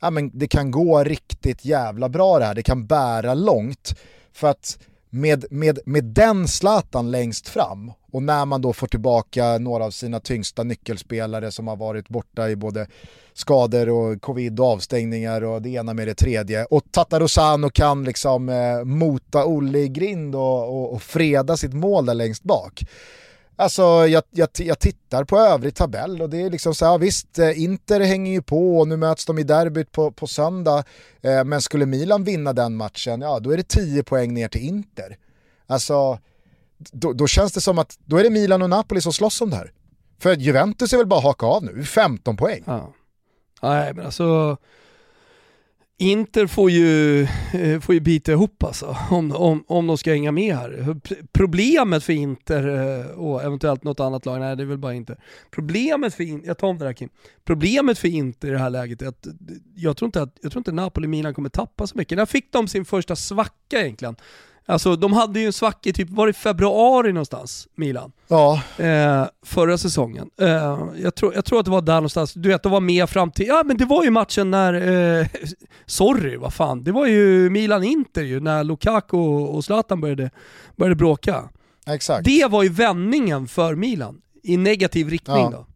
ja 0.00 0.10
men 0.10 0.38
det 0.38 0.48
kan 0.48 0.70
gå 0.70 1.04
riktigt 1.04 1.64
jävla 1.64 2.08
bra 2.08 2.38
det 2.38 2.44
här, 2.44 2.54
det 2.54 2.62
kan 2.62 2.86
bära 2.86 3.34
långt. 3.34 3.94
För 4.32 4.48
att 4.48 4.78
med, 5.14 5.44
med, 5.50 5.78
med 5.86 6.04
den 6.04 6.48
Zlatan 6.48 7.10
längst 7.10 7.48
fram 7.48 7.92
och 8.12 8.22
när 8.22 8.44
man 8.44 8.62
då 8.62 8.72
får 8.72 8.86
tillbaka 8.86 9.58
några 9.58 9.84
av 9.84 9.90
sina 9.90 10.20
tyngsta 10.20 10.62
nyckelspelare 10.62 11.50
som 11.50 11.68
har 11.68 11.76
varit 11.76 12.08
borta 12.08 12.50
i 12.50 12.56
både 12.56 12.86
skador 13.34 13.88
och 13.88 14.22
covid 14.22 14.60
och 14.60 14.66
avstängningar 14.66 15.44
och 15.44 15.62
det 15.62 15.68
ena 15.68 15.94
med 15.94 16.08
det 16.08 16.14
tredje. 16.14 16.64
Och 16.64 16.82
Tatarusano 16.90 17.70
kan 17.70 18.04
liksom 18.04 18.48
eh, 18.48 18.84
mota 18.84 19.44
Olle 19.44 19.78
i 19.78 19.88
grind 19.88 20.34
och, 20.34 20.68
och, 20.68 20.92
och 20.92 21.02
freda 21.02 21.56
sitt 21.56 21.74
mål 21.74 22.06
där 22.06 22.14
längst 22.14 22.42
bak. 22.42 22.84
Alltså 23.56 23.82
jag, 23.82 24.22
jag, 24.30 24.48
jag 24.54 24.78
tittar 24.78 25.24
på 25.24 25.38
övrig 25.38 25.74
tabell 25.74 26.22
och 26.22 26.30
det 26.30 26.42
är 26.42 26.50
liksom 26.50 26.74
så 26.74 26.86
här, 26.86 26.98
visst, 26.98 27.38
eh, 27.38 27.62
Inter 27.62 28.00
hänger 28.00 28.32
ju 28.32 28.42
på 28.42 28.78
och 28.78 28.88
nu 28.88 28.96
möts 28.96 29.26
de 29.26 29.38
i 29.38 29.42
derbyt 29.42 29.92
på, 29.92 30.10
på 30.10 30.26
söndag. 30.26 30.84
Eh, 31.22 31.44
men 31.44 31.62
skulle 31.62 31.86
Milan 31.86 32.24
vinna 32.24 32.52
den 32.52 32.76
matchen, 32.76 33.20
ja 33.20 33.40
då 33.40 33.50
är 33.50 33.56
det 33.56 33.68
10 33.68 34.02
poäng 34.02 34.34
ner 34.34 34.48
till 34.48 34.60
Inter. 34.60 35.16
Alltså, 35.66 36.18
då, 36.92 37.12
då 37.12 37.26
känns 37.26 37.52
det 37.52 37.60
som 37.60 37.78
att 37.78 37.98
då 38.04 38.16
är 38.16 38.24
det 38.24 38.30
Milan 38.30 38.62
och 38.62 38.70
Napoli 38.70 39.00
som 39.00 39.12
slåss 39.12 39.40
om 39.40 39.50
det 39.50 39.56
här. 39.56 39.72
För 40.18 40.36
Juventus 40.36 40.92
är 40.92 40.96
väl 40.96 41.06
bara 41.06 41.18
att 41.18 41.24
haka 41.24 41.46
av 41.46 41.64
nu, 41.64 41.84
15 41.84 42.36
poäng. 42.36 42.62
Ja. 42.66 42.92
Nej 43.62 43.94
men 43.94 44.06
alltså, 44.06 44.56
Inter 45.98 46.46
får 46.46 46.70
ju, 46.70 47.22
eh, 47.52 47.80
får 47.80 47.94
ju 47.94 48.00
bita 48.00 48.32
ihop 48.32 48.64
alltså, 48.64 48.96
om, 49.10 49.32
om, 49.32 49.64
om 49.66 49.86
de 49.86 49.98
ska 49.98 50.10
hänga 50.10 50.32
med 50.32 50.56
här. 50.56 50.96
Problemet 51.32 52.04
för 52.04 52.12
Inter 52.12 52.68
eh, 52.68 53.06
och 53.06 53.42
eventuellt 53.42 53.84
något 53.84 54.00
annat 54.00 54.26
lag, 54.26 54.40
nej 54.40 54.56
det 54.56 54.62
är 54.62 54.66
väl 54.66 54.78
bara 54.78 54.94
Inter. 54.94 55.18
Problemet 55.50 56.14
för 56.14 56.24
Inter, 56.24 56.48
jag 56.48 56.58
tar 56.58 56.68
om 56.68 56.78
det 56.78 56.84
här 56.84 56.92
Kim. 56.92 57.08
Problemet 57.44 57.98
för 57.98 58.08
Inter 58.08 58.48
i 58.48 58.50
det 58.50 58.58
här 58.58 58.70
läget 58.70 59.02
är 59.02 59.06
att 59.06 59.26
jag 59.74 59.96
tror 59.96 60.06
inte 60.06 60.22
att 60.22 60.38
jag 60.42 60.52
tror 60.52 60.60
inte 60.60 60.72
Napoli-Milan 60.72 61.34
kommer 61.34 61.48
tappa 61.48 61.86
så 61.86 61.98
mycket. 61.98 62.18
När 62.18 62.26
fick 62.26 62.52
de 62.52 62.68
sin 62.68 62.84
första 62.84 63.16
svacka 63.16 63.80
egentligen? 63.80 64.16
Alltså 64.66 64.96
de 64.96 65.12
hade 65.12 65.40
ju 65.40 65.46
en 65.46 65.52
svacka 65.52 65.92
typ, 65.92 66.10
var 66.10 66.26
det 66.26 66.32
februari 66.32 67.12
någonstans, 67.12 67.68
Milan? 67.74 68.12
Ja. 68.28 68.62
Eh, 68.78 69.24
förra 69.42 69.78
säsongen. 69.78 70.30
Eh, 70.40 70.78
jag, 70.96 71.14
tror, 71.14 71.34
jag 71.34 71.44
tror 71.44 71.58
att 71.58 71.64
det 71.64 71.70
var 71.70 71.82
där 71.82 71.94
någonstans, 71.94 72.32
du 72.34 72.48
vet 72.48 72.62
de 72.62 72.72
var 72.72 72.80
med 72.80 73.10
fram 73.10 73.30
till, 73.30 73.46
ja 73.46 73.62
men 73.66 73.76
det 73.76 73.84
var 73.84 74.04
ju 74.04 74.10
matchen 74.10 74.50
när, 74.50 74.74
eh, 75.20 75.26
sorry 75.86 76.36
vad 76.36 76.54
fan, 76.54 76.84
det 76.84 76.92
var 76.92 77.06
ju 77.06 77.50
Milan-Inter 77.50 78.22
ju, 78.22 78.40
när 78.40 78.64
Lukaku 78.64 79.16
och 79.16 79.64
Zlatan 79.64 80.00
började, 80.00 80.30
började 80.76 80.96
bråka. 80.96 81.48
Exakt. 81.86 82.24
Det 82.24 82.46
var 82.50 82.62
ju 82.62 82.68
vändningen 82.68 83.48
för 83.48 83.74
Milan, 83.74 84.20
i 84.42 84.56
negativ 84.56 85.08
riktning 85.08 85.36
ja. 85.36 85.50
då. 85.52 85.66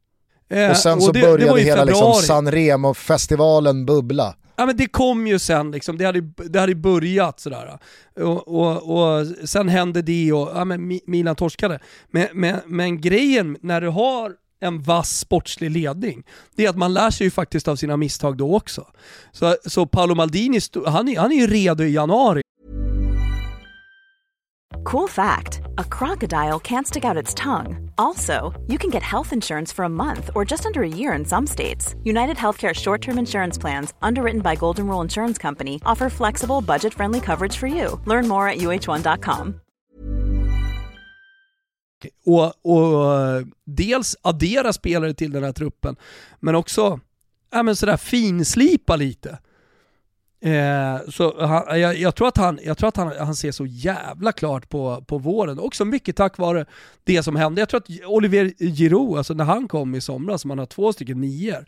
Eh, 0.57 0.71
och 0.71 0.77
sen 0.77 1.01
så 1.01 1.09
och 1.09 1.15
det, 1.15 1.21
började 1.21 1.59
det 1.59 1.65
hela 1.65 1.85
liksom 1.85 2.15
San 2.15 2.51
Remo-festivalen 2.51 3.87
bubbla. 3.87 4.35
Ja 4.59 4.67
men 4.67 4.77
det 4.77 4.87
kom 4.87 5.27
ju 5.27 5.39
sen, 5.39 5.71
liksom, 5.71 5.99
det, 5.99 6.05
hade, 6.05 6.21
det 6.21 6.61
hade 6.61 6.75
börjat 6.75 7.41
sådär. 7.41 7.79
Och, 8.17 8.49
och, 8.49 8.97
och 8.97 9.27
sen 9.45 9.69
hände 9.69 10.03
det 10.03 10.33
och 10.33 10.51
ja, 10.55 10.65
men 10.65 11.01
Milan 11.07 11.37
torskade. 11.37 11.79
Men, 12.11 12.27
men, 12.33 12.61
men 12.67 13.01
grejen 13.01 13.57
när 13.61 13.81
du 13.81 13.89
har 13.89 14.33
en 14.61 14.83
vass 14.83 15.19
sportslig 15.19 15.71
ledning, 15.71 16.25
det 16.57 16.65
är 16.65 16.71
att 16.71 16.77
man 16.77 16.95
lär 16.95 17.11
sig 17.11 17.27
ju 17.27 17.31
faktiskt 17.31 17.69
av 17.69 17.77
sina 17.77 17.97
misstag 17.97 18.37
då 18.37 18.57
också. 18.57 18.87
Så, 19.33 19.57
så 19.67 19.87
Paolo 19.87 20.15
Maldini, 20.15 20.61
han 20.87 21.09
är, 21.09 21.19
han 21.19 21.33
är 21.33 21.37
ju 21.37 21.47
redo 21.47 21.85
i 21.85 21.93
januari. 21.95 22.43
Cool 24.85 25.09
fact 25.09 25.61
a 25.79 25.85
crocodile 25.85 26.61
can't 26.61 26.87
stick 26.87 27.05
out 27.05 27.17
its 27.17 27.35
tongue. 27.35 27.91
Also, 27.99 28.53
you 28.67 28.79
can 28.79 28.91
get 28.91 29.03
health 29.03 29.33
insurance 29.33 29.73
for 29.75 29.85
a 29.85 29.89
month 29.89 30.31
or 30.35 30.45
just 30.45 30.67
under 30.67 30.83
a 30.83 30.89
year 30.89 31.13
in 31.13 31.25
some 31.25 31.47
states. 31.47 31.95
United 32.05 32.37
Healthcare 32.37 32.75
short 32.75 33.03
term 33.03 33.19
insurance 33.19 33.61
plans, 33.61 33.95
underwritten 34.03 34.41
by 34.41 34.57
Golden 34.57 34.87
Rule 34.87 35.03
Insurance 35.03 35.39
Company, 35.39 35.81
offer 35.85 36.11
flexible, 36.11 36.61
budget 36.61 36.95
friendly 36.95 37.21
coverage 37.21 37.57
for 37.57 37.67
you. 37.67 38.01
Learn 38.07 38.29
more 38.29 38.49
at 38.49 38.59
uh1.com. 38.59 39.61
Och, 42.27 42.67
och 42.67 43.47
dels 43.65 44.17
addera 44.23 44.73
spelare 44.73 45.15
till 45.15 45.33
den 45.33 45.45
här 45.45 45.53
truppen, 45.53 45.97
men 46.41 46.55
också 46.55 47.01
ja, 47.51 47.63
men 47.63 47.77
sådär 47.77 47.97
finslipa 47.97 48.97
lite. 48.97 49.39
Eh, 50.41 51.11
så 51.11 51.47
han, 51.47 51.81
jag, 51.81 51.97
jag, 51.97 52.15
tror 52.15 52.29
att, 52.29 52.37
han, 52.37 52.59
jag 52.63 52.79
tror 52.79 52.89
att 52.89 52.97
han, 52.97 53.13
han 53.19 53.35
ser 53.35 53.53
så 53.53 53.67
jävla 53.67 54.33
klart 54.33 54.69
på, 54.69 55.05
på 55.07 55.19
våren, 55.19 55.59
också 55.59 55.85
mycket 55.85 56.17
tack 56.17 56.39
vare 56.39 56.67
det 57.05 57.23
som 57.23 57.37
hände. 57.37 57.61
Jag 57.61 57.69
tror 57.69 57.81
att 57.81 58.07
Olivier 58.07 58.53
Giroud, 58.59 59.19
alltså 59.19 59.35
när 59.35 59.45
han 59.45 59.69
kom 59.69 59.95
i 59.95 60.01
somras, 60.01 60.45
man 60.45 60.59
har 60.59 60.67
två 60.67 60.93
stycken 60.93 61.21
nior. 61.21 61.65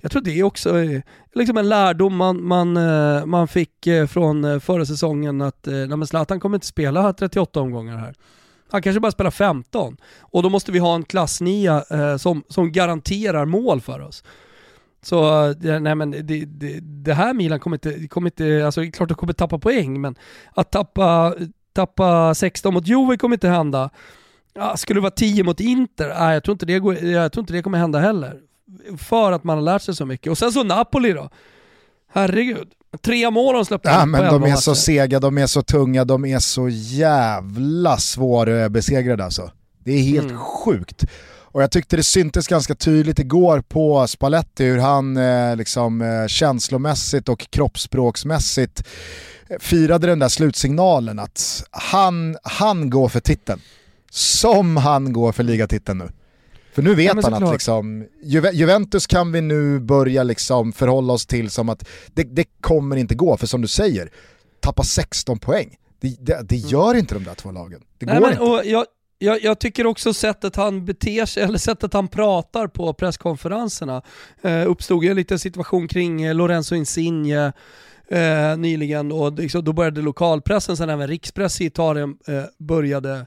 Jag 0.00 0.10
tror 0.10 0.22
det 0.22 0.38
är 0.38 0.42
också 0.42 0.78
eh, 0.78 1.00
liksom 1.34 1.56
en 1.56 1.68
lärdom 1.68 2.16
man, 2.16 2.44
man, 2.44 2.76
eh, 2.76 3.26
man 3.26 3.48
fick 3.48 3.86
eh, 3.86 4.06
från 4.06 4.60
förra 4.60 4.86
säsongen 4.86 5.40
att 5.40 5.66
nej, 5.66 6.06
Zlatan 6.06 6.40
kommer 6.40 6.56
inte 6.56 6.66
spela 6.66 7.12
38 7.12 7.60
omgångar 7.60 7.96
här. 7.96 8.14
Han 8.70 8.82
kanske 8.82 9.00
bara 9.00 9.12
spelar 9.12 9.30
15 9.30 9.96
och 10.20 10.42
då 10.42 10.48
måste 10.48 10.72
vi 10.72 10.78
ha 10.78 10.94
en 10.94 11.04
klassnia 11.04 11.84
eh, 11.90 12.16
som, 12.16 12.42
som 12.48 12.72
garanterar 12.72 13.44
mål 13.44 13.80
för 13.80 14.00
oss. 14.00 14.24
Så 15.02 15.54
nej 15.60 15.94
men 15.94 16.10
det, 16.10 16.22
det, 16.22 16.80
det, 16.80 17.14
här 17.14 17.34
Milan 17.34 17.60
kommer 17.60 17.76
inte, 17.76 18.08
kommer 18.08 18.26
inte, 18.26 18.66
alltså 18.66 18.82
klart 18.82 19.00
att 19.00 19.08
de 19.08 19.14
kommer 19.14 19.32
tappa 19.32 19.58
poäng, 19.58 20.00
men 20.00 20.16
att 20.54 20.70
tappa, 20.70 21.34
tappa 21.72 22.34
16 22.34 22.74
mot 22.74 22.86
Juve 22.86 23.16
kommer 23.16 23.36
inte 23.36 23.48
hända. 23.48 23.90
Ja, 24.54 24.76
skulle 24.76 24.98
det 24.98 25.02
vara 25.02 25.10
10 25.10 25.44
mot 25.44 25.60
Inter? 25.60 26.08
Nej, 26.08 26.34
jag 26.34 26.44
tror, 26.44 26.52
inte 26.52 26.66
det 26.66 26.78
går, 26.78 27.04
jag 27.04 27.32
tror 27.32 27.42
inte 27.42 27.52
det 27.52 27.62
kommer 27.62 27.78
hända 27.78 27.98
heller. 27.98 28.40
För 28.98 29.32
att 29.32 29.44
man 29.44 29.56
har 29.56 29.64
lärt 29.64 29.82
sig 29.82 29.96
så 29.96 30.06
mycket. 30.06 30.30
Och 30.30 30.38
sen 30.38 30.52
så 30.52 30.64
Napoli 30.64 31.12
då. 31.12 31.30
Herregud. 32.12 32.68
Tre 33.02 33.30
mål 33.30 33.46
har 33.46 33.54
de 33.54 33.64
släppt 33.64 33.84
Ja 33.84 34.06
men 34.06 34.24
de 34.24 34.42
är 34.42 34.56
så 34.56 34.74
sega, 34.74 35.20
de 35.20 35.38
är 35.38 35.46
så 35.46 35.62
tunga, 35.62 36.04
de 36.04 36.24
är 36.24 36.38
så 36.38 36.68
jävla 36.68 37.96
svårbesegrade 37.96 39.24
alltså. 39.24 39.50
Det 39.84 39.92
är 39.92 40.02
helt 40.02 40.30
mm. 40.30 40.38
sjukt. 40.38 41.04
Och 41.58 41.62
jag 41.62 41.70
tyckte 41.70 41.96
det 41.96 42.02
syntes 42.02 42.48
ganska 42.48 42.74
tydligt 42.74 43.18
igår 43.18 43.60
på 43.60 44.06
Spalletti 44.06 44.64
hur 44.64 44.78
han 44.78 45.16
eh, 45.16 45.56
liksom, 45.56 46.02
eh, 46.02 46.26
känslomässigt 46.26 47.28
och 47.28 47.50
kroppsspråksmässigt 47.50 48.86
eh, 49.48 49.56
firade 49.60 50.06
den 50.06 50.18
där 50.18 50.28
slutsignalen 50.28 51.18
att 51.18 51.64
han, 51.70 52.36
han 52.42 52.90
går 52.90 53.08
för 53.08 53.20
titeln. 53.20 53.60
Som 54.10 54.76
han 54.76 55.12
går 55.12 55.32
för 55.32 55.42
ligatiteln 55.42 55.98
nu. 55.98 56.08
För 56.72 56.82
nu 56.82 56.94
vet 56.94 57.16
ja, 57.16 57.20
han 57.22 57.44
att 57.44 57.52
liksom, 57.52 58.06
Ju 58.22 58.50
Juventus 58.52 59.06
kan 59.06 59.32
vi 59.32 59.40
nu 59.40 59.80
börja 59.80 60.22
liksom 60.22 60.72
förhålla 60.72 61.12
oss 61.12 61.26
till 61.26 61.50
som 61.50 61.68
att 61.68 61.88
det, 62.06 62.22
det 62.22 62.44
kommer 62.60 62.96
inte 62.96 63.14
gå, 63.14 63.36
för 63.36 63.46
som 63.46 63.62
du 63.62 63.68
säger, 63.68 64.10
tappa 64.60 64.82
16 64.82 65.38
poäng. 65.38 65.76
Det, 66.00 66.08
det, 66.08 66.42
det 66.48 66.56
mm. 66.56 66.68
gör 66.68 66.94
inte 66.94 67.14
de 67.14 67.24
där 67.24 67.34
två 67.34 67.50
lagen. 67.50 67.80
Det 67.98 68.06
Nej, 68.06 68.14
går 68.14 68.22
men, 68.22 68.32
inte. 68.32 68.68
Jag, 68.68 68.86
jag, 69.18 69.42
jag, 69.42 69.58
tycker 69.58 69.86
också 69.86 70.14
sättet 70.14 70.56
han 70.56 70.84
beter 70.84 71.26
sig, 71.26 71.42
eller 71.42 71.58
sättet 71.58 71.92
han 71.92 72.08
pratar 72.08 72.66
på 72.66 72.94
presskonferenserna. 72.94 74.02
Eh, 74.42 74.70
uppstod 74.70 75.04
en 75.04 75.16
liten 75.16 75.38
situation 75.38 75.88
kring 75.88 76.22
eh, 76.22 76.34
Lorenzo 76.34 76.74
Insigne 76.74 77.52
eh, 78.08 78.56
nyligen 78.56 79.12
och 79.12 79.32
liksom, 79.32 79.64
då 79.64 79.72
började 79.72 80.00
lokalpressen, 80.00 80.76
sen 80.76 80.90
även 80.90 81.08
rikspress 81.08 81.60
i 81.60 81.64
Italien 81.64 82.18
eh, 82.26 82.44
började 82.58 83.26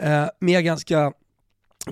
eh, 0.00 0.26
med 0.40 0.64
ganska 0.64 1.12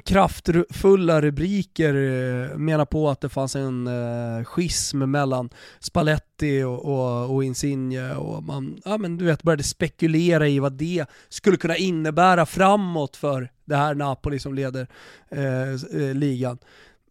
kraftfulla 0.04 1.20
rubriker 1.20 1.94
eh, 1.94 2.58
menar 2.58 2.84
på 2.84 3.10
att 3.10 3.20
det 3.20 3.28
fanns 3.28 3.56
en 3.56 3.86
eh, 3.86 4.44
schism 4.44 4.98
mellan 4.98 5.50
Spalletti 5.80 6.27
och, 6.42 6.84
och, 6.84 7.34
och, 7.34 7.44
Insigne 7.44 8.14
och 8.14 8.42
man 8.42 8.80
ja, 8.84 8.98
men 8.98 9.16
du 9.16 9.24
vet, 9.24 9.42
började 9.42 9.62
spekulera 9.62 10.48
i 10.48 10.58
vad 10.58 10.72
det 10.72 11.06
skulle 11.28 11.56
kunna 11.56 11.76
innebära 11.76 12.46
framåt 12.46 13.16
för 13.16 13.50
det 13.64 13.76
här 13.76 13.94
Napoli 13.94 14.38
som 14.38 14.54
leder 14.54 14.86
eh, 15.30 16.02
eh 16.02 16.14
ligan. 16.14 16.58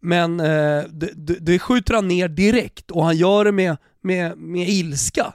Men 0.00 0.40
eh, 0.40 0.84
det, 0.90 1.36
det, 1.40 1.58
skjuter 1.58 1.94
han 1.94 2.08
ner 2.08 2.28
direkt 2.28 2.90
och 2.90 3.04
han 3.04 3.16
gör 3.16 3.44
det 3.44 3.52
med, 3.52 3.76
med, 4.00 4.38
med 4.38 4.68
ilska 4.68 5.34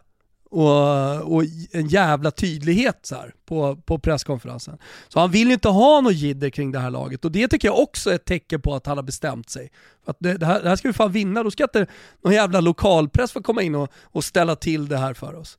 och, 0.54 1.36
och, 1.36 1.44
en 1.72 1.88
jävla 1.88 2.32
tydlighet 2.32 3.00
så 3.02 3.16
här, 3.16 3.34
på, 3.46 3.76
på 3.76 4.00
presskonferensen. 4.00 4.78
Så 5.08 5.20
han 5.20 5.32
vill 5.32 5.52
inte 5.52 5.70
ha 5.70 6.02
något 6.02 6.14
jidder 6.14 6.50
kring 6.50 6.72
det 6.72 6.80
här 6.80 6.90
laget 6.90 7.26
och 7.26 7.32
det 7.32 7.48
tycker 7.48 7.68
jag 7.68 7.80
också 7.80 8.12
är 8.12 8.16
ett 8.16 8.26
tecken 8.26 8.62
på 8.62 8.76
att 8.76 8.86
han 8.86 8.98
har 8.98 9.04
bestämt 9.04 9.50
sig. 9.50 9.72
Att 10.06 10.18
det, 10.20 10.38
det, 10.38 10.46
här, 10.46 10.64
det 10.64 10.70
här 10.70 10.76
ska 10.76 10.88
vi 10.88 10.94
fan 10.94 11.12
vinna, 11.12 11.44
då 11.44 11.52
ska 11.52 11.64
inte 11.64 11.88
någon 12.24 12.34
jävla 12.34 12.60
lokalpress 12.62 13.32
få 13.32 13.44
komma 13.44 13.62
in 13.62 13.76
och, 13.76 13.92
och 14.04 14.24
ställa 14.24 14.56
till 14.56 14.88
det 14.88 14.98
här 14.98 15.14
för 15.14 15.36
oss. 15.36 15.58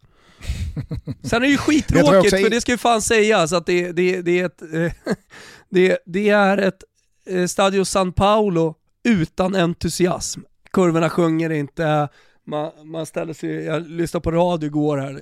Sen 1.23 1.43
är 1.43 1.47
det 1.47 1.53
ju 1.53 1.59
skittråkigt, 1.59 2.31
för 2.31 2.51
det 2.51 2.61
ska 2.61 2.73
ju 2.73 2.79
fan 2.79 3.03
sägas 3.03 3.53
att 3.53 3.67
det, 3.67 3.93
det, 3.93 4.23
det, 4.23 4.41
är 4.41 4.47
ett, 4.47 4.63
det, 5.69 5.99
det 6.07 6.29
är 6.29 6.59
ett 6.59 6.85
eh, 7.27 7.47
Stadio 7.47 7.85
San 7.85 8.13
Paolo 8.13 8.75
utan 9.05 9.55
entusiasm. 9.55 10.41
Kurvorna 10.73 11.11
sjunger 11.11 11.51
inte, 11.51 12.09
man, 12.45 12.71
man 12.85 13.07
ställer 13.07 13.33
sig, 13.33 13.51
jag 13.51 13.91
lyssnade 13.91 14.23
på 14.23 14.31
radio 14.31 14.67
igår 14.67 14.99
här, 14.99 15.21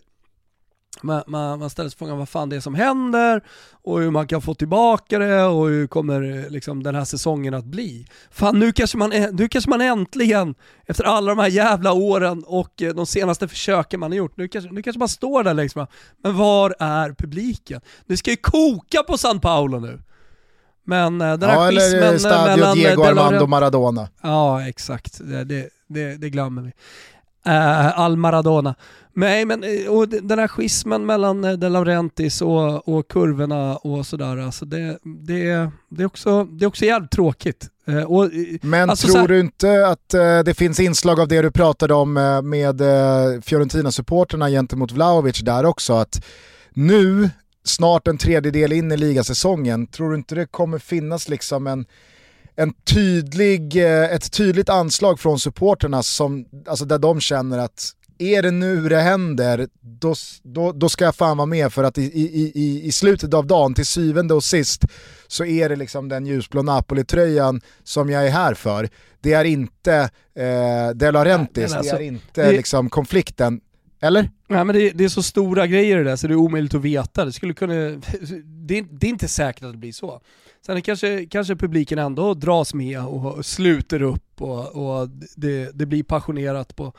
man, 1.00 1.22
man, 1.26 1.58
man 1.58 1.70
ställer 1.70 1.90
sig 1.90 1.98
frågan 1.98 2.18
vad 2.18 2.28
fan 2.28 2.48
det 2.48 2.56
är 2.56 2.60
som 2.60 2.74
händer 2.74 3.42
och 3.82 4.00
hur 4.00 4.10
man 4.10 4.26
kan 4.26 4.42
få 4.42 4.54
tillbaka 4.54 5.18
det 5.18 5.44
och 5.44 5.68
hur 5.68 5.86
kommer 5.86 6.50
liksom 6.50 6.82
den 6.82 6.94
här 6.94 7.04
säsongen 7.04 7.54
att 7.54 7.64
bli. 7.64 8.06
Fan 8.30 8.58
nu 8.58 8.72
kanske 8.72 8.98
man, 8.98 9.10
nu 9.32 9.48
kanske 9.48 9.70
man 9.70 9.80
äntligen, 9.80 10.54
efter 10.86 11.04
alla 11.04 11.34
de 11.34 11.38
här 11.38 11.48
jävla 11.48 11.92
åren 11.92 12.44
och 12.46 12.72
de 12.76 13.06
senaste 13.06 13.48
försöken 13.48 14.00
man 14.00 14.10
har 14.10 14.16
gjort, 14.16 14.36
nu 14.36 14.48
kanske, 14.48 14.70
nu 14.70 14.82
kanske 14.82 14.98
man 14.98 15.08
står 15.08 15.44
där 15.44 15.54
längst 15.54 15.72
fram. 15.72 15.86
Men 16.22 16.36
var 16.36 16.74
är 16.78 17.12
publiken? 17.12 17.80
Det 18.06 18.16
ska 18.16 18.30
ju 18.30 18.36
koka 18.36 19.02
på 19.02 19.18
San 19.18 19.40
Paolo 19.40 19.78
nu. 19.78 20.00
Men 20.84 21.20
eh, 21.20 21.36
den 21.36 21.50
här 21.50 21.56
ja, 21.56 21.68
eller 21.68 22.18
Stadio 22.18 22.56
mellan 22.56 22.76
Diego 22.76 23.02
Armando 23.02 23.46
Maradona. 23.46 24.08
Ja, 24.22 24.68
exakt. 24.68 25.20
Det, 25.24 25.44
det, 25.44 25.68
det, 25.92 26.16
det 26.16 26.30
glömmer 26.30 26.62
vi. 26.62 26.72
Uh, 27.46 28.00
Al 28.00 28.16
Maradona. 28.16 28.74
Nej, 29.14 29.44
men 29.44 29.64
eh, 29.64 29.90
och 29.90 30.08
den 30.08 30.38
här 30.38 30.48
schismen 30.48 31.06
mellan 31.06 31.44
eh, 31.44 31.52
De 31.52 31.68
Laurentiis 31.68 32.42
och, 32.42 32.88
och 32.88 33.08
kurvorna 33.08 33.76
och 33.76 34.06
sådär, 34.06 34.36
alltså 34.36 34.64
det, 34.64 34.98
det, 35.02 35.70
det, 35.88 36.02
är 36.02 36.06
också, 36.06 36.44
det 36.44 36.64
är 36.64 36.66
också 36.66 36.84
jävligt 36.84 37.10
tråkigt. 37.10 37.68
Uh, 37.88 38.02
och, 38.02 38.30
men 38.60 38.90
alltså 38.90 39.06
tror 39.06 39.20
här... 39.20 39.28
du 39.28 39.40
inte 39.40 39.86
att 39.86 40.14
uh, 40.14 40.44
det 40.44 40.54
finns 40.54 40.80
inslag 40.80 41.20
av 41.20 41.28
det 41.28 41.42
du 41.42 41.50
pratade 41.50 41.94
om 41.94 42.12
med 42.44 42.82
Fiorentina-supporterna 43.44 44.50
gentemot 44.50 44.92
Vlahovic 44.92 45.40
där 45.40 45.64
också? 45.64 45.92
Att 45.92 46.24
nu, 46.70 47.30
snart 47.64 48.08
en 48.08 48.18
tredjedel 48.18 48.72
in 48.72 48.92
i 48.92 48.96
ligasäsongen, 48.96 49.86
tror 49.86 50.10
du 50.10 50.16
inte 50.16 50.34
det 50.34 50.46
kommer 50.46 50.78
finnas 50.78 51.28
liksom 51.28 51.66
en 51.66 51.86
en 52.56 52.72
tydlig, 52.72 53.76
ett 54.14 54.32
tydligt 54.32 54.68
anslag 54.68 55.20
från 55.20 55.38
supporterna 55.38 56.02
som, 56.02 56.44
alltså 56.66 56.84
där 56.84 56.98
de 56.98 57.20
känner 57.20 57.58
att 57.58 57.92
är 58.18 58.42
det 58.42 58.50
nu 58.50 58.88
det 58.88 59.00
händer, 59.00 59.68
då, 59.80 60.14
då, 60.42 60.72
då 60.72 60.88
ska 60.88 61.04
jag 61.04 61.16
fan 61.16 61.36
vara 61.36 61.46
med 61.46 61.72
för 61.72 61.84
att 61.84 61.98
i, 61.98 62.02
i, 62.02 62.52
i, 62.54 62.86
i 62.86 62.92
slutet 62.92 63.34
av 63.34 63.46
dagen, 63.46 63.74
till 63.74 63.86
syvende 63.86 64.34
och 64.34 64.44
sist, 64.44 64.84
så 65.26 65.44
är 65.44 65.68
det 65.68 65.76
liksom 65.76 66.08
den 66.08 66.26
ljusblå 66.26 66.62
Napoli-tröjan 66.62 67.60
som 67.84 68.10
jag 68.10 68.26
är 68.26 68.30
här 68.30 68.54
för. 68.54 68.88
Det 69.20 69.32
är 69.32 69.44
inte 69.44 70.10
eh, 70.34 70.90
De 70.94 71.10
Laurentiis, 71.10 71.74
alltså, 71.74 71.96
det 71.96 72.02
är 72.02 72.06
inte 72.06 72.42
det... 72.42 72.52
liksom 72.52 72.90
konflikten. 72.90 73.60
Eller? 74.02 74.30
Nej 74.48 74.64
men 74.64 74.76
det, 74.76 74.90
det, 74.90 75.04
är 75.04 75.08
så 75.08 75.22
stora 75.22 75.66
grejer 75.66 75.96
det 75.96 76.04
där 76.04 76.16
så 76.16 76.26
det 76.26 76.34
är 76.34 76.36
omöjligt 76.36 76.74
att 76.74 76.82
veta. 76.82 77.24
Det, 77.24 77.32
skulle 77.32 77.54
kunna, 77.54 77.74
det, 78.44 78.80
det 78.90 79.06
är 79.06 79.10
inte 79.10 79.28
säkert 79.28 79.64
att 79.64 79.72
det 79.72 79.78
blir 79.78 79.92
så. 79.92 80.20
Sen 80.66 80.82
kanske, 80.82 81.26
kanske 81.26 81.56
publiken 81.56 81.98
ändå 81.98 82.34
dras 82.34 82.74
med 82.74 83.04
och 83.04 83.46
sluter 83.46 84.02
upp 84.02 84.42
och, 84.42 84.76
och 84.76 85.08
det, 85.36 85.70
det 85.74 85.86
blir 85.86 86.02
passionerat 86.02 86.76
på, 86.76 86.92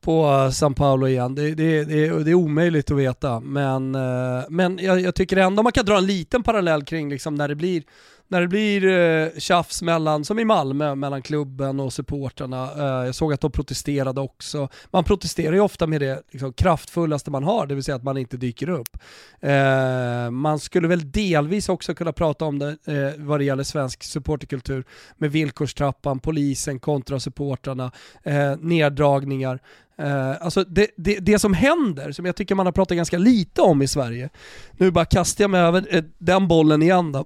på 0.00 0.26
eh, 0.26 0.50
San 0.50 0.74
Paolo 0.74 1.08
igen. 1.08 1.34
Det, 1.34 1.54
det, 1.54 1.84
det, 1.84 2.24
det, 2.24 2.30
är 2.30 2.34
omöjligt 2.34 2.90
att 2.90 2.96
veta, 2.96 3.40
men, 3.40 3.94
eh, 3.94 4.44
men 4.48 4.78
jag, 4.78 5.00
jag, 5.00 5.14
tycker 5.14 5.36
ändå 5.36 5.62
man 5.62 5.72
kan 5.72 5.84
dra 5.84 5.98
en 5.98 6.06
liten 6.06 6.42
parallell 6.42 6.84
kring 6.84 7.10
liksom 7.10 7.34
när 7.34 7.48
det 7.48 7.54
blir 7.54 7.82
när 8.28 8.40
det 8.40 8.48
blir 8.48 8.86
eh, 8.86 9.28
tjafs 9.38 9.82
mellan, 9.82 10.24
som 10.24 10.38
i 10.38 10.44
Malmö, 10.44 10.94
mellan 10.94 11.22
klubben 11.22 11.80
och 11.80 11.92
supportrarna. 11.92 12.70
Eh, 12.76 13.06
jag 13.06 13.14
såg 13.14 13.32
att 13.32 13.40
de 13.40 13.52
protesterade 13.52 14.20
också. 14.20 14.68
Man 14.90 15.04
protesterar 15.04 15.52
ju 15.52 15.60
ofta 15.60 15.86
med 15.86 16.00
det 16.00 16.22
liksom, 16.30 16.52
kraftfullaste 16.52 17.30
man 17.30 17.44
har, 17.44 17.66
det 17.66 17.74
vill 17.74 17.84
säga 17.84 17.96
att 17.96 18.02
man 18.02 18.16
inte 18.16 18.36
dyker 18.36 18.68
upp. 18.68 18.96
Eh, 19.40 20.30
man 20.30 20.58
skulle 20.58 20.88
väl 20.88 21.10
delvis 21.10 21.68
också 21.68 21.94
kunna 21.94 22.12
prata 22.12 22.44
om 22.44 22.58
det 22.58 22.76
eh, 22.86 23.24
vad 23.24 23.40
det 23.40 23.44
gäller 23.44 23.64
svensk 23.64 24.02
supporterkultur 24.02 24.84
med 25.16 25.32
villkorstrappan, 25.32 26.18
polisen 26.18 26.78
kontra 26.78 27.20
supportrarna, 27.20 27.92
eh, 28.22 28.56
neddragningar. 28.60 29.60
Uh, 30.00 30.44
alltså 30.44 30.64
det, 30.64 30.90
det, 30.96 31.18
det, 31.18 31.38
som 31.38 31.54
händer, 31.54 32.12
som 32.12 32.26
jag 32.26 32.36
tycker 32.36 32.54
man 32.54 32.66
har 32.66 32.72
pratat 32.72 32.96
ganska 32.96 33.18
lite 33.18 33.62
om 33.62 33.82
i 33.82 33.88
Sverige, 33.88 34.30
nu 34.72 34.90
bara 34.90 35.04
kastar 35.04 35.44
jag 35.44 35.50
mig 35.50 35.60
över 35.60 35.86
eh, 35.90 36.04
den 36.18 36.48
bollen 36.48 36.82
igen 36.82 37.12
då. 37.12 37.24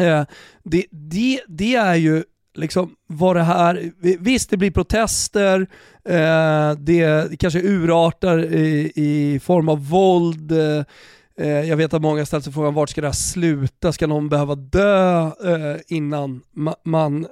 Eh, 0.00 0.24
det, 0.62 0.86
det, 0.90 1.40
det 1.48 1.74
är 1.74 1.94
ju 1.94 2.24
liksom 2.54 2.94
vad 3.06 3.36
det 3.36 3.42
här, 3.42 3.92
visst 4.20 4.50
det 4.50 4.56
blir 4.56 4.70
protester, 4.70 5.66
eh, 6.08 6.72
det 6.78 7.38
kanske 7.38 7.60
urartar 7.60 8.44
i, 8.44 8.92
i 8.94 9.40
form 9.40 9.68
av 9.68 9.88
våld, 9.88 10.52
eh, 10.52 11.48
jag 11.48 11.76
vet 11.76 11.94
att 11.94 12.02
många 12.02 12.26
ställt 12.26 12.44
sig 12.44 12.52
frågan 12.52 12.74
vart 12.74 12.90
ska 12.90 13.00
det 13.00 13.06
här 13.06 13.12
sluta? 13.12 13.92
Ska 13.92 14.06
någon 14.06 14.28
behöva 14.28 14.54
dö 14.54 15.30
innan 15.88 16.42
man 16.84 17.26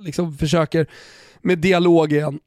liksom 0.00 0.38
försöker 0.38 0.86
med 1.42 1.58
dialog 1.58 2.12
igen? 2.12 2.40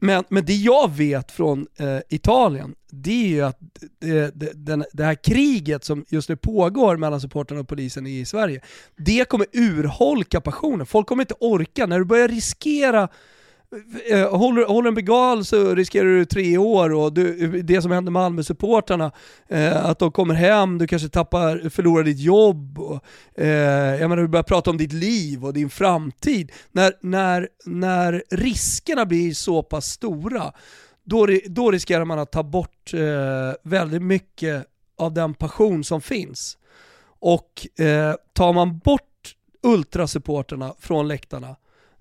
Men, 0.00 0.24
men 0.28 0.44
det 0.44 0.54
jag 0.54 0.96
vet 0.96 1.32
från 1.32 1.66
eh, 1.78 1.98
Italien, 2.08 2.74
det 2.90 3.10
är 3.10 3.28
ju 3.28 3.42
att 3.42 3.58
det, 4.00 4.40
det, 4.40 4.52
den, 4.54 4.84
det 4.92 5.04
här 5.04 5.14
kriget 5.14 5.84
som 5.84 6.04
just 6.08 6.28
nu 6.28 6.36
pågår 6.36 6.96
mellan 6.96 7.20
supportrarna 7.20 7.60
och 7.60 7.68
polisen 7.68 8.06
i 8.06 8.24
Sverige, 8.24 8.60
det 8.96 9.28
kommer 9.28 9.46
urholka 9.52 10.40
passionen. 10.40 10.86
Folk 10.86 11.06
kommer 11.06 11.22
inte 11.22 11.34
orka. 11.40 11.86
När 11.86 11.98
du 11.98 12.04
börjar 12.04 12.28
riskera 12.28 13.08
Eh, 14.10 14.36
håller, 14.38 14.64
håller 14.66 14.88
en 14.88 14.94
begal 14.94 15.44
så 15.44 15.74
riskerar 15.74 16.04
du 16.04 16.24
tre 16.24 16.58
år 16.58 16.92
och 16.92 17.12
du, 17.12 17.62
det 17.62 17.82
som 17.82 17.90
händer 17.90 18.12
Malmö-supportrarna, 18.12 19.12
eh, 19.48 19.84
att 19.84 19.98
de 19.98 20.12
kommer 20.12 20.34
hem, 20.34 20.78
du 20.78 20.86
kanske 20.86 21.08
tappar, 21.08 21.68
förlorar 21.68 22.04
ditt 22.04 22.18
jobb. 22.18 22.78
Och, 22.78 23.04
eh, 23.34 24.00
jag 24.00 24.08
menar, 24.08 24.22
du 24.22 24.28
börjar 24.28 24.42
prata 24.42 24.70
om 24.70 24.76
ditt 24.76 24.92
liv 24.92 25.44
och 25.44 25.52
din 25.54 25.70
framtid. 25.70 26.52
När, 26.72 26.92
när, 27.00 27.48
när 27.64 28.22
riskerna 28.30 29.06
blir 29.06 29.34
så 29.34 29.62
pass 29.62 29.86
stora, 29.86 30.52
då, 31.04 31.26
då 31.46 31.70
riskerar 31.70 32.04
man 32.04 32.18
att 32.18 32.32
ta 32.32 32.42
bort 32.42 32.94
eh, 32.94 33.52
väldigt 33.62 34.02
mycket 34.02 34.66
av 34.98 35.12
den 35.12 35.34
passion 35.34 35.84
som 35.84 36.00
finns. 36.00 36.58
Och 37.20 37.80
eh, 37.80 38.14
tar 38.32 38.52
man 38.52 38.78
bort 38.78 39.02
ultrasupporterna 39.62 40.74
från 40.78 41.08
läktarna, 41.08 41.56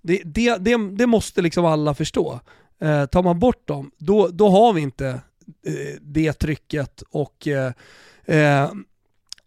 det, 0.08 0.22
det, 0.26 0.58
det, 0.58 0.78
det 0.98 1.08
måste 1.08 1.42
liksom 1.42 1.66
alla 1.66 1.94
förstå. 1.94 2.40
Eh, 2.82 3.06
tar 3.06 3.24
man 3.24 3.40
bort 3.40 3.68
dem, 3.68 3.92
då, 3.98 4.28
då 4.28 4.50
har 4.50 4.74
vi 4.74 4.82
inte 4.82 5.08
eh, 5.66 6.02
det 6.02 6.34
trycket 6.34 7.04
och 7.10 7.48
eh, 7.48 7.72
eh 8.26 8.72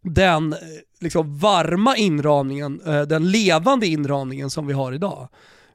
den 0.02 0.52
eh, 0.52 0.58
liksom 1.00 1.38
varma 1.38 1.96
inramningen, 1.96 2.80
eh, 2.86 3.02
den 3.02 3.30
levande 3.30 3.86
inramningen 3.86 4.50
som 4.50 4.66
vi 4.66 4.72
har 4.72 4.92
idag. 4.92 5.28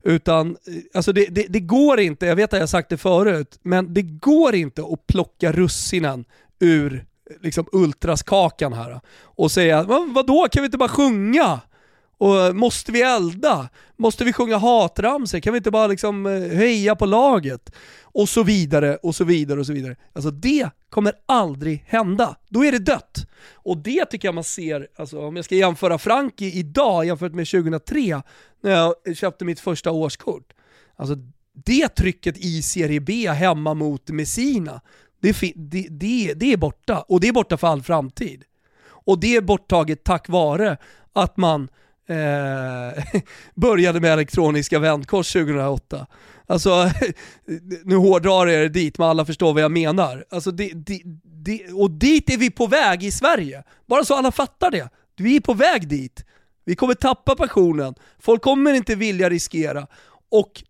Utan, 0.03 0.49
eh, 0.49 0.73
alltså 0.93 1.13
det, 1.13 1.25
det, 1.25 1.45
det, 1.49 1.59
går 1.59 1.99
inte, 1.99 2.25
jag 2.25 2.35
vet 2.35 2.53
att 2.53 2.59
jag 2.59 2.69
sagt 2.69 2.89
det 2.89 2.97
förut, 2.97 3.59
men 3.61 3.93
det 3.93 4.01
går 4.01 4.55
inte 4.55 4.81
att 4.81 5.07
plocka 5.07 5.51
russinen 5.51 6.25
ur 6.59 7.05
liksom 7.41 7.67
ultraskakan 7.71 8.73
här 8.73 9.01
och 9.21 9.51
säga 9.51 9.83
vadå, 10.13 10.47
kan 10.51 10.61
vi 10.61 10.65
inte 10.65 10.77
bara 10.77 10.89
sjunga? 10.89 11.59
Och 12.17 12.55
måste 12.55 12.91
vi 12.91 13.01
elda? 13.01 13.69
Måste 13.95 14.23
vi 14.23 14.33
sjunga 14.33 14.57
hatramsor? 14.57 15.39
Kan 15.39 15.53
vi 15.53 15.57
inte 15.57 15.71
bara 15.71 15.87
liksom 15.87 16.25
eh, 16.25 16.57
höja 16.57 16.95
på 16.95 17.05
laget? 17.05 17.71
Och 18.01 18.29
så 18.29 18.43
vidare, 18.43 18.95
och 18.95 19.15
så 19.15 19.23
vidare, 19.23 19.59
och 19.59 19.65
så 19.65 19.73
vidare. 19.73 19.95
Alltså 20.13 20.31
det 20.31 20.69
kommer 20.89 21.13
aldrig 21.25 21.83
hända. 21.87 22.35
Då 22.49 22.65
är 22.65 22.71
det 22.71 22.79
dött. 22.79 23.27
Och 23.53 23.77
det 23.77 24.05
tycker 24.05 24.27
jag 24.27 24.35
man 24.35 24.43
ser, 24.43 24.87
alltså 24.95 25.21
om 25.27 25.35
jag 25.35 25.45
ska 25.45 25.55
jämföra 25.55 25.97
Frankie 25.97 26.51
idag 26.51 27.05
jämfört 27.05 27.33
med 27.33 27.47
2003, 27.47 28.21
när 28.61 28.71
jag 28.71 29.17
köpte 29.17 29.45
mitt 29.45 29.59
första 29.59 29.91
årskort. 29.91 30.53
Alltså 30.95 31.15
det 31.65 31.87
trycket 31.87 32.37
i 32.37 32.61
Serie 32.61 32.99
B 32.99 33.29
hemma 33.29 33.73
mot 33.73 34.09
Messina, 34.09 34.81
det, 35.21 35.37
det, 35.55 35.87
det, 35.89 36.33
det 36.33 36.53
är 36.53 36.57
borta. 36.57 37.01
Och 37.01 37.19
det 37.19 37.27
är 37.27 37.33
borta 37.33 37.57
för 37.57 37.67
all 37.67 37.83
framtid. 37.83 38.43
Och 38.87 39.19
det 39.19 39.35
är 39.35 39.41
borttaget 39.41 40.03
tack 40.03 40.29
vare 40.29 40.77
att 41.13 41.37
man 41.37 41.69
eh, 42.07 43.21
började 43.55 43.99
med 43.99 44.13
elektroniska 44.13 44.79
vändkors 44.79 45.33
2008. 45.33 46.07
Alltså, 46.47 46.91
nu 47.83 47.95
hårdrar 47.95 48.47
jag 48.47 48.61
det 48.61 48.69
dit, 48.69 48.97
men 48.97 49.07
alla 49.07 49.25
förstår 49.25 49.53
vad 49.53 49.63
jag 49.63 49.71
menar. 49.71 50.25
Alltså, 50.29 50.51
det, 50.51 50.71
det, 50.73 51.01
det, 51.23 51.73
och 51.73 51.91
dit 51.91 52.29
är 52.29 52.37
vi 52.37 52.51
på 52.51 52.67
väg 52.67 53.03
i 53.03 53.11
Sverige. 53.11 53.63
Bara 53.85 54.05
så 54.05 54.15
alla 54.15 54.31
fattar 54.31 54.71
det. 54.71 54.89
Vi 55.17 55.35
är 55.35 55.41
på 55.41 55.53
väg 55.53 55.87
dit. 55.87 56.25
Vi 56.65 56.75
kommer 56.75 56.93
tappa 56.93 57.35
passionen. 57.35 57.93
Folk 58.19 58.41
kommer 58.41 58.73
inte 58.73 58.95
vilja 58.95 59.29
riskera. 59.29 59.87
Och 60.29 60.63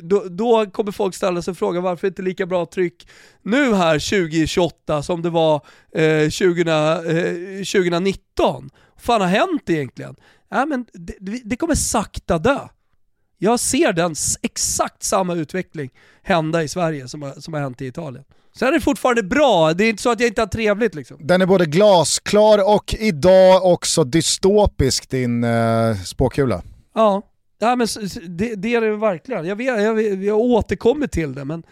då, 0.00 0.24
då, 0.28 0.66
kommer 0.66 0.92
folk 0.92 1.14
ställa 1.14 1.42
sig 1.42 1.54
frågan 1.54 1.82
varför 1.82 2.06
inte 2.06 2.22
lika 2.22 2.46
bra 2.46 2.66
tryck 2.66 3.08
nu 3.42 3.74
här 3.74 3.98
2028 3.98 5.02
som 5.02 5.22
det 5.22 5.30
var 5.30 5.60
eh, 5.94 6.30
20, 6.30 6.60
eh, 6.60 7.02
2019? 7.64 8.70
Vad 8.94 9.02
fan 9.02 9.20
har 9.20 9.28
hänt 9.28 9.70
egentligen? 9.70 10.16
Ja, 10.52 10.66
men 10.66 10.86
det, 10.92 11.40
det 11.44 11.56
kommer 11.56 11.74
sakta 11.74 12.38
dö. 12.38 12.58
Jag 13.38 13.60
ser 13.60 13.92
den 13.92 14.14
exakt 14.42 15.02
samma 15.02 15.34
utveckling 15.34 15.90
hända 16.22 16.62
i 16.62 16.68
Sverige 16.68 17.08
som 17.08 17.22
har, 17.22 17.32
som 17.40 17.54
har 17.54 17.60
hänt 17.60 17.82
i 17.82 17.86
Italien. 17.86 18.24
Sen 18.54 18.68
är 18.68 18.72
det 18.72 18.80
fortfarande 18.80 19.22
bra, 19.22 19.72
det 19.72 19.84
är 19.84 19.90
inte 19.90 20.02
så 20.02 20.10
att 20.10 20.20
jag 20.20 20.28
inte 20.28 20.40
har 20.40 20.46
trevligt 20.46 20.94
liksom. 20.94 21.16
Den 21.20 21.42
är 21.42 21.46
både 21.46 21.66
glasklar 21.66 22.74
och 22.74 22.94
idag 22.98 23.64
också 23.64 24.04
dystopisk 24.04 25.10
din 25.10 25.44
eh, 25.44 25.96
spåkula. 26.04 26.62
Ja, 26.94 27.22
ja 27.58 27.76
men 27.76 27.86
det, 28.28 28.54
det 28.54 28.74
är 28.74 28.80
det 28.80 28.96
verkligen. 28.96 29.46
Jag, 29.46 29.56
vet, 29.56 29.82
jag, 29.82 30.24
jag 30.24 30.38
återkommer 30.38 31.06
till 31.06 31.34
det 31.34 31.44
men, 31.44 31.62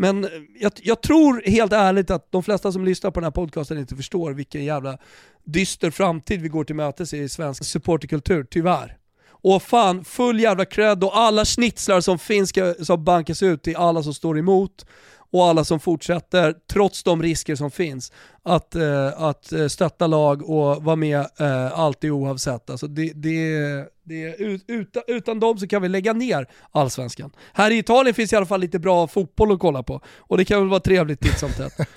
men 0.00 0.24
eh, 0.24 0.30
jag, 0.60 0.72
jag, 0.82 1.00
tror 1.02 1.42
helt 1.46 1.72
ärligt 1.72 2.10
att 2.10 2.32
de 2.32 2.42
flesta 2.42 2.72
som 2.72 2.84
lyssnar 2.84 3.10
på 3.10 3.20
den 3.20 3.24
här 3.24 3.30
podcasten 3.30 3.78
inte 3.78 3.96
förstår 3.96 4.32
vilken 4.32 4.64
jävla 4.64 4.98
dyster 5.44 5.90
framtid 5.90 6.42
vi 6.42 6.48
går 6.48 6.64
till 6.64 6.74
mötes 6.74 7.14
i 7.14 7.28
svensk 7.28 7.64
supporterkultur, 7.64 8.44
tyvärr. 8.50 8.96
Och 9.30 9.62
fan, 9.62 10.04
full 10.04 10.40
jävla 10.40 10.64
cred 10.64 11.04
och 11.04 11.18
alla 11.18 11.44
snitslar 11.44 12.00
som 12.00 12.18
finns 12.18 12.48
ska, 12.48 12.74
som 12.74 13.04
bankas 13.04 13.42
ut 13.42 13.62
till 13.62 13.76
alla 13.76 14.02
som 14.02 14.14
står 14.14 14.38
emot 14.38 14.86
och 15.32 15.44
alla 15.44 15.64
som 15.64 15.80
fortsätter, 15.80 16.54
trots 16.72 17.02
de 17.02 17.22
risker 17.22 17.54
som 17.54 17.70
finns, 17.70 18.12
att, 18.42 18.74
eh, 18.74 19.22
att 19.22 19.52
eh, 19.52 19.66
stötta 19.66 20.06
lag 20.06 20.50
och 20.50 20.82
vara 20.82 20.96
med 20.96 21.26
eh, 21.38 21.78
alltid 21.78 22.10
oavsett. 22.10 22.70
Alltså 22.70 22.86
det, 22.86 23.12
det, 23.14 23.58
det, 24.04 24.36
utan, 24.66 25.02
utan 25.06 25.40
dem 25.40 25.58
så 25.58 25.66
kan 25.66 25.82
vi 25.82 25.88
lägga 25.88 26.12
ner 26.12 26.46
allsvenskan. 26.70 27.30
Här 27.52 27.70
i 27.70 27.78
Italien 27.78 28.14
finns 28.14 28.32
i 28.32 28.36
alla 28.36 28.46
fall 28.46 28.60
lite 28.60 28.78
bra 28.78 29.08
fotboll 29.08 29.52
att 29.52 29.60
kolla 29.60 29.82
på 29.82 30.00
och 30.18 30.38
det 30.38 30.44
kan 30.44 30.60
väl 30.60 30.68
vara 30.68 30.80
trevligt 30.80 31.20
titt 31.20 31.38
som 31.38 31.50
tätt. 31.50 31.72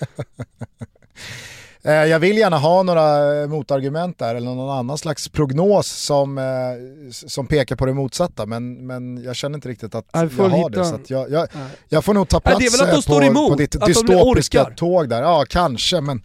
Eh, 1.86 1.92
jag 1.92 2.18
vill 2.18 2.38
gärna 2.38 2.58
ha 2.58 2.82
några 2.82 3.40
eh, 3.42 3.48
motargument 3.48 4.18
där 4.18 4.34
eller 4.34 4.46
någon 4.54 4.78
annan 4.78 4.98
slags 4.98 5.28
prognos 5.28 5.86
som, 5.86 6.38
eh, 6.38 6.44
som 7.10 7.46
pekar 7.46 7.76
på 7.76 7.86
det 7.86 7.92
motsatta 7.92 8.46
men, 8.46 8.86
men 8.86 9.22
jag 9.24 9.36
känner 9.36 9.54
inte 9.54 9.68
riktigt 9.68 9.94
att 9.94 10.06
jag, 10.12 10.30
jag 10.38 10.48
har 10.48 10.70
det. 10.70 10.84
Så 10.84 10.98
jag, 11.06 11.30
jag, 11.30 11.48
jag, 11.88 12.04
får 12.04 12.14
nog 12.14 12.28
ta 12.28 12.40
plats 12.40 12.58
Nej, 12.60 13.32
på, 13.32 13.48
på 13.48 13.54
ditt 13.54 13.86
dystopiska 13.86 14.64
tåg 14.64 15.08
där. 15.08 15.22
Ja, 15.22 15.44
kanske 15.48 16.00
men 16.00 16.22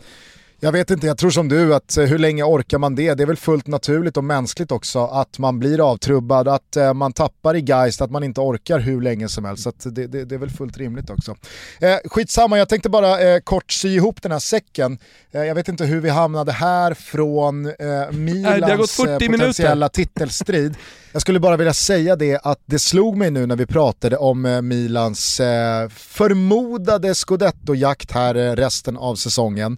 Jag 0.62 0.72
vet 0.72 0.92
inte, 0.92 1.08
jag 1.08 1.18
tror 1.18 1.30
som 1.30 1.50
du 1.50 1.76
att 1.76 1.98
eh, 1.98 2.06
hur 2.06 2.18
länge 2.18 2.44
orkar 2.44 2.78
man 2.78 2.96
det? 2.96 3.14
Det 3.14 3.24
är 3.24 3.28
väl 3.28 3.38
fullt 3.38 3.68
naturligt 3.68 4.18
och 4.18 4.24
mänskligt 4.24 4.72
också 4.72 5.06
att 5.06 5.40
man 5.40 5.60
blir 5.60 5.92
avtrubbad, 5.92 6.48
att 6.48 6.76
eh, 6.76 6.94
man 6.94 7.14
tappar 7.14 7.56
i 7.56 7.60
geist, 7.60 8.02
att 8.02 8.12
man 8.12 8.24
inte 8.24 8.42
orkar 8.42 8.80
hur 8.80 9.02
länge 9.02 9.30
som 9.30 9.46
helst. 9.46 9.64
Så 9.64 9.90
det, 9.90 10.08
det, 10.08 10.26
det, 10.26 10.36
är 10.36 10.40
väl 10.40 10.50
fullt 10.50 10.78
rimligt 10.78 11.10
också. 11.10 11.36
Eh, 11.82 11.96
skitsamma, 12.06 12.58
jag 12.58 12.70
tänkte 12.70 12.90
bara 12.90 13.20
eh, 13.20 13.40
kort 13.40 13.72
sy 13.72 13.90
ihop 13.90 14.22
den 14.22 14.32
här 14.32 14.40
säcken. 14.40 14.98
Eh, 15.32 15.44
jag 15.44 15.56
vet 15.56 15.68
inte 15.68 15.86
hur 15.86 16.02
vi 16.02 16.10
hamnade 16.10 16.52
här 16.52 16.94
från 16.94 17.66
eh, 17.66 18.12
Milans 18.12 19.00
eh, 19.00 19.06
potentiella 19.06 19.76
minuter. 19.76 19.88
titelstrid. 19.88 20.76
Jag 21.12 21.22
skulle 21.22 21.40
bara 21.40 21.58
vilja 21.58 21.74
säga 21.74 22.16
det 22.16 22.40
att 22.44 22.60
det 22.66 22.80
slog 22.80 23.18
mig 23.18 23.32
nu 23.32 23.46
när 23.46 23.56
vi 23.56 23.66
pratade 23.66 24.18
om 24.18 24.60
Milans 24.64 25.42
förmodade 25.90 27.14
scudetto-jakt 27.16 28.12
här 28.12 28.56
resten 28.56 28.98
av 28.98 29.16
säsongen 29.16 29.78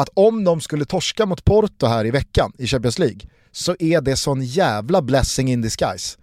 att 0.00 0.08
om 0.14 0.44
de 0.44 0.60
skulle 0.60 0.84
torska 0.84 1.26
mot 1.26 1.44
Porto 1.44 1.86
här 1.86 2.06
i 2.06 2.10
veckan 2.10 2.52
i 2.58 2.66
Champions 2.66 2.98
League 2.98 3.20
så 3.52 3.76
är 3.78 4.00
det 4.00 4.16
sån 4.16 4.42
jävla 4.42 5.02
blessing 5.02 5.52
in 5.52 5.62
disguise. 5.62 6.16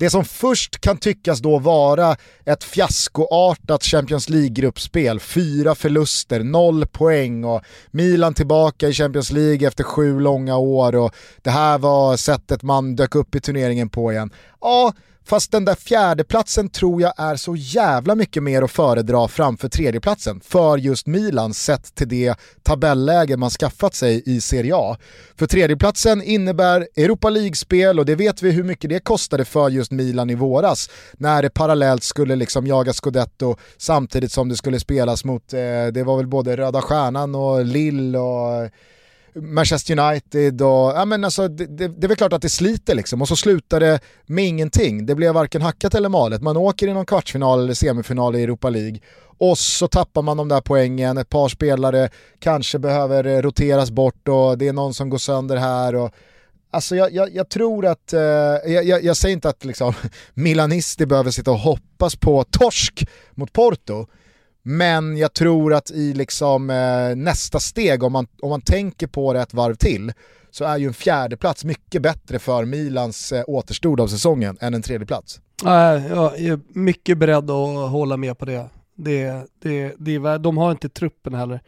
Det 0.00 0.10
som 0.10 0.24
först 0.24 0.80
kan 0.80 0.96
tyckas 0.96 1.40
då 1.40 1.58
vara 1.58 2.16
ett 2.44 2.64
fiaskoartat 2.64 3.84
Champions 3.84 4.28
League-gruppspel, 4.28 5.20
fyra 5.20 5.74
förluster, 5.74 6.44
noll 6.44 6.86
poäng 6.86 7.44
och 7.44 7.62
Milan 7.90 8.34
tillbaka 8.34 8.88
i 8.88 8.92
Champions 8.92 9.32
League 9.32 9.68
efter 9.68 9.84
sju 9.84 10.20
långa 10.20 10.56
år 10.56 10.96
och 10.96 11.14
det 11.42 11.50
här 11.50 11.78
var 11.78 12.16
sättet 12.16 12.62
man 12.62 12.96
dök 12.96 13.14
upp 13.14 13.34
i 13.34 13.40
turneringen 13.40 13.88
på 13.88 14.12
igen. 14.12 14.30
Ja, 14.60 14.92
Fast 15.30 15.52
den 15.52 15.64
där 15.64 15.74
fjärdeplatsen 15.74 16.68
tror 16.68 17.02
jag 17.02 17.12
är 17.16 17.36
så 17.36 17.56
jävla 17.56 18.14
mycket 18.14 18.42
mer 18.42 18.62
att 18.62 18.70
föredra 18.70 19.28
framför 19.28 19.68
tredjeplatsen 19.68 20.40
för 20.40 20.78
just 20.78 21.06
Milan 21.06 21.54
sett 21.54 21.94
till 21.94 22.08
det 22.08 22.34
tabelläge 22.62 23.36
man 23.36 23.50
skaffat 23.50 23.94
sig 23.94 24.22
i 24.26 24.40
Serie 24.40 24.76
A. 24.76 24.96
För 25.38 25.46
tredjeplatsen 25.46 26.22
innebär 26.22 26.88
Europa 26.96 27.30
League-spel 27.30 27.98
och 27.98 28.06
det 28.06 28.14
vet 28.14 28.42
vi 28.42 28.50
hur 28.50 28.64
mycket 28.64 28.90
det 28.90 29.00
kostade 29.00 29.44
för 29.44 29.68
just 29.68 29.90
Milan 29.90 30.30
i 30.30 30.34
våras 30.34 30.90
när 31.12 31.42
det 31.42 31.50
parallellt 31.50 32.02
skulle 32.02 32.36
liksom 32.36 32.66
jaga 32.66 32.92
scudetto 32.92 33.56
samtidigt 33.76 34.32
som 34.32 34.48
det 34.48 34.56
skulle 34.56 34.80
spelas 34.80 35.24
mot, 35.24 35.52
eh, 35.52 35.86
det 35.92 36.02
var 36.04 36.16
väl 36.16 36.26
både 36.26 36.56
Röda 36.56 36.82
Stjärnan 36.82 37.34
och 37.34 37.64
Lill 37.64 38.16
och 38.16 38.70
Manchester 39.34 39.98
United 39.98 40.62
och, 40.62 40.92
ja 40.96 41.04
men 41.04 41.24
alltså 41.24 41.48
det, 41.48 41.66
det, 41.66 41.88
det, 41.88 42.06
är 42.06 42.08
väl 42.08 42.16
klart 42.16 42.32
att 42.32 42.42
det 42.42 42.48
sliter 42.48 42.94
liksom 42.94 43.22
och 43.22 43.28
så 43.28 43.36
slutar 43.36 43.80
det 43.80 44.00
med 44.26 44.44
ingenting. 44.44 45.06
Det 45.06 45.14
blev 45.14 45.34
varken 45.34 45.62
hackat 45.62 45.94
eller 45.94 46.08
malet. 46.08 46.42
Man 46.42 46.56
åker 46.56 46.88
i 46.88 46.92
någon 46.92 47.06
kvartsfinal 47.06 47.60
eller 47.60 47.74
semifinal 47.74 48.36
i 48.36 48.42
Europa 48.42 48.70
League 48.70 49.00
och 49.38 49.58
så 49.58 49.88
tappar 49.88 50.22
man 50.22 50.36
de 50.36 50.48
där 50.48 50.60
poängen, 50.60 51.18
ett 51.18 51.28
par 51.28 51.48
spelare 51.48 52.08
kanske 52.38 52.78
behöver 52.78 53.26
eh, 53.26 53.42
roteras 53.42 53.90
bort 53.90 54.28
och 54.28 54.58
det 54.58 54.68
är 54.68 54.72
någon 54.72 54.94
som 54.94 55.10
går 55.10 55.18
sönder 55.18 55.56
här 55.56 55.94
och 55.94 56.14
Alltså 56.72 56.96
jag, 56.96 57.12
jag, 57.12 57.34
jag 57.34 57.48
tror 57.48 57.86
att, 57.86 58.12
eh, 58.12 58.20
jag, 58.20 59.04
jag, 59.04 59.16
säger 59.16 59.32
inte 59.32 59.48
att 59.48 59.64
liksom, 59.64 59.94
Milanisti 60.34 61.06
behöver 61.06 61.30
sitta 61.30 61.50
och 61.50 61.58
hoppas 61.58 62.16
på 62.16 62.44
torsk 62.44 63.04
mot 63.34 63.52
Porto, 63.52 64.06
men 64.62 65.16
jag 65.16 65.34
tror 65.34 65.74
att 65.74 65.90
i 65.90 66.14
liksom, 66.14 66.70
eh, 66.70 67.16
nästa 67.16 67.60
steg, 67.60 68.02
om 68.02 68.12
man, 68.12 68.26
om 68.42 68.50
man 68.50 68.60
tänker 68.60 69.06
på 69.06 69.32
det 69.32 69.40
ett 69.40 69.54
varv 69.54 69.74
till, 69.74 70.12
så 70.50 70.64
är 70.64 70.78
ju 70.78 70.86
en 70.86 70.94
fjärde 70.94 71.36
plats 71.36 71.64
mycket 71.64 72.02
bättre 72.02 72.38
för 72.38 72.64
Milans 72.64 73.32
eh, 73.32 73.44
återstod 73.46 74.00
av 74.00 74.08
säsongen 74.08 74.58
än 74.60 74.74
en 74.74 74.82
tredje 74.82 75.06
plats. 75.06 75.40
Äh, 75.64 75.70
jag 76.06 76.40
är 76.40 76.60
mycket 76.78 77.18
beredd 77.18 77.50
att 77.50 77.90
hålla 77.90 78.16
med 78.16 78.38
på 78.38 78.44
det. 78.44 78.68
det, 78.94 79.46
det, 79.62 79.94
det 79.98 80.38
de 80.38 80.56
har 80.56 80.70
inte 80.70 80.88
truppen 80.88 81.34
heller 81.34 81.60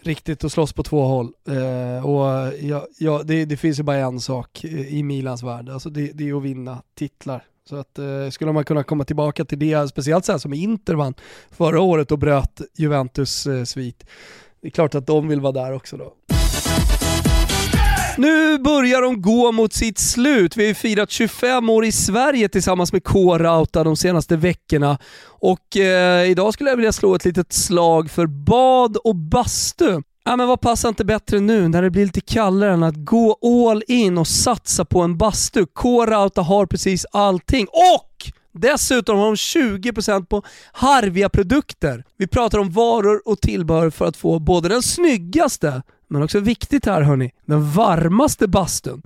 riktigt 0.00 0.44
att 0.44 0.52
slåss 0.52 0.72
på 0.72 0.82
två 0.82 1.02
håll. 1.02 1.32
Eh, 1.48 2.06
och 2.06 2.52
ja, 2.60 2.86
ja, 2.98 3.22
det, 3.24 3.44
det, 3.44 3.56
finns 3.56 3.78
ju 3.78 3.82
bara 3.82 3.96
en 3.96 4.20
sak 4.20 4.64
i 4.64 5.02
Milans 5.02 5.42
värld, 5.42 5.68
alltså 5.68 5.90
det, 5.90 6.10
det 6.14 6.28
är 6.28 6.36
att 6.36 6.42
vinna 6.42 6.82
titlar. 6.94 7.44
Så 7.68 7.76
att 7.76 7.98
eh, 7.98 8.30
skulle 8.30 8.52
man 8.52 8.64
kunna 8.64 8.82
komma 8.82 9.04
tillbaka 9.04 9.44
till 9.44 9.58
det, 9.58 9.88
speciellt 9.88 10.24
så 10.24 10.32
här 10.32 10.38
som 10.38 10.52
Inter 10.52 10.94
vann 10.94 11.14
förra 11.50 11.80
året 11.80 12.12
och 12.12 12.18
bröt 12.18 12.60
Juventus 12.76 13.46
eh, 13.46 13.64
svit. 13.64 14.04
Det 14.60 14.68
är 14.68 14.70
klart 14.70 14.94
att 14.94 15.06
de 15.06 15.28
vill 15.28 15.40
vara 15.40 15.52
där 15.52 15.72
också 15.72 15.96
då. 15.96 16.14
Nu 18.18 18.58
börjar 18.58 19.02
de 19.02 19.22
gå 19.22 19.52
mot 19.52 19.72
sitt 19.72 19.98
slut. 19.98 20.56
Vi 20.56 20.62
har 20.62 20.68
ju 20.68 20.74
firat 20.74 21.10
25 21.10 21.70
år 21.70 21.84
i 21.84 21.92
Sverige 21.92 22.48
tillsammans 22.48 22.92
med 22.92 23.04
K-Rauta 23.04 23.84
de 23.84 23.96
senaste 23.96 24.36
veckorna. 24.36 24.98
Och 25.24 25.76
eh, 25.76 26.30
idag 26.30 26.54
skulle 26.54 26.70
jag 26.70 26.76
vilja 26.76 26.92
slå 26.92 27.14
ett 27.14 27.24
litet 27.24 27.52
slag 27.52 28.10
för 28.10 28.26
bad 28.26 28.96
och 28.96 29.16
bastu. 29.16 30.02
Ja, 30.28 30.36
men 30.36 30.48
vad 30.48 30.60
passar 30.60 30.88
inte 30.88 31.04
bättre 31.04 31.40
nu 31.40 31.68
när 31.68 31.82
det 31.82 31.90
blir 31.90 32.06
lite 32.06 32.20
kallare 32.20 32.72
än 32.72 32.82
att 32.82 32.94
gå 32.96 33.38
all 33.68 33.82
in 33.88 34.18
och 34.18 34.26
satsa 34.26 34.84
på 34.84 35.00
en 35.00 35.18
bastu? 35.18 35.66
K-Rauta 35.66 36.42
har 36.42 36.66
precis 36.66 37.06
allting 37.12 37.66
och 37.66 38.32
Dessutom 38.52 39.18
har 39.18 39.26
de 39.26 39.34
20% 39.34 40.26
på 40.26 40.42
Harvia 40.72 41.28
produkter. 41.28 42.04
Vi 42.16 42.26
pratar 42.26 42.58
om 42.58 42.70
varor 42.70 43.22
och 43.24 43.40
tillbehör 43.40 43.90
för 43.90 44.06
att 44.06 44.16
få 44.16 44.38
både 44.38 44.68
den 44.68 44.82
snyggaste, 44.82 45.82
men 46.08 46.22
också 46.22 46.40
viktigt 46.40 46.86
här 46.86 47.02
hörni, 47.02 47.30
den 47.46 47.70
varmaste 47.70 48.48
bastun. 48.48 49.02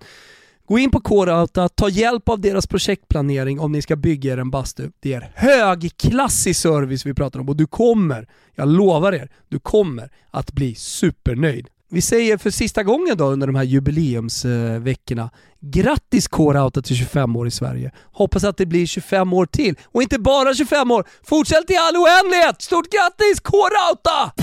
Gå 0.72 0.78
in 0.78 0.90
på 0.90 1.00
K-Rauta, 1.00 1.68
ta 1.68 1.88
hjälp 1.88 2.28
av 2.28 2.40
deras 2.40 2.66
projektplanering 2.66 3.60
om 3.60 3.72
ni 3.72 3.82
ska 3.82 3.96
bygga 3.96 4.32
er 4.32 4.38
en 4.38 4.50
bastu. 4.50 4.90
Det 5.00 5.12
är 5.12 5.30
högklassig 5.34 6.56
service 6.56 7.06
vi 7.06 7.14
pratar 7.14 7.40
om 7.40 7.48
och 7.48 7.56
du 7.56 7.66
kommer, 7.66 8.28
jag 8.54 8.68
lovar 8.68 9.12
er, 9.12 9.30
du 9.48 9.58
kommer 9.58 10.10
att 10.30 10.52
bli 10.52 10.74
supernöjd. 10.74 11.68
Vi 11.90 12.00
säger 12.00 12.38
för 12.38 12.50
sista 12.50 12.82
gången 12.82 13.16
då 13.16 13.24
under 13.24 13.46
de 13.46 13.56
här 13.56 13.62
jubileumsveckorna, 13.62 15.30
grattis 15.60 16.28
K-Rauta 16.28 16.82
till 16.82 16.96
25 16.96 17.36
år 17.36 17.46
i 17.46 17.50
Sverige. 17.50 17.92
Hoppas 18.12 18.44
att 18.44 18.56
det 18.56 18.66
blir 18.66 18.86
25 18.86 19.32
år 19.32 19.46
till. 19.46 19.74
Och 19.84 20.02
inte 20.02 20.18
bara 20.18 20.54
25 20.54 20.90
år, 20.90 21.04
fortsätt 21.22 21.70
i 21.70 21.76
all 21.76 21.96
oändlighet! 21.96 22.62
Stort 22.62 22.86
grattis 22.90 23.40
K-Rauta! 23.40 24.41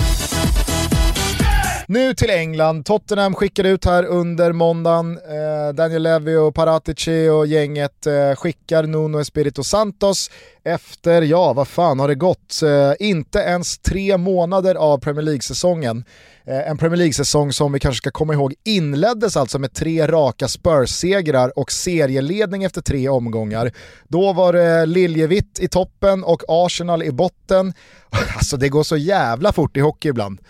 Nu 1.90 2.14
till 2.14 2.30
England. 2.30 2.84
Tottenham 2.84 3.34
skickade 3.34 3.68
ut 3.68 3.84
här 3.84 4.04
under 4.04 4.52
måndagen. 4.52 5.18
Eh, 5.18 5.74
Daniel 5.74 6.02
Levy 6.02 6.36
och 6.36 6.54
Paratici 6.54 7.28
och 7.28 7.46
gänget 7.46 8.06
eh, 8.06 8.34
skickar 8.36 8.82
Nuno 8.82 9.18
Espirito 9.18 9.64
Santos 9.64 10.30
efter, 10.64 11.22
ja 11.22 11.52
vad 11.52 11.68
fan 11.68 12.00
har 12.00 12.08
det 12.08 12.14
gått? 12.14 12.62
Eh, 12.62 13.08
inte 13.08 13.38
ens 13.38 13.78
tre 13.78 14.16
månader 14.16 14.74
av 14.74 14.98
Premier 14.98 15.22
League-säsongen. 15.22 16.04
Eh, 16.44 16.70
en 16.70 16.78
Premier 16.78 16.96
League-säsong 16.96 17.52
som 17.52 17.72
vi 17.72 17.80
kanske 17.80 17.98
ska 17.98 18.10
komma 18.10 18.32
ihåg 18.32 18.54
inleddes 18.64 19.36
alltså 19.36 19.58
med 19.58 19.72
tre 19.72 20.06
raka 20.06 20.48
Spurs-segrar 20.48 21.58
och 21.58 21.72
serieledning 21.72 22.64
efter 22.64 22.80
tre 22.80 23.08
omgångar. 23.08 23.72
Då 24.08 24.32
var 24.32 24.52
det 24.52 24.86
Liljevitt 24.86 25.58
i 25.60 25.68
toppen 25.68 26.24
och 26.24 26.42
Arsenal 26.48 27.02
i 27.02 27.12
botten. 27.12 27.72
Alltså 28.36 28.56
det 28.56 28.68
går 28.68 28.82
så 28.82 28.96
jävla 28.96 29.52
fort 29.52 29.76
i 29.76 29.80
hockey 29.80 30.08
ibland. 30.08 30.40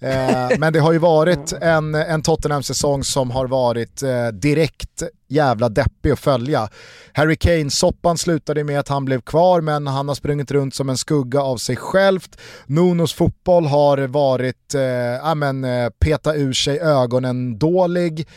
Eh, 0.00 0.58
men 0.58 0.72
det 0.72 0.80
har 0.80 0.92
ju 0.92 0.98
varit 0.98 1.52
en, 1.52 1.94
en 1.94 2.22
Tottenham-säsong 2.22 3.04
som 3.04 3.30
har 3.30 3.46
varit 3.46 4.02
eh, 4.02 4.28
direkt 4.28 5.02
jävla 5.28 5.68
deppig 5.68 6.10
att 6.10 6.18
följa. 6.18 6.68
Harry 7.12 7.36
Kane-soppan 7.36 8.18
slutade 8.18 8.64
med 8.64 8.80
att 8.80 8.88
han 8.88 9.04
blev 9.04 9.20
kvar 9.20 9.60
men 9.60 9.86
han 9.86 10.08
har 10.08 10.14
sprungit 10.14 10.50
runt 10.50 10.74
som 10.74 10.88
en 10.88 10.96
skugga 10.96 11.42
av 11.42 11.56
sig 11.56 11.76
självt. 11.76 12.40
Nunos 12.66 13.12
fotboll 13.12 13.66
har 13.66 13.98
varit, 13.98 14.74
eh, 14.74 14.82
ja 14.82 15.34
men 15.34 15.64
eh, 15.64 15.88
peta 15.90 16.34
ur 16.34 16.52
sig 16.52 16.80
ögonen 16.80 17.58
dålig 17.58 18.28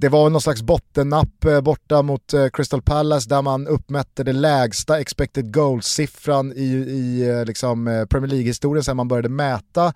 det 0.00 0.08
var 0.08 0.30
någon 0.30 0.40
slags 0.40 0.62
bottennapp 0.62 1.44
eh, 1.44 1.60
borta 1.60 2.02
mot 2.02 2.34
eh, 2.34 2.48
Crystal 2.52 2.82
Palace 2.82 3.28
där 3.28 3.42
man 3.42 3.66
uppmätte 3.66 4.24
det 4.24 4.32
lägsta 4.32 5.00
expected 5.00 5.54
goals-siffran 5.54 6.52
i, 6.52 6.66
i 6.74 7.44
liksom 7.46 8.06
Premier 8.10 8.30
League-historien 8.30 8.84
sedan 8.84 8.96
man 8.96 9.08
började 9.08 9.28
mäta. 9.28 9.92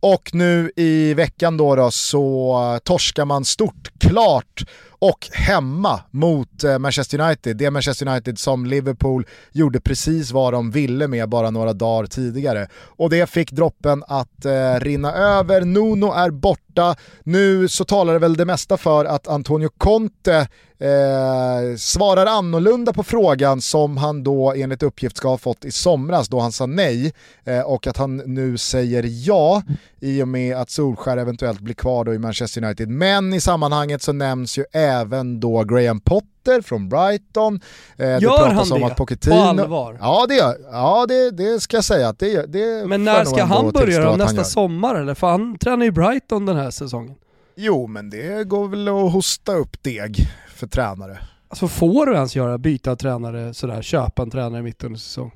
Och 0.00 0.30
nu 0.34 0.70
i 0.76 1.14
veckan 1.14 1.56
då, 1.56 1.76
då 1.76 1.90
så 1.90 2.78
torskar 2.84 3.24
man 3.24 3.44
stort, 3.44 3.90
klart 3.98 4.64
och 5.00 5.28
hemma 5.32 6.00
mot 6.10 6.64
eh, 6.64 6.78
Manchester 6.78 7.20
United. 7.20 7.56
Det 7.56 7.70
Manchester 7.70 8.08
United 8.08 8.38
som 8.38 8.66
Liverpool 8.66 9.26
gjorde 9.52 9.80
precis 9.80 10.30
vad 10.30 10.52
de 10.52 10.70
ville 10.70 11.08
med 11.08 11.28
bara 11.28 11.50
några 11.50 11.72
dagar 11.72 12.06
tidigare. 12.06 12.68
Och 12.74 13.10
det 13.10 13.30
fick 13.30 13.52
droppen 13.52 14.04
att 14.06 14.44
eh, 14.44 14.74
rinna 14.80 15.12
över. 15.12 15.60
Nuno 15.60 16.12
är 16.12 16.30
borta. 16.30 16.96
Nu 17.22 17.68
så 17.68 17.84
talar 17.84 18.12
det 18.12 18.18
väl 18.18 18.36
det 18.36 18.44
mesta 18.44 18.76
för 18.76 19.04
att 19.04 19.28
Antonio 19.28 19.70
Conte 19.78 20.48
eh, 20.80 21.76
svarar 21.76 22.26
annorlunda 22.26 22.92
på 22.92 23.02
frågan 23.02 23.60
som 23.60 23.96
han 23.96 24.24
då 24.24 24.52
enligt 24.52 24.82
uppgift 24.82 25.16
ska 25.16 25.28
ha 25.28 25.38
fått 25.38 25.64
i 25.64 25.72
somras 25.72 26.28
då 26.28 26.40
han 26.40 26.52
sa 26.52 26.66
nej 26.66 27.12
eh, 27.44 27.60
och 27.60 27.86
att 27.86 27.96
han 27.96 28.16
nu 28.16 28.58
säger 28.58 29.04
ja 29.28 29.62
i 30.00 30.22
och 30.22 30.28
med 30.28 30.56
att 30.56 30.70
Solskär 30.70 31.16
eventuellt 31.16 31.60
blir 31.60 31.74
kvar 31.74 32.04
då 32.04 32.14
i 32.14 32.18
Manchester 32.18 32.64
United. 32.64 32.88
Men 32.88 33.34
i 33.34 33.40
sammanhanget 33.40 34.02
så 34.02 34.12
nämns 34.12 34.58
ju 34.58 34.64
även 34.72 35.40
då 35.40 35.64
Graham 35.64 36.00
Potter 36.00 36.62
från 36.62 36.88
Brighton. 36.88 37.60
Eh, 37.96 38.22
gör 38.22 38.48
han 38.48 38.68
det? 38.68 38.74
Om 38.74 38.84
att 38.84 38.96
Pochettino... 38.96 39.34
På 39.34 39.40
allvar? 39.40 39.98
Ja, 40.00 40.26
det, 40.28 40.34
gör, 40.34 40.56
ja 40.72 41.06
det, 41.08 41.30
det 41.30 41.60
ska 41.60 41.76
jag 41.76 41.84
säga. 41.84 42.08
Att 42.08 42.18
det, 42.18 42.46
det 42.46 42.86
Men 42.86 43.04
när 43.04 43.24
ska 43.24 43.44
han 43.44 43.70
börja 43.70 44.04
då? 44.04 44.16
Nästa 44.16 44.44
sommar 44.44 44.94
eller? 44.94 45.14
För 45.14 45.26
han 45.26 45.58
tränar 45.58 45.84
ju 45.84 45.90
Brighton 45.90 46.46
den 46.46 46.56
här 46.56 46.70
säsongen. 46.70 47.14
Jo, 47.56 47.86
men 47.86 48.10
det 48.10 48.48
går 48.48 48.68
väl 48.68 48.88
att 48.88 49.12
hosta 49.12 49.54
upp 49.54 49.82
deg 49.82 50.30
för 50.60 50.66
tränare. 50.66 51.18
Alltså 51.48 51.68
får 51.68 52.06
du 52.06 52.14
ens 52.14 52.36
göra 52.36 52.58
byta 52.58 52.96
tränare 52.96 53.54
sådär, 53.54 53.82
köpa 53.82 54.22
en 54.22 54.30
tränare 54.30 54.62
mitt 54.62 54.84
under 54.84 54.98
säsong? 54.98 55.32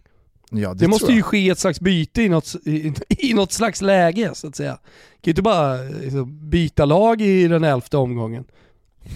Ja, 0.51 0.69
det, 0.69 0.75
det 0.75 0.89
måste 0.89 1.13
ju 1.13 1.23
ske 1.23 1.51
ett 1.51 1.59
slags 1.59 1.81
byte 1.81 2.23
i 2.23 2.29
något, 2.29 2.55
i, 2.65 2.95
i 3.09 3.35
något 3.35 3.53
slags 3.53 3.83
läge 3.83 4.31
så 4.35 4.47
att 4.47 4.57
säga. 4.57 4.73
Du 4.73 4.79
kan 4.79 5.23
ju 5.23 5.31
inte 5.31 5.43
bara 5.43 5.75
liksom, 5.77 6.51
byta 6.51 6.85
lag 6.85 7.21
i 7.21 7.49
den 7.49 7.65
elfte 7.65 7.97
omgången. 7.97 8.45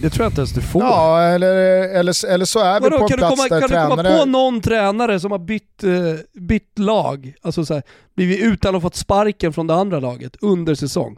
Det 0.01 0.09
tror 0.09 0.23
jag 0.23 0.29
inte 0.29 0.41
ens 0.41 0.53
du 0.53 0.61
får. 0.61 0.81
Ja, 0.81 1.21
eller, 1.21 1.55
eller, 1.87 2.25
eller 2.27 2.45
så 2.45 2.59
är 2.59 2.79
Vadå, 2.79 2.95
vi 2.95 2.99
på 2.99 3.13
en 3.13 3.17
plats 3.19 3.35
komma, 3.35 3.47
där 3.49 3.59
kan 3.59 3.69
tränare... 3.69 3.89
Kan 3.89 3.97
du 3.97 4.03
komma 4.03 4.19
på 4.19 4.25
någon 4.25 4.61
tränare 4.61 5.19
som 5.19 5.31
har 5.31 5.39
bytt, 5.39 5.83
uh, 5.83 6.15
bytt 6.33 6.79
lag, 6.79 7.33
alltså 7.41 7.65
så 7.65 7.73
här, 7.73 7.83
blivit 8.15 8.39
utan 8.39 8.75
att 8.75 8.81
fått 8.81 8.95
sparken 8.95 9.53
från 9.53 9.67
det 9.67 9.73
andra 9.73 9.99
laget 9.99 10.35
under 10.41 10.75
säsong? 10.75 11.17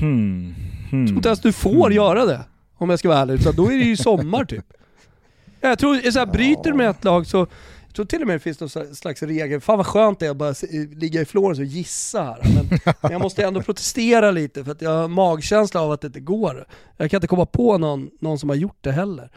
Hmm. 0.00 0.54
Hmm. 0.90 1.00
Jag 1.00 1.08
tror 1.08 1.16
inte 1.16 1.28
ens 1.28 1.40
du 1.40 1.52
får 1.52 1.86
hmm. 1.86 1.96
göra 1.96 2.26
det, 2.26 2.40
om 2.80 2.90
jag 2.90 2.98
ska 2.98 3.08
vara 3.08 3.18
ärlig. 3.18 3.42
Så 3.42 3.52
då 3.52 3.66
är 3.66 3.78
det 3.78 3.84
ju 3.84 3.96
sommar 3.96 4.44
typ. 4.44 4.64
Jag 5.60 5.78
tror, 5.78 6.10
så 6.10 6.18
här, 6.18 6.26
bryter 6.26 6.72
med 6.72 6.90
ett 6.90 7.04
lag 7.04 7.26
så, 7.26 7.38
jag 7.86 7.94
tror 7.94 8.06
till 8.06 8.20
och 8.20 8.26
med 8.26 8.36
det 8.36 8.40
finns 8.40 8.60
någon 8.60 8.94
slags 8.94 9.22
regel, 9.22 9.60
fan 9.60 9.76
vad 9.76 9.86
skönt 9.86 10.18
det 10.18 10.26
är 10.26 10.30
att 10.30 10.36
bara 10.36 10.54
ligga 10.96 11.20
i 11.20 11.24
Florens 11.24 11.58
och 11.58 11.64
gissa 11.64 12.22
här. 12.22 12.38
Men, 12.54 12.78
men, 12.84 12.94
jag 13.12 13.20
måste 13.20 13.44
ändå 13.44 13.62
protestera 13.62 14.30
lite 14.30 14.64
för 14.64 14.72
att 14.72 14.82
jag 14.82 14.90
har 14.90 15.08
magkänsla 15.08 15.80
av 15.80 15.92
att 15.92 16.00
det 16.00 16.06
inte 16.06 16.20
går. 16.20 16.66
Jag 16.96 17.10
kan 17.10 17.18
inte 17.18 17.26
komma 17.26 17.46
på 17.46 17.78
någon, 17.78 18.10
någon 18.20 18.38
som 18.38 18.48
har 18.48 18.56
gjort 18.56 18.78
det 18.80 18.92
heller. 18.92 19.30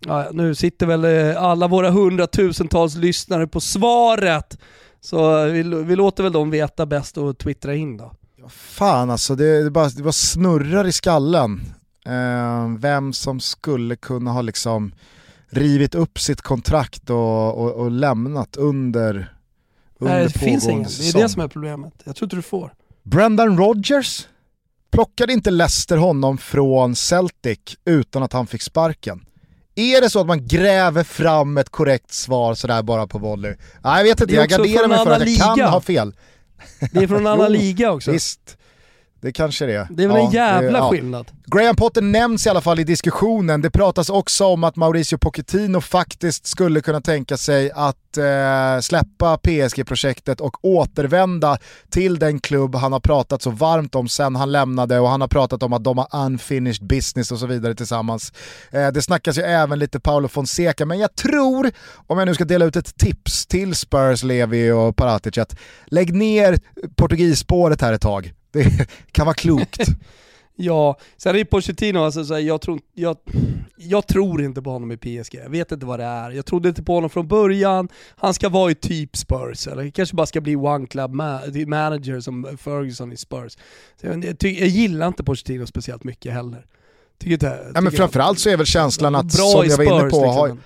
Ja, 0.00 0.28
nu 0.32 0.54
sitter 0.54 0.86
väl 0.86 1.04
eh, 1.04 1.42
alla 1.42 1.68
våra 1.68 1.90
hundratusentals 1.90 2.96
lyssnare 2.96 3.46
på 3.46 3.60
svaret. 3.60 4.58
Så 5.00 5.44
vi, 5.44 5.62
vi 5.62 5.96
låter 5.96 6.22
väl 6.22 6.32
dem 6.32 6.50
veta 6.50 6.86
bäst 6.86 7.18
och 7.18 7.38
twittra 7.38 7.74
in 7.74 7.96
då. 7.96 8.12
Fan 8.48 9.10
alltså, 9.10 9.34
det, 9.34 9.64
det, 9.64 9.70
bara, 9.70 9.88
det 9.88 10.02
bara 10.02 10.12
snurrar 10.12 10.86
i 10.86 10.92
skallen. 10.92 11.60
Eh, 12.08 12.68
vem 12.78 13.12
som 13.12 13.40
skulle 13.40 13.96
kunna 13.96 14.32
ha 14.32 14.42
liksom 14.42 14.92
rivit 15.50 15.94
upp 15.94 16.20
sitt 16.20 16.42
kontrakt 16.42 17.10
och, 17.10 17.58
och, 17.58 17.72
och 17.72 17.90
lämnat 17.90 18.56
under, 18.56 19.34
under 19.98 20.14
Nej, 20.14 20.24
det 20.24 20.38
finns 20.38 20.68
ingen. 20.68 20.88
Det 20.98 21.08
är 21.08 21.22
det 21.22 21.28
som 21.28 21.42
är 21.42 21.48
problemet. 21.48 21.92
Jag 22.04 22.16
tror 22.16 22.26
inte 22.26 22.36
du 22.36 22.42
får. 22.42 22.74
Brendan 23.02 23.58
Rodgers? 23.58 24.26
Plockade 24.90 25.32
inte 25.32 25.50
Leicester 25.50 25.96
honom 25.96 26.38
från 26.38 26.96
Celtic 26.96 27.58
utan 27.84 28.22
att 28.22 28.32
han 28.32 28.46
fick 28.46 28.62
sparken? 28.62 29.24
Är 29.74 30.00
det 30.00 30.10
så 30.10 30.20
att 30.20 30.26
man 30.26 30.46
gräver 30.46 31.04
fram 31.04 31.58
ett 31.58 31.70
korrekt 31.70 32.12
svar 32.12 32.54
sådär 32.54 32.82
bara 32.82 33.06
på 33.06 33.18
volley? 33.18 33.54
Nej 33.84 33.96
jag 33.96 34.04
vet 34.04 34.20
inte, 34.20 34.34
jag 34.34 34.48
garderar 34.48 34.88
mig 34.88 34.98
för 34.98 35.10
att 35.10 35.18
jag 35.18 35.28
liga. 35.28 35.54
kan 35.56 35.70
ha 35.70 35.80
fel. 35.80 36.14
Det 36.92 36.98
är 36.98 37.06
från 37.06 37.18
en 37.18 37.26
annan 37.26 37.52
liga 37.52 37.92
också. 37.92 38.12
Visst. 38.12 38.58
Det 39.20 39.32
kanske 39.32 39.66
det 39.66 39.74
är. 39.74 39.86
Det 39.90 40.04
är 40.04 40.08
väl 40.08 40.16
ja, 40.16 40.26
en 40.26 40.30
jävla 40.30 40.80
det, 40.80 40.90
skillnad. 40.90 41.26
Ja. 41.30 41.58
Graham 41.58 41.76
Potter 41.76 42.02
nämns 42.02 42.46
i 42.46 42.50
alla 42.50 42.60
fall 42.60 42.80
i 42.80 42.84
diskussionen. 42.84 43.60
Det 43.62 43.70
pratas 43.70 44.10
också 44.10 44.44
om 44.44 44.64
att 44.64 44.76
Mauricio 44.76 45.18
Pochettino 45.18 45.80
faktiskt 45.80 46.46
skulle 46.46 46.80
kunna 46.80 47.00
tänka 47.00 47.36
sig 47.36 47.70
att 47.70 48.16
eh, 48.16 48.80
släppa 48.80 49.38
PSG-projektet 49.38 50.40
och 50.40 50.64
återvända 50.64 51.58
till 51.90 52.18
den 52.18 52.40
klubb 52.40 52.74
han 52.74 52.92
har 52.92 53.00
pratat 53.00 53.42
så 53.42 53.50
varmt 53.50 53.94
om 53.94 54.08
sen 54.08 54.36
han 54.36 54.52
lämnade 54.52 55.00
och 55.00 55.08
han 55.08 55.20
har 55.20 55.28
pratat 55.28 55.62
om 55.62 55.72
att 55.72 55.84
de 55.84 55.98
har 55.98 56.24
unfinished 56.26 56.86
business 56.86 57.32
och 57.32 57.38
så 57.38 57.46
vidare 57.46 57.74
tillsammans. 57.74 58.32
Eh, 58.70 58.88
det 58.88 59.02
snackas 59.02 59.38
ju 59.38 59.42
även 59.42 59.78
lite 59.78 60.00
Paolo 60.00 60.28
Fonseca, 60.28 60.86
men 60.86 60.98
jag 60.98 61.16
tror, 61.16 61.70
om 62.06 62.18
jag 62.18 62.26
nu 62.26 62.34
ska 62.34 62.44
dela 62.44 62.64
ut 62.64 62.76
ett 62.76 62.98
tips 62.98 63.46
till 63.46 63.74
Spurs, 63.74 64.22
Levi 64.22 64.70
och 64.70 64.96
Paratic, 64.96 65.38
att 65.38 65.58
lägg 65.86 66.14
ner 66.14 66.58
portugisspåret 66.96 67.80
här 67.80 67.92
ett 67.92 68.02
tag. 68.02 68.32
Det 68.64 68.86
kan 69.12 69.26
vara 69.26 69.34
klokt. 69.34 69.80
ja, 70.56 70.98
sen 71.16 71.34
är 71.34 71.38
det 71.38 71.44
Pochettino, 71.44 71.98
alltså, 71.98 72.24
så 72.24 72.34
här, 72.34 72.40
jag, 72.40 72.60
tror, 72.60 72.80
jag, 72.94 73.16
jag 73.76 74.06
tror 74.06 74.42
inte 74.42 74.62
på 74.62 74.70
honom 74.70 74.92
i 74.92 74.96
PSG. 74.96 75.34
Jag 75.34 75.50
vet 75.50 75.72
inte 75.72 75.86
vad 75.86 75.98
det 75.98 76.04
är. 76.04 76.30
Jag 76.30 76.46
trodde 76.46 76.68
inte 76.68 76.82
på 76.82 76.94
honom 76.94 77.10
från 77.10 77.28
början. 77.28 77.88
Han 78.16 78.34
ska 78.34 78.48
vara 78.48 78.70
i 78.70 78.74
typ 78.74 79.16
Spurs, 79.16 79.66
eller 79.66 79.90
kanske 79.90 80.16
bara 80.16 80.26
ska 80.26 80.40
bli 80.40 80.56
one 80.56 80.86
club 80.86 81.14
manager 81.66 82.20
som 82.20 82.58
Ferguson 82.60 83.12
i 83.12 83.16
Spurs. 83.16 83.58
Jag, 84.00 84.24
jag, 84.24 84.36
jag 84.40 84.68
gillar 84.68 85.08
inte 85.08 85.24
Pochettino 85.24 85.66
speciellt 85.66 86.04
mycket 86.04 86.32
heller. 86.32 86.66
Tycker 87.18 87.32
inte, 87.32 87.56
tycker 87.56 87.72
ja, 87.74 87.80
men 87.80 87.92
framförallt 87.92 88.38
så 88.38 88.50
är 88.50 88.56
väl 88.56 88.66
känslan 88.66 89.14
att, 89.14 89.32
som 89.32 89.64
jag 89.66 89.76
var 89.76 89.84
inne 89.84 90.00
på, 90.00 90.04
liksom. 90.04 90.24
har, 90.24 90.56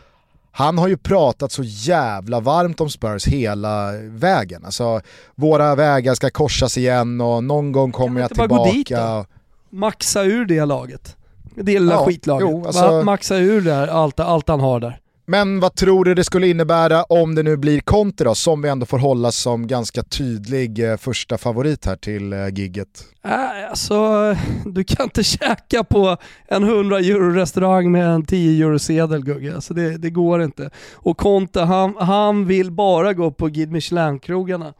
han 0.52 0.78
har 0.78 0.88
ju 0.88 0.96
pratat 0.96 1.52
så 1.52 1.62
jävla 1.64 2.40
varmt 2.40 2.80
om 2.80 2.90
Spurs 2.90 3.26
hela 3.26 3.92
vägen. 4.02 4.64
Alltså, 4.64 5.00
våra 5.34 5.74
vägar 5.74 6.14
ska 6.14 6.30
korsas 6.30 6.78
igen 6.78 7.20
och 7.20 7.44
någon 7.44 7.72
gång 7.72 7.92
kommer 7.92 8.20
jag, 8.20 8.30
jag 8.30 8.38
tillbaka. 8.38 8.72
Dit 8.72 8.88
då? 8.88 9.26
Maxa 9.70 10.22
ur 10.22 10.44
det 10.44 10.64
laget. 10.64 11.16
Det 11.54 11.72
lilla 11.72 11.92
ja, 11.92 12.04
skitlaget. 12.06 12.48
Jo, 12.50 12.66
alltså... 12.66 13.02
Maxa 13.02 13.36
ur 13.36 13.60
där, 13.60 13.88
allt, 13.88 14.20
allt 14.20 14.48
han 14.48 14.60
har 14.60 14.80
där. 14.80 15.01
Men 15.32 15.60
vad 15.60 15.74
tror 15.74 16.04
du 16.04 16.14
det 16.14 16.24
skulle 16.24 16.48
innebära 16.48 17.02
om 17.02 17.34
det 17.34 17.42
nu 17.42 17.56
blir 17.56 17.80
Conte 17.80 18.24
då, 18.24 18.34
som 18.34 18.62
vi 18.62 18.68
ändå 18.68 18.86
får 18.86 18.98
hålla 18.98 19.32
som 19.32 19.66
ganska 19.66 20.02
tydlig 20.02 20.90
eh, 20.90 20.96
första 20.96 21.38
favorit 21.38 21.86
här 21.86 21.96
till 21.96 22.32
eh, 22.32 22.48
gigget? 22.48 23.04
Äh, 23.24 23.70
alltså, 23.70 23.96
du 24.64 24.84
kan 24.84 25.04
inte 25.04 25.24
käka 25.24 25.84
på 25.84 26.16
en 26.48 26.62
100 26.62 26.98
euro 26.98 27.30
restaurang 27.30 27.92
med 27.92 28.08
en 28.08 28.26
10 28.26 28.64
euro 28.64 28.78
sedel 28.78 29.24
Gugge. 29.24 29.54
Alltså 29.54 29.74
det, 29.74 29.96
det, 29.96 30.10
går 30.10 30.42
inte. 30.42 30.70
Och 30.92 31.16
Conte, 31.16 31.60
han, 31.60 31.96
han 31.96 32.46
vill 32.46 32.70
bara 32.70 33.12
gå 33.12 33.30
på 33.30 33.46
Guide 33.46 33.72
Michelin-krogarna. 33.72 34.74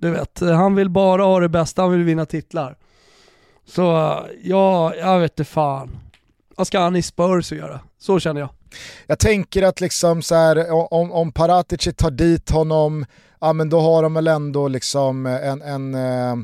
Du 0.00 0.10
vet, 0.10 0.40
han 0.40 0.74
vill 0.74 0.90
bara 0.90 1.22
ha 1.22 1.40
det 1.40 1.48
bästa, 1.48 1.82
han 1.82 1.92
vill 1.92 2.04
vinna 2.04 2.26
titlar. 2.26 2.76
Så 3.66 3.82
ja, 4.42 4.94
jag 4.94 5.20
vet 5.20 5.32
inte 5.32 5.44
fan. 5.44 5.90
Vad 6.56 6.66
ska 6.66 6.80
han 6.80 6.96
i 6.96 7.02
Spurs 7.02 7.52
göra? 7.52 7.80
Så 7.98 8.20
känner 8.20 8.40
jag. 8.40 8.50
Jag 9.06 9.18
tänker 9.18 9.62
att 9.62 9.80
liksom 9.80 10.22
så 10.22 10.34
här, 10.34 10.70
om, 10.92 11.12
om 11.12 11.32
Paratici 11.32 11.92
tar 11.92 12.10
dit 12.10 12.50
honom, 12.50 13.06
ja 13.40 13.52
men 13.52 13.68
då 13.68 13.80
har 13.80 14.02
de 14.02 14.14
väl 14.14 14.26
ändå 14.26 14.68
liksom 14.68 15.26
en, 15.26 15.62
en, 15.62 15.94
eh, 15.94 16.36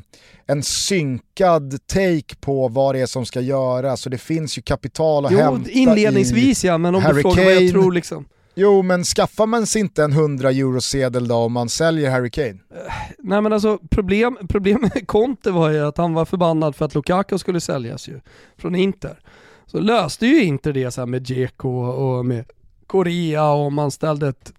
en 0.47 0.63
synkad 0.63 1.87
take 1.87 2.37
på 2.41 2.69
vad 2.69 2.95
det 2.95 3.01
är 3.01 3.07
som 3.07 3.27
ska 3.27 3.41
göras. 3.41 4.01
Så 4.01 4.09
det 4.09 4.19
finns 4.19 4.59
ju 4.59 4.63
kapital 4.63 5.27
att 5.27 5.33
jo, 5.33 5.39
hämta 5.39 5.71
inledningsvis 5.71 6.65
ja, 6.65 6.79
men 6.79 6.95
om 6.95 7.03
Harry 7.03 7.15
du 7.15 7.23
frågar 7.23 7.37
Kane. 7.37 7.55
vad 7.55 7.63
jag 7.63 7.71
tror 7.71 7.93
liksom. 7.93 8.25
Jo 8.55 8.83
men 8.83 9.05
skaffar 9.05 9.47
man 9.47 9.67
sig 9.67 9.81
inte 9.81 10.05
en 10.05 10.13
100 10.13 10.51
euro-sedel 10.51 11.29
då 11.29 11.35
om 11.35 11.53
man 11.53 11.69
säljer 11.69 12.11
Harry 12.11 12.31
Kane? 12.31 12.49
Uh, 12.49 12.57
nej 13.19 13.41
men 13.41 13.53
alltså 13.53 13.79
problem, 13.91 14.39
problem 14.49 14.81
med 14.81 15.07
Conte 15.07 15.51
var 15.51 15.71
ju 15.71 15.87
att 15.87 15.97
han 15.97 16.15
var 16.15 16.25
förbannad 16.25 16.77
för 16.77 16.85
att 16.85 16.95
Lukaku 16.95 17.39
skulle 17.39 17.61
säljas 17.61 18.09
ju 18.09 18.21
från 18.59 18.75
Inter 18.75 19.21
så 19.71 19.81
löste 19.81 20.27
ju 20.27 20.45
inte 20.45 20.73
det 20.73 20.91
så 20.91 21.07
med 21.07 21.23
Dzeko 21.23 21.69
och 21.87 22.27
med 22.27 22.45
Korea 22.87 23.51
och 23.51 23.73
man 23.73 23.91
ställde 23.91 24.29
ett 24.29 24.53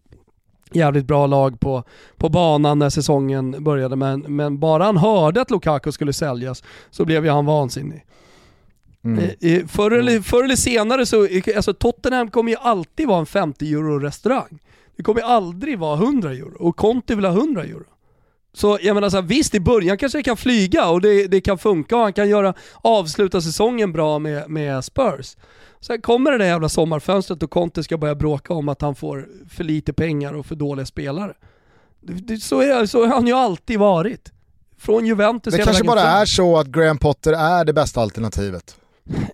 jävligt 0.71 1.05
bra 1.05 1.27
lag 1.27 1.59
på, 1.59 1.83
på 2.17 2.29
banan 2.29 2.79
när 2.79 2.89
säsongen 2.89 3.63
började. 3.63 3.95
Men, 3.95 4.19
men 4.19 4.59
bara 4.59 4.83
han 4.83 4.97
hörde 4.97 5.41
att 5.41 5.51
Lukaku 5.51 5.91
skulle 5.91 6.13
säljas 6.13 6.63
så 6.89 7.05
blev 7.05 7.25
ju 7.25 7.31
han 7.31 7.45
vansinnig. 7.45 8.05
Mm. 9.03 9.67
Förr, 9.67 9.91
eller, 9.91 10.21
förr 10.21 10.43
eller 10.43 10.55
senare 10.55 11.05
så, 11.05 11.27
alltså 11.55 11.73
Tottenham 11.73 12.29
kommer 12.29 12.51
ju 12.51 12.57
alltid 12.57 13.07
vara 13.07 13.19
en 13.19 13.25
50 13.25 13.73
euro 13.73 13.99
restaurang. 13.99 14.59
Det 14.95 15.03
kommer 15.03 15.21
aldrig 15.21 15.79
vara 15.79 15.97
100 15.97 16.31
euro 16.31 16.67
och 16.67 16.75
Conte 16.75 17.15
vill 17.15 17.25
ha 17.25 17.31
100 17.31 17.63
euro. 17.63 17.85
Så 18.53 18.79
jag 18.81 18.93
menar 18.93 19.09
så 19.09 19.17
här, 19.17 19.23
visst 19.23 19.55
i 19.55 19.59
början 19.59 19.97
kanske 19.97 20.17
det 20.17 20.23
kan 20.23 20.37
flyga 20.37 20.89
och 20.89 21.01
det, 21.01 21.27
det 21.27 21.41
kan 21.41 21.57
funka 21.57 21.95
och 21.95 22.01
han 22.01 22.13
kan 22.13 22.29
göra, 22.29 22.53
avsluta 22.81 23.41
säsongen 23.41 23.93
bra 23.93 24.19
med, 24.19 24.49
med 24.49 24.85
Spurs. 24.85 25.37
Sen 25.79 26.01
kommer 26.01 26.31
det 26.31 26.37
där 26.37 26.45
jävla 26.45 26.69
sommarfönstret 26.69 27.43
och 27.43 27.49
Conte 27.51 27.83
ska 27.83 27.97
börja 27.97 28.15
bråka 28.15 28.53
om 28.53 28.69
att 28.69 28.81
han 28.81 28.95
får 28.95 29.27
för 29.49 29.63
lite 29.63 29.93
pengar 29.93 30.33
och 30.33 30.45
för 30.45 30.55
dåliga 30.55 30.85
spelare. 30.85 31.33
Det, 32.01 32.13
det, 32.13 32.37
så, 32.37 32.61
är, 32.61 32.85
så 32.85 33.05
har 33.05 33.15
han 33.15 33.27
ju 33.27 33.33
alltid 33.33 33.79
varit. 33.79 34.31
Från 34.77 35.05
Juventus 35.05 35.53
Det 35.53 35.63
kanske 35.63 35.83
bara 35.83 36.01
är 36.01 36.25
så 36.25 36.57
att 36.57 36.67
Graham 36.67 36.97
Potter 36.97 37.33
är 37.33 37.65
det 37.65 37.73
bästa 37.73 38.01
alternativet. 38.01 38.75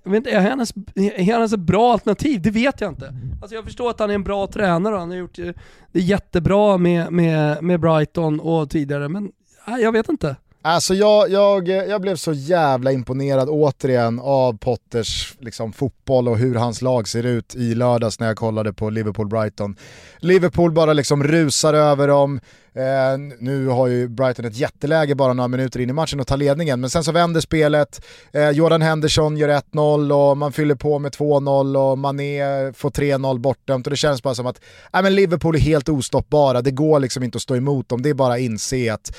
Jag 0.03 0.11
vet 0.11 0.17
inte, 0.17 0.29
är 0.29 0.41
han, 0.41 0.45
ens, 0.45 0.73
är 0.95 1.31
han 1.31 1.35
ens 1.35 1.53
ett 1.53 1.59
bra 1.59 1.93
alternativ? 1.93 2.41
Det 2.41 2.51
vet 2.51 2.81
jag 2.81 2.91
inte. 2.91 3.13
Alltså 3.41 3.55
jag 3.55 3.63
förstår 3.63 3.89
att 3.89 3.99
han 3.99 4.09
är 4.09 4.15
en 4.15 4.23
bra 4.23 4.47
tränare 4.47 4.93
och 4.93 4.99
han 4.99 5.09
har 5.09 5.17
gjort 5.17 5.39
eh, 5.39 5.49
det 5.91 5.99
jättebra 5.99 6.77
med, 6.77 7.11
med, 7.11 7.63
med 7.63 7.79
Brighton 7.79 8.39
och 8.39 8.69
tidigare, 8.69 9.09
men 9.09 9.31
jag 9.65 9.91
vet 9.91 10.09
inte. 10.09 10.35
Alltså 10.67 10.93
jag, 10.93 11.29
jag, 11.29 11.67
jag 11.67 12.01
blev 12.01 12.15
så 12.15 12.33
jävla 12.33 12.91
imponerad 12.91 13.49
återigen 13.49 14.19
av 14.19 14.57
Potters 14.57 15.35
liksom, 15.39 15.73
fotboll 15.73 16.27
och 16.27 16.37
hur 16.37 16.55
hans 16.55 16.81
lag 16.81 17.07
ser 17.07 17.25
ut 17.25 17.55
i 17.55 17.75
lördags 17.75 18.19
när 18.19 18.27
jag 18.27 18.37
kollade 18.37 18.73
på 18.73 18.89
Liverpool-Brighton. 18.89 19.75
Liverpool 20.17 20.71
bara 20.71 20.93
liksom 20.93 21.23
rusar 21.23 21.73
över 21.73 22.07
dem, 22.07 22.39
Eh, 22.77 23.17
nu 23.39 23.67
har 23.67 23.87
ju 23.87 24.07
Brighton 24.07 24.45
ett 24.45 24.57
jätteläge 24.57 25.15
bara 25.15 25.33
några 25.33 25.47
minuter 25.47 25.79
in 25.79 25.89
i 25.89 25.93
matchen 25.93 26.19
och 26.19 26.27
tar 26.27 26.37
ledningen, 26.37 26.81
men 26.81 26.89
sen 26.89 27.03
så 27.03 27.11
vänder 27.11 27.41
spelet, 27.41 28.05
eh, 28.31 28.49
Jordan 28.49 28.81
Henderson 28.81 29.37
gör 29.37 29.49
1-0 29.49 30.11
och 30.11 30.37
man 30.37 30.51
fyller 30.51 30.75
på 30.75 30.99
med 30.99 31.11
2-0 31.11 31.77
och 31.77 31.97
Mané 31.97 32.73
får 32.73 32.89
3-0 32.89 33.39
bortdömt 33.39 33.87
och 33.87 33.91
det 33.91 33.97
känns 33.97 34.23
bara 34.23 34.35
som 34.35 34.47
att 34.47 34.61
äh, 34.93 35.01
men 35.01 35.15
Liverpool 35.15 35.55
är 35.55 35.59
helt 35.59 35.89
ostoppbara, 35.89 36.61
det 36.61 36.71
går 36.71 36.99
liksom 36.99 37.23
inte 37.23 37.35
att 37.35 37.41
stå 37.41 37.55
emot 37.55 37.89
dem, 37.89 38.01
det 38.01 38.09
är 38.09 38.13
bara 38.13 38.33
att 38.33 38.39
inse 38.39 38.93
att 38.93 39.15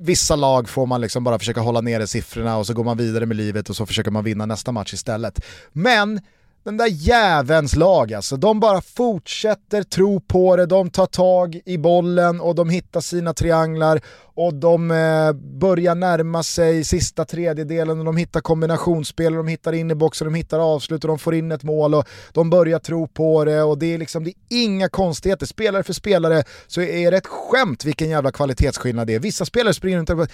vissa 0.00 0.36
lag 0.36 0.68
får 0.68 0.86
man 0.86 1.00
liksom 1.00 1.24
bara 1.24 1.38
försöka 1.38 1.60
hålla 1.60 1.80
nere 1.80 2.06
siffrorna 2.06 2.56
och 2.56 2.66
så 2.66 2.74
går 2.74 2.84
man 2.84 2.96
vidare 2.96 3.26
med 3.26 3.36
livet 3.36 3.70
och 3.70 3.76
så 3.76 3.86
försöker 3.86 4.10
man 4.10 4.24
vinna 4.24 4.46
nästa 4.46 4.72
match 4.72 4.94
istället. 4.94 5.44
Men 5.72 6.20
den 6.66 6.76
där 6.76 6.86
jävens 6.86 7.76
lag 7.76 8.12
alltså, 8.12 8.36
de 8.36 8.60
bara 8.60 8.80
fortsätter 8.80 9.82
tro 9.82 10.20
på 10.20 10.56
det, 10.56 10.66
de 10.66 10.90
tar 10.90 11.06
tag 11.06 11.60
i 11.64 11.78
bollen 11.78 12.40
och 12.40 12.54
de 12.54 12.70
hittar 12.70 13.00
sina 13.00 13.34
trianglar 13.34 14.00
och 14.34 14.54
de 14.54 14.90
eh, 14.90 15.32
börjar 15.32 15.94
närma 15.94 16.42
sig 16.42 16.84
sista 16.84 17.24
tredjedelen 17.24 17.98
och 17.98 18.04
de 18.04 18.16
hittar 18.16 18.40
kombinationsspel 18.40 19.32
och 19.32 19.44
de 19.44 19.50
hittar 19.50 19.72
in 19.72 19.90
i 19.90 19.94
boxen, 19.94 20.24
de 20.24 20.34
hittar 20.34 20.58
avslut 20.58 21.04
och 21.04 21.08
de 21.08 21.18
får 21.18 21.34
in 21.34 21.52
ett 21.52 21.62
mål 21.62 21.94
och 21.94 22.08
de 22.32 22.50
börjar 22.50 22.78
tro 22.78 23.08
på 23.08 23.44
det 23.44 23.62
och 23.62 23.78
det 23.78 23.94
är 23.94 23.98
liksom, 23.98 24.24
det 24.24 24.30
är 24.30 24.34
inga 24.48 24.88
konstigheter. 24.88 25.46
Spelare 25.46 25.82
för 25.82 25.92
spelare 25.92 26.44
så 26.66 26.80
är 26.80 27.10
det 27.10 27.16
ett 27.16 27.26
skämt 27.26 27.84
vilken 27.84 28.08
jävla 28.08 28.32
kvalitetsskillnad 28.32 29.06
det 29.06 29.14
är. 29.14 29.20
Vissa 29.20 29.44
spelare 29.44 29.74
springer 29.74 29.98
runt 29.98 30.10
och 30.10 30.28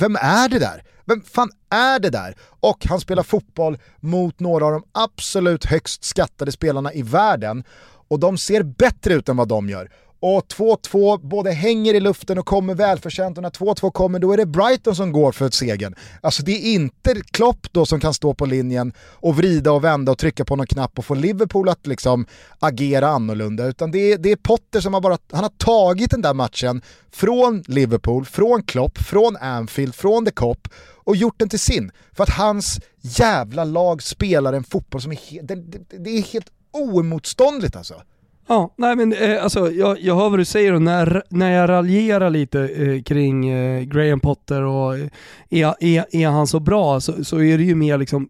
vem 0.00 0.16
är 0.16 0.48
det 0.48 0.58
där? 0.58 0.82
Vem 1.08 1.20
fan 1.20 1.50
är 1.70 1.98
det 1.98 2.10
där? 2.10 2.34
Och 2.60 2.86
han 2.88 3.00
spelar 3.00 3.22
fotboll 3.22 3.78
mot 4.00 4.40
några 4.40 4.66
av 4.66 4.72
de 4.72 4.82
absolut 4.92 5.64
högst 5.64 6.04
skattade 6.04 6.52
spelarna 6.52 6.92
i 6.92 7.02
världen 7.02 7.64
och 8.08 8.20
de 8.20 8.38
ser 8.38 8.62
bättre 8.62 9.14
ut 9.14 9.28
än 9.28 9.36
vad 9.36 9.48
de 9.48 9.68
gör. 9.68 9.90
Och 10.20 10.46
2-2 10.46 11.28
både 11.28 11.50
hänger 11.50 11.94
i 11.94 12.00
luften 12.00 12.38
och 12.38 12.46
kommer 12.46 12.74
välförtjänt 12.74 13.36
och 13.38 13.42
när 13.42 13.50
2-2 13.50 13.90
kommer 13.90 14.18
då 14.18 14.32
är 14.32 14.36
det 14.36 14.46
Brighton 14.46 14.96
som 14.96 15.12
går 15.12 15.32
för 15.32 15.50
segern. 15.50 15.94
Alltså 16.20 16.42
det 16.42 16.52
är 16.52 16.72
inte 16.74 17.14
Klopp 17.30 17.72
då 17.72 17.86
som 17.86 18.00
kan 18.00 18.14
stå 18.14 18.34
på 18.34 18.46
linjen 18.46 18.92
och 19.00 19.36
vrida 19.36 19.72
och 19.72 19.84
vända 19.84 20.12
och 20.12 20.18
trycka 20.18 20.44
på 20.44 20.56
någon 20.56 20.66
knapp 20.66 20.98
och 20.98 21.04
få 21.04 21.14
Liverpool 21.14 21.68
att 21.68 21.86
liksom 21.86 22.26
agera 22.58 23.08
annorlunda 23.08 23.66
utan 23.66 23.90
det 23.90 23.98
är, 24.12 24.18
det 24.18 24.32
är 24.32 24.36
Potter 24.36 24.80
som 24.80 24.94
har 24.94 25.00
bara, 25.00 25.18
han 25.32 25.42
har 25.42 25.52
tagit 25.56 26.10
den 26.10 26.22
där 26.22 26.34
matchen 26.34 26.82
från 27.12 27.62
Liverpool, 27.66 28.24
från 28.24 28.62
Klopp, 28.62 28.98
från 28.98 29.36
Anfield, 29.36 29.94
från 29.94 30.24
The 30.24 30.30
Cop 30.30 30.68
och 30.94 31.16
gjort 31.16 31.38
den 31.38 31.48
till 31.48 31.58
sin. 31.58 31.90
För 32.12 32.22
att 32.22 32.30
hans 32.30 32.80
jävla 33.00 33.64
lag 33.64 34.02
spelar 34.02 34.52
en 34.52 34.64
fotboll 34.64 35.02
som 35.02 35.12
är, 35.12 35.16
he- 35.16 35.42
det, 35.42 35.54
det, 35.54 35.98
det 35.98 36.10
är 36.10 36.22
helt 36.22 36.48
oemotståndligt 36.72 37.76
alltså. 37.76 38.02
Ja, 38.50 38.74
nej 38.76 38.96
men 38.96 39.12
eh, 39.12 39.42
alltså 39.42 39.72
jag, 39.72 40.00
jag 40.00 40.16
hör 40.16 40.30
vad 40.30 40.38
du 40.38 40.44
säger 40.44 40.72
och 40.72 40.82
när, 40.82 41.22
när 41.28 41.52
jag 41.52 41.68
raljerar 41.68 42.30
lite 42.30 42.60
eh, 42.60 43.02
kring 43.02 43.48
eh, 43.48 43.82
Graham 43.82 44.20
Potter 44.20 44.62
och 44.62 44.98
eh, 44.98 45.08
är, 45.50 45.74
är, 45.80 46.04
är 46.10 46.28
han 46.28 46.46
så 46.46 46.60
bra 46.60 47.00
så, 47.00 47.24
så 47.24 47.42
är 47.42 47.58
det 47.58 47.64
ju 47.64 47.74
mer 47.74 47.98
liksom, 47.98 48.28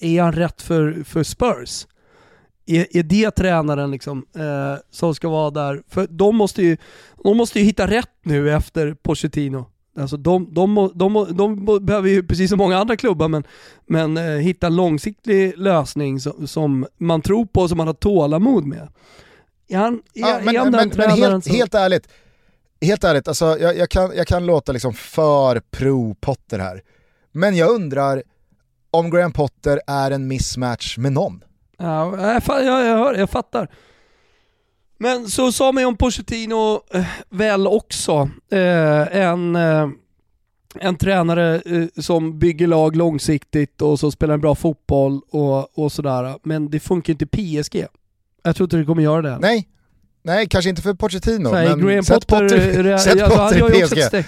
är 0.00 0.22
han 0.22 0.32
rätt 0.32 0.62
för, 0.62 1.04
för 1.04 1.22
Spurs? 1.22 1.86
Är, 2.66 2.96
är 2.96 3.02
det 3.02 3.30
tränaren 3.30 3.90
liksom, 3.90 4.26
eh, 4.36 4.80
som 4.90 5.14
ska 5.14 5.28
vara 5.28 5.50
där? 5.50 5.82
För 5.88 6.06
de 6.10 6.36
måste, 6.36 6.62
ju, 6.62 6.76
de 7.24 7.36
måste 7.36 7.58
ju 7.58 7.64
hitta 7.64 7.86
rätt 7.86 8.12
nu 8.22 8.52
efter 8.52 8.94
Pochettino. 8.94 9.66
Alltså 9.98 10.16
de, 10.16 10.54
de, 10.54 10.90
de, 10.94 11.26
de, 11.34 11.36
de 11.36 11.64
behöver 11.86 12.08
ju, 12.08 12.22
precis 12.22 12.50
som 12.50 12.58
många 12.58 12.78
andra 12.78 12.96
klubbar, 12.96 13.28
men, 13.28 13.44
men 13.86 14.16
eh, 14.16 14.24
hitta 14.24 14.66
en 14.66 14.76
långsiktig 14.76 15.58
lösning 15.58 16.20
som, 16.20 16.46
som 16.46 16.86
man 16.98 17.22
tror 17.22 17.46
på 17.46 17.60
och 17.60 17.68
som 17.68 17.78
man 17.78 17.86
har 17.86 17.94
tålamod 17.94 18.66
med. 18.66 18.88
Är 19.68 19.78
han, 19.78 19.94
är, 19.94 20.00
Ja, 20.12 20.40
men, 20.44 20.54
är 20.54 20.58
han 20.58 20.70
men, 20.70 20.92
men 20.96 21.10
helt, 21.10 21.44
som... 21.44 21.54
helt 21.54 21.74
ärligt, 21.74 22.08
helt 22.80 23.04
ärligt 23.04 23.28
alltså, 23.28 23.58
jag, 23.58 23.76
jag, 23.76 23.88
kan, 23.88 24.12
jag 24.16 24.26
kan 24.26 24.46
låta 24.46 24.72
liksom 24.72 24.94
för 24.94 25.60
pro-Potter 25.60 26.58
här. 26.58 26.82
Men 27.32 27.56
jag 27.56 27.70
undrar 27.70 28.22
om 28.90 29.10
Graham 29.10 29.32
Potter 29.32 29.80
är 29.86 30.10
en 30.10 30.28
mismatch 30.28 30.98
med 30.98 31.12
någon. 31.12 31.44
Ja, 31.78 32.20
jag, 32.20 32.42
jag, 32.64 32.86
jag, 32.86 32.98
hör, 32.98 33.14
jag 33.14 33.30
fattar. 33.30 33.68
Men 34.98 35.28
så 35.28 35.52
sa 35.52 35.72
man 35.72 35.82
ju 35.82 35.86
om 35.86 35.96
Pochettino 35.96 36.80
eh, 36.90 37.06
väl 37.28 37.66
också. 37.66 38.30
Eh, 38.50 39.16
en, 39.16 39.56
eh, 39.56 39.88
en 40.80 40.96
tränare 40.96 41.60
eh, 41.60 42.02
som 42.02 42.38
bygger 42.38 42.66
lag 42.66 42.96
långsiktigt 42.96 43.82
och 43.82 44.00
som 44.00 44.12
spelar 44.12 44.34
en 44.34 44.40
bra 44.40 44.54
fotboll 44.54 45.20
och, 45.30 45.78
och 45.78 45.92
sådär. 45.92 46.38
Men 46.42 46.70
det 46.70 46.80
funkar 46.80 47.12
inte 47.12 47.24
i 47.24 47.62
PSG. 47.62 47.86
Jag 48.44 48.56
tror 48.56 48.66
inte 48.66 48.76
det 48.76 48.84
kommer 48.84 49.02
göra 49.02 49.22
det. 49.22 49.38
Nej, 49.38 49.68
Nej, 50.26 50.46
kanske 50.48 50.70
inte 50.70 50.82
för 50.82 50.94
Pochettino, 50.94 51.48
här, 51.54 51.68
men 51.68 51.86
Graham 51.86 52.04
sätt 52.04 52.26
Potter, 52.26 52.48
Potter, 52.48 52.98
sätt 52.98 53.22
alltså, 53.22 53.38
Potter 53.38 53.58
gör 53.58 53.70
ju 53.70 53.84
i 53.84 53.88
PSG. 53.88 54.24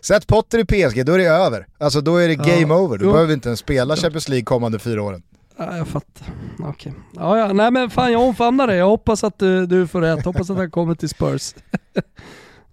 sätt 0.00 0.26
Potter 0.26 0.58
i 0.58 0.64
PSG, 0.64 1.04
då 1.06 1.12
är 1.12 1.18
det 1.18 1.24
över. 1.24 1.66
Alltså 1.78 2.00
då 2.00 2.16
är 2.16 2.28
det 2.28 2.34
Ja. 2.34 2.60
game 2.60 2.74
over, 2.74 2.98
då 2.98 3.04
Jo. 3.04 3.10
behöver 3.12 3.28
vi 3.28 3.34
inte 3.34 3.48
ens 3.48 3.60
spela 3.60 3.96
Champions 3.96 4.28
League 4.28 4.44
kommande 4.44 4.78
fyra 4.78 5.02
åren. 5.02 5.22
Ja, 5.58 5.76
jag 5.76 5.88
fattar. 5.88 6.26
Okej. 6.58 6.92
Ja, 7.14 7.38
ja. 7.38 7.52
Nej 7.52 7.70
men 7.70 7.90
fan 7.90 8.12
jag 8.12 8.22
omfamnar 8.22 8.66
det. 8.66 8.76
Jag 8.76 8.86
hoppas 8.88 9.24
att 9.24 9.38
du, 9.38 9.66
du 9.66 9.86
får 9.86 10.00
rätt. 10.00 10.24
Hoppas 10.24 10.50
att 10.50 10.56
han 10.56 10.70
kommer 10.70 10.94
till 10.94 11.08
Spurs. 11.08 11.54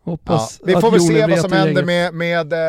Ja, 0.03 0.11
hoppas 0.11 0.59
vi 0.65 0.75
att 0.75 0.81
får 0.81 0.91
väl 0.91 1.01
se 1.01 1.25
vad 1.27 1.39
som 1.39 1.51
händer 1.51 1.83
med, 1.83 2.13
med, 2.13 2.53
eh, 2.53 2.59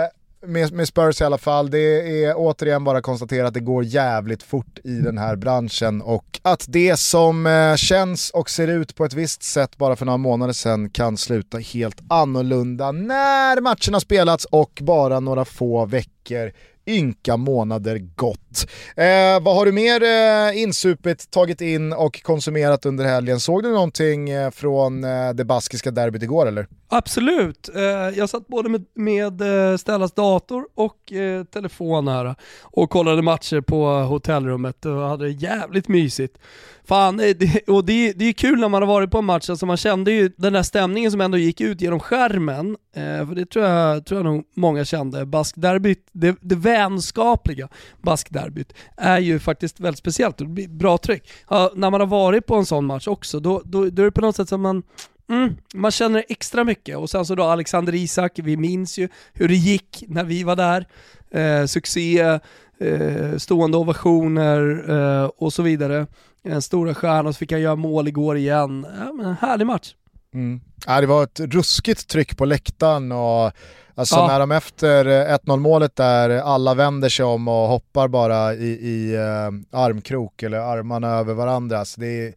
med, 0.47 0.73
med 0.73 0.89
Spurs 0.89 1.21
i 1.21 1.25
alla 1.25 1.39
fall. 1.39 1.71
Det 1.71 2.25
är 2.25 2.35
återigen 2.37 2.85
bara 2.85 2.99
att 2.99 3.05
konstatera 3.05 3.47
att 3.47 3.55
det 3.55 3.61
går 3.61 3.85
jävligt 3.85 4.43
fort 4.43 4.79
i 4.85 4.93
den 4.93 5.19
här 5.19 5.37
branschen 5.37 6.03
och 6.03 6.41
att 6.43 6.65
det 6.69 6.97
som 6.97 7.47
eh, 7.47 7.77
känns 7.77 8.31
och 8.31 8.51
ser 8.51 8.69
ut 8.69 8.95
på 8.95 9.05
ett 9.05 9.15
visst 9.15 9.43
sätt 9.43 9.77
bara 9.77 9.97
för 9.97 10.07
några 10.07 10.17
månader 10.17 10.53
sedan 10.53 10.91
kan 10.91 11.17
sluta 11.17 11.59
helt 11.59 12.01
annorlunda 12.09 12.93
när 12.93 13.61
matcherna 13.61 14.01
spelats 14.01 14.45
och 14.45 14.79
bara 14.83 15.21
några 15.21 15.45
få 15.45 15.87
veckor 15.87 16.53
ynka 16.91 17.37
månader 17.37 17.99
gått. 18.17 18.67
Eh, 18.97 19.43
vad 19.43 19.57
har 19.57 19.67
du 19.67 19.73
mer 19.73 20.03
eh, 20.03 20.63
insupit, 20.63 21.31
tagit 21.31 21.61
in 21.61 21.93
och 21.93 22.23
konsumerat 22.23 22.87
under 22.87 23.05
helgen? 23.05 23.41
Såg 23.41 23.63
du 23.63 23.73
någonting 23.73 24.31
eh, 24.31 24.51
från 24.51 25.05
eh, 25.05 25.31
det 25.35 25.45
baskiska 25.45 25.91
derbyt 25.91 26.23
igår 26.23 26.47
eller? 26.47 26.67
Absolut. 26.89 27.71
Eh, 27.75 27.83
jag 28.19 28.29
satt 28.29 28.47
både 28.47 28.69
med, 28.69 28.85
med 28.95 29.41
eh, 29.41 29.77
Stellas 29.77 30.13
dator 30.13 30.65
och 30.75 31.13
eh, 31.13 31.45
telefon 31.45 32.09
här 32.09 32.35
och 32.63 32.91
kollade 32.91 33.23
matcher 33.23 33.61
på 33.61 33.87
hotellrummet 33.87 34.87
och 34.87 34.93
hade 34.93 35.25
det 35.25 35.31
jävligt 35.31 35.89
mysigt. 35.89 36.39
Fan, 36.85 37.21
eh, 37.21 37.37
det, 37.37 37.69
och 37.69 37.85
det, 37.85 38.13
det 38.13 38.25
är 38.25 38.33
kul 38.33 38.61
när 38.61 38.69
man 38.69 38.83
har 38.83 38.87
varit 38.87 39.11
på 39.11 39.19
en 39.19 39.25
match, 39.25 39.51
alltså 39.51 39.67
man 39.67 39.77
kände 39.77 40.13
ju 40.13 40.31
den 40.37 40.53
där 40.53 40.63
stämningen 40.63 41.11
som 41.11 41.21
ändå 41.21 41.39
gick 41.39 41.61
ut 41.61 41.81
genom 41.81 42.01
skärmen, 42.01 42.77
eh, 42.97 43.29
för 43.29 43.35
det 43.35 43.47
tror 43.47 43.65
jag, 43.65 44.07
tror 44.07 44.19
jag 44.19 44.25
nog 44.25 44.45
många 44.57 44.85
kände. 44.85 45.27
Baskderbyt, 45.27 46.09
det, 46.13 46.37
det 46.41 46.57
vänskapliga 46.81 47.69
baskderbyt 48.03 48.73
är 48.97 49.19
ju 49.19 49.39
faktiskt 49.39 49.81
väldigt 49.81 49.99
speciellt 49.99 50.41
och 50.41 50.47
det 50.47 50.53
blir 50.53 50.69
bra 50.69 50.99
tryck. 50.99 51.31
Ja, 51.49 51.73
när 51.75 51.91
man 51.91 52.01
har 52.01 52.09
varit 52.09 52.47
på 52.47 52.55
en 52.55 52.67
sån 52.67 52.87
match 52.87 53.09
också, 53.09 53.41
då, 53.41 53.63
då, 53.65 53.85
då 53.85 54.03
är 54.03 54.07
det 54.07 54.13
på 54.13 54.21
något 54.21 54.37
sätt 54.37 54.49
som 54.49 54.61
man 54.61 54.83
Mm, 55.31 55.57
man 55.75 55.91
känner 55.91 56.25
extra 56.29 56.65
mycket 56.65 56.97
och 56.97 57.11
sen 57.11 57.27
så 57.27 57.35
då 57.35 57.43
Alexander 57.43 57.95
Isak, 57.95 58.33
vi 58.35 58.57
minns 58.57 58.99
ju 58.99 59.09
hur 59.33 59.49
det 59.49 59.55
gick 59.55 60.05
när 60.09 60.25
vi 60.25 60.43
var 60.43 60.57
där. 60.57 60.87
Eh, 61.31 61.67
succé, 61.67 62.21
eh, 62.81 63.37
stående 63.37 63.77
ovationer 63.77 64.91
eh, 64.91 65.25
och 65.25 65.53
så 65.53 65.63
vidare. 65.63 66.07
En 66.43 66.63
stora 66.63 66.95
stjärna 66.95 67.33
så 67.33 67.39
fick 67.39 67.53
han 67.53 67.61
göra 67.61 67.77
mål 67.77 68.09
igår 68.09 68.37
igen. 68.37 68.87
Ja, 68.99 69.13
men 69.13 69.27
en 69.27 69.37
härlig 69.41 69.67
match. 69.67 69.95
Mm. 70.35 70.61
Ja, 70.87 71.01
det 71.01 71.07
var 71.07 71.23
ett 71.23 71.41
ruskigt 71.41 72.09
tryck 72.09 72.37
på 72.37 72.45
läktaren 72.45 73.13
och 73.13 73.53
alltså 73.95 74.17
Ja. 74.17 74.27
när 74.27 74.41
de 74.41 74.51
efter 74.53 75.07
eh, 75.07 75.37
1-0 75.37 75.57
målet 75.57 75.97
där 75.97 76.31
alla 76.31 76.75
vänder 76.75 77.09
sig 77.09 77.25
om 77.25 77.49
och 77.49 77.69
hoppar 77.69 78.09
bara 78.09 78.55
i, 78.55 78.67
i 78.69 79.15
eh, 79.15 79.81
armkrok 79.81 80.43
eller 80.43 80.59
armarna 80.59 81.09
över 81.09 81.35
varandra. 81.35 81.79
Alltså 81.79 82.01
det 82.01 82.07
är... 82.07 82.35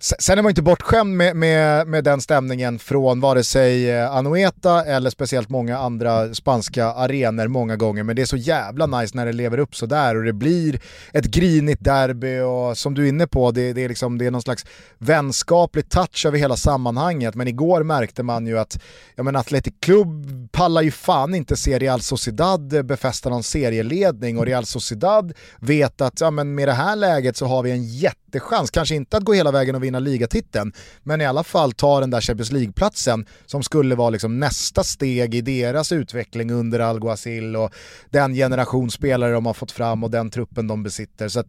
Sen 0.00 0.38
är 0.38 0.42
man 0.42 0.50
inte 0.50 0.62
bortskämd 0.62 1.16
med, 1.16 1.36
med, 1.36 1.86
med 1.86 2.04
den 2.04 2.20
stämningen 2.20 2.78
från 2.78 3.20
vare 3.20 3.44
sig 3.44 3.90
eh, 3.90 4.16
Anoeta 4.16 4.84
eller 4.84 5.10
speciellt 5.10 5.48
många 5.48 5.78
andra 5.78 6.34
spanska 6.34 6.86
arenor 6.86 7.48
många 7.48 7.76
gånger. 7.76 8.02
Men 8.02 8.16
det 8.16 8.22
är 8.22 8.26
så 8.26 8.36
jävla 8.36 8.86
nice 8.86 9.16
när 9.16 9.26
det 9.26 9.32
lever 9.32 9.58
upp 9.58 9.76
så 9.76 9.86
där 9.86 10.16
och 10.16 10.24
det 10.24 10.32
blir 10.32 10.80
ett 11.12 11.24
grinigt 11.24 11.84
derby 11.84 12.40
och 12.40 12.78
som 12.78 12.94
du 12.94 13.04
är 13.04 13.08
inne 13.08 13.26
på, 13.26 13.50
det, 13.50 13.72
det, 13.72 13.84
är, 13.84 13.88
liksom, 13.88 14.18
det 14.18 14.26
är 14.26 14.30
någon 14.30 14.42
slags 14.42 14.66
vänskaplig 14.98 15.88
touch 15.88 16.26
över 16.26 16.38
hela 16.38 16.56
sammanhanget. 16.56 17.34
Men 17.34 17.48
igår 17.48 17.82
märkte 17.82 18.22
man 18.22 18.46
ju 18.46 18.58
att 18.58 18.80
ja, 19.14 19.22
men 19.22 19.36
Athletic 19.36 19.74
Club 19.80 20.26
pallar 20.52 20.82
ju 20.82 20.90
fan 20.90 21.34
inte 21.34 21.56
se 21.56 21.78
Real 21.78 22.00
Sociedad 22.00 22.86
befästa 22.86 23.30
någon 23.30 23.42
serieledning 23.42 24.38
och 24.38 24.46
Real 24.46 24.66
Sociedad 24.66 25.32
vet 25.60 26.00
att 26.00 26.20
ja, 26.20 26.30
men 26.30 26.54
med 26.54 26.68
det 26.68 26.72
här 26.72 26.96
läget 26.96 27.36
så 27.36 27.46
har 27.46 27.62
vi 27.62 27.70
en 27.70 27.84
jättechans, 27.84 28.70
kanske 28.70 28.94
inte 28.94 29.16
att 29.16 29.24
gå 29.24 29.32
hela 29.32 29.50
vägen 29.50 29.74
och 29.74 29.82
vinna 29.84 29.87
vinna 29.88 29.98
ligatiteln, 29.98 30.72
men 31.02 31.20
i 31.20 31.26
alla 31.26 31.44
fall 31.44 31.72
ta 31.72 32.00
den 32.00 32.10
där 32.10 32.20
Champions 32.20 32.52
League-platsen 32.52 33.26
som 33.46 33.62
skulle 33.62 33.94
vara 33.94 34.10
liksom 34.10 34.40
nästa 34.40 34.84
steg 34.84 35.34
i 35.34 35.40
deras 35.40 35.92
utveckling 35.92 36.50
under 36.50 36.80
Alguacil 36.80 37.56
och 37.56 37.72
den 38.10 38.34
generation 38.34 38.90
spelare 38.90 39.32
de 39.32 39.46
har 39.46 39.54
fått 39.54 39.72
fram 39.72 40.04
och 40.04 40.10
den 40.10 40.30
truppen 40.30 40.66
de 40.66 40.82
besitter. 40.82 41.28
Så 41.28 41.44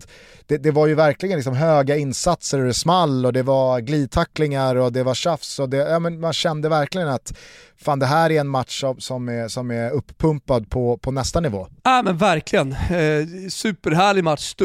det, 0.48 0.58
det, 0.58 0.72
var 0.72 0.88
ju 0.88 0.96
verkligen 0.96 1.38
liksom 1.38 1.56
höga 1.56 1.98
insatser 1.98 2.60
och 2.60 2.66
det 2.66 2.74
small 2.74 3.26
och 3.26 3.34
det 3.34 3.44
var 3.44 3.80
glidtacklingar 3.80 4.76
och 4.76 4.92
det 4.92 5.04
var 5.04 5.14
tjafs 5.14 5.60
och 5.60 5.70
det, 5.70 5.78
ja, 5.78 6.00
men 6.00 6.20
man 6.20 6.34
kände 6.34 6.70
verkligen 6.70 7.08
att 7.08 7.34
fan 7.78 8.00
det 8.00 8.06
här 8.06 8.32
är 8.32 8.40
en 8.40 8.48
match 8.48 8.84
som 8.98 9.30
är, 9.30 9.48
som 9.48 9.72
är 9.72 9.92
uppumpad 9.92 10.70
på, 10.70 10.98
på 10.98 11.12
nästa 11.12 11.40
nivå. 11.40 11.68
Ja 11.84 12.02
men 12.02 12.18
verkligen, 12.18 12.72
eh, 12.72 13.50
superhärlig 13.50 14.24
match. 14.24 14.56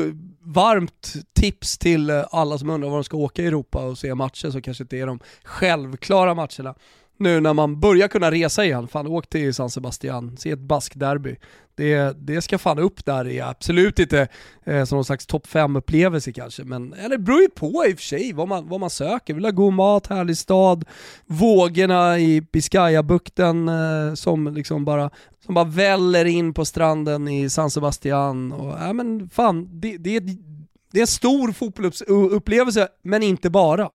Varmt 0.47 1.15
tips 1.33 1.79
till 1.79 2.11
eh, 2.11 2.25
alla 2.31 2.59
som 2.59 2.71
undrar 2.71 2.89
var 2.89 2.97
de 2.97 3.05
ska 3.05 3.17
åka 3.17 3.43
i 3.43 3.47
Europa 3.47 3.85
och 3.85 3.99
se 3.99 4.15
matcher 4.15 4.51
som 4.51 4.63
kanske 4.63 4.85
inte 4.85 4.97
är 4.97 5.07
de 5.07 5.21
självklara 5.45 6.35
matcherna 6.35 6.75
nu 7.17 7.41
när 7.41 7.53
man 7.53 7.81
börjar 7.81 8.09
kunna 8.09 8.31
resa 8.31 8.65
igen. 8.65 8.89
Fan 8.89 9.07
åk 9.07 9.29
till 9.29 9.55
San 9.55 9.71
Sebastian, 9.71 10.37
se 10.37 10.51
ett 10.51 10.59
baskderby. 10.59 11.37
Det, 11.77 12.17
det 12.27 12.43
ska 12.43 12.59
fan 12.59 12.79
upp 12.79 13.05
där, 13.05 13.25
det 13.25 13.39
är 13.39 13.45
absolut 13.45 13.99
inte 13.99 14.29
eh, 14.65 14.85
som 14.85 14.97
någon 14.97 15.05
slags 15.05 15.27
topp 15.27 15.47
5-upplevelse 15.47 16.33
kanske, 16.33 16.65
men 16.65 16.93
eller 16.93 17.17
det 17.17 17.23
beror 17.23 17.41
ju 17.41 17.49
på 17.49 17.85
i 17.89 17.95
och 17.95 17.99
för 17.99 18.05
sig 18.05 18.33
vad 18.33 18.49
man, 18.49 18.69
vad 18.69 18.81
man 18.81 18.91
söker. 18.91 19.35
Vill 19.35 19.45
ha 19.45 19.51
god 19.51 19.73
mat, 19.73 20.07
härlig 20.07 20.39
stad, 20.39 20.85
vågorna 21.27 22.19
i 22.19 22.41
Biscayabukten 22.53 23.69
eh, 23.69 24.15
som 24.15 24.55
liksom 24.55 24.85
bara 24.85 25.11
som 25.45 25.55
bara 25.55 25.65
väller 25.65 26.25
in 26.25 26.55
på 26.55 26.65
stranden 26.65 27.29
i 27.29 27.51
San 27.51 27.71
Sebastian. 27.71 28.53
Och, 28.53 28.81
äh, 28.81 28.93
men 28.93 29.29
fan, 29.29 29.81
det, 29.81 29.97
det, 29.97 30.21
det 30.93 30.99
är 30.99 31.01
en 31.01 31.07
stor 31.07 31.53
fotbollsupplevelse, 31.53 32.89
men 33.03 33.23
inte 33.23 33.51
bara. 33.51 33.91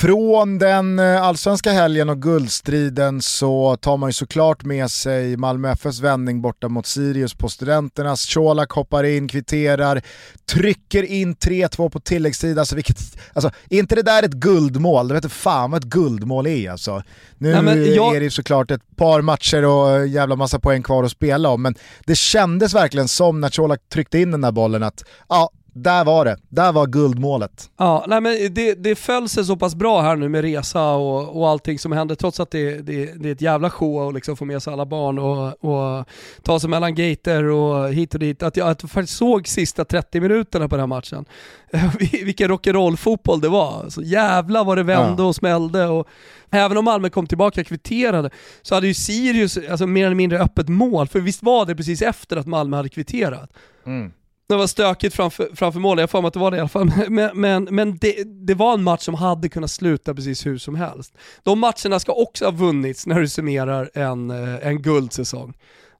Från 0.00 0.58
den 0.58 0.98
eh, 0.98 1.22
allsvenska 1.22 1.72
helgen 1.72 2.08
och 2.08 2.22
guldstriden 2.22 3.22
så 3.22 3.76
tar 3.76 3.96
man 3.96 4.08
ju 4.08 4.12
såklart 4.12 4.64
med 4.64 4.90
sig 4.90 5.36
Malmö 5.36 5.70
FFs 5.72 6.00
vändning 6.00 6.42
borta 6.42 6.68
mot 6.68 6.86
Sirius 6.86 7.34
på 7.34 7.48
Studenternas. 7.48 8.34
Colak 8.34 8.70
hoppar 8.70 9.04
in, 9.04 9.28
kvitterar, 9.28 10.02
trycker 10.46 11.02
in 11.02 11.36
3-2 11.36 11.90
på 11.90 12.00
tilläggstid. 12.00 12.58
Alltså, 12.58 12.74
vilket, 12.74 12.98
alltså, 13.32 13.50
är 13.70 13.78
inte 13.78 13.94
det 13.94 14.02
där 14.02 14.22
ett 14.22 14.32
guldmål? 14.32 15.08
Du 15.08 15.14
vet 15.14 15.32
fan 15.32 15.70
vad 15.70 15.84
ett 15.84 15.90
guldmål 15.90 16.46
är 16.46 16.70
alltså. 16.70 17.02
Nu 17.38 17.62
Nej, 17.62 17.94
jag... 17.94 18.16
är 18.16 18.20
det 18.20 18.30
såklart 18.30 18.70
ett 18.70 18.96
par 18.96 19.22
matcher 19.22 19.64
och 19.64 20.06
jävla 20.06 20.36
massa 20.36 20.58
poäng 20.58 20.82
kvar 20.82 21.04
att 21.04 21.12
spela 21.12 21.48
om, 21.48 21.62
men 21.62 21.74
det 22.06 22.14
kändes 22.14 22.74
verkligen 22.74 23.08
som 23.08 23.40
när 23.40 23.50
Colak 23.50 23.80
tryckte 23.92 24.18
in 24.18 24.30
den 24.30 24.40
där 24.40 24.52
bollen 24.52 24.82
att 24.82 25.04
ja, 25.28 25.50
där 25.82 26.04
var 26.04 26.24
det, 26.24 26.36
där 26.48 26.72
var 26.72 26.86
guldmålet. 26.86 27.70
Ja, 27.76 28.04
nej 28.08 28.20
men 28.20 28.54
det, 28.54 28.74
det 28.74 28.94
föll 28.94 29.28
sig 29.28 29.44
så 29.44 29.56
pass 29.56 29.74
bra 29.74 30.00
här 30.00 30.16
nu 30.16 30.28
med 30.28 30.42
resa 30.42 30.90
och, 30.90 31.40
och 31.40 31.48
allting 31.48 31.78
som 31.78 31.92
hände, 31.92 32.16
trots 32.16 32.40
att 32.40 32.50
det, 32.50 32.78
det, 32.78 33.22
det 33.22 33.28
är 33.28 33.32
ett 33.32 33.40
jävla 33.40 33.70
show 33.70 34.08
att 34.08 34.14
liksom 34.14 34.36
få 34.36 34.44
med 34.44 34.62
sig 34.62 34.72
alla 34.72 34.86
barn 34.86 35.18
och, 35.18 35.64
och 35.64 36.08
ta 36.42 36.60
sig 36.60 36.70
mellan 36.70 36.94
gater 36.94 37.44
och 37.44 37.92
hit 37.92 38.14
och 38.14 38.20
dit. 38.20 38.42
Att 38.42 38.56
jag, 38.56 38.68
att 38.68 38.82
jag 38.82 38.90
faktiskt 38.90 39.18
såg 39.18 39.48
sista 39.48 39.84
30 39.84 40.20
minuterna 40.20 40.68
på 40.68 40.76
den 40.76 40.80
här 40.80 40.86
matchen. 40.86 41.24
Vilken 42.24 42.50
rock'n'roll-fotboll 42.50 43.40
det 43.40 43.48
var. 43.48 43.88
Så 43.88 44.02
jävla 44.02 44.64
vad 44.64 44.78
det 44.78 44.82
vände 44.82 45.22
ja. 45.22 45.28
och 45.28 45.36
smällde. 45.36 45.86
Och, 45.86 46.08
Även 46.50 46.76
om 46.76 46.84
Malmö 46.84 47.10
kom 47.10 47.26
tillbaka 47.26 47.64
kvitterade 47.64 48.30
så 48.62 48.74
hade 48.74 48.86
ju 48.86 48.94
Sirius 48.94 49.58
alltså, 49.70 49.86
mer 49.86 50.06
eller 50.06 50.16
mindre 50.16 50.38
öppet 50.38 50.68
mål, 50.68 51.08
för 51.08 51.20
visst 51.20 51.42
var 51.42 51.66
det 51.66 51.76
precis 51.76 52.02
efter 52.02 52.36
att 52.36 52.46
Malmö 52.46 52.76
hade 52.76 52.88
kvitterat? 52.88 53.52
Mm 53.86 54.12
det 54.48 54.56
var 54.56 54.66
stökigt 54.66 55.14
framför, 55.14 55.48
framför 55.54 55.80
mål, 55.80 55.98
jag 55.98 56.10
får 56.10 56.22
mig 56.22 56.28
att 56.28 56.34
det 56.34 56.40
var 56.40 56.50
det 56.50 56.56
i 56.56 56.60
alla 56.60 56.68
fall. 56.68 56.92
Men, 57.08 57.30
men, 57.40 57.64
men 57.70 57.98
det, 57.98 58.24
det, 58.46 58.54
var 58.54 58.74
en 58.74 58.82
match 58.82 59.02
som 59.02 59.14
hade 59.14 59.48
kunnat 59.48 59.70
sluta 59.70 60.14
precis 60.14 60.46
hur 60.46 60.58
som 60.58 60.74
helst. 60.74 61.14
De 61.42 61.58
matcherna 61.58 62.00
ska 62.00 62.12
också 62.12 62.44
ha 62.44 62.52
vunnits 62.52 63.06
när 63.06 63.20
du 63.20 63.28
summerar 63.28 63.90
en, 63.94 64.30
eh, 64.30 64.66
en 64.66 64.82
guldsäsong. 64.82 65.54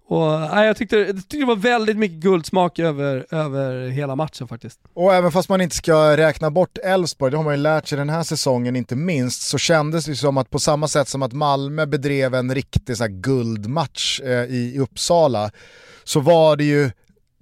Och, 0.08 0.40
nej, 0.40 0.66
jag, 0.66 0.76
tyckte, 0.76 0.96
jag 0.96 1.16
tyckte 1.16 1.36
det 1.36 1.44
var 1.44 1.56
väldigt 1.56 1.96
mycket 1.96 2.18
guldsmak 2.18 2.78
över, 2.78 3.26
över 3.30 3.88
hela 3.88 4.16
matchen 4.16 4.48
faktiskt. 4.48 4.80
Och 4.94 5.14
även 5.14 5.32
fast 5.32 5.48
man 5.48 5.60
inte 5.60 5.76
ska 5.76 6.16
räkna 6.16 6.50
bort 6.50 6.78
Elfsborg, 6.78 7.30
det 7.30 7.36
har 7.36 7.44
man 7.44 7.54
ju 7.54 7.60
lärt 7.60 7.86
sig 7.86 7.98
den 7.98 8.10
här 8.10 8.22
säsongen 8.22 8.76
inte 8.76 8.96
minst, 8.96 9.42
så 9.42 9.58
kändes 9.58 10.04
det 10.04 10.16
som 10.16 10.38
att 10.38 10.50
på 10.50 10.58
samma 10.58 10.88
sätt 10.88 11.08
som 11.08 11.22
att 11.22 11.32
Malmö 11.32 11.86
bedrev 11.86 12.34
en 12.34 12.54
riktig 12.54 12.96
så 12.96 13.06
guldmatch 13.08 14.20
eh, 14.20 14.44
i 14.44 14.78
Uppsala, 14.78 15.50
så 16.04 16.20
var 16.20 16.56
det 16.56 16.64
ju 16.64 16.90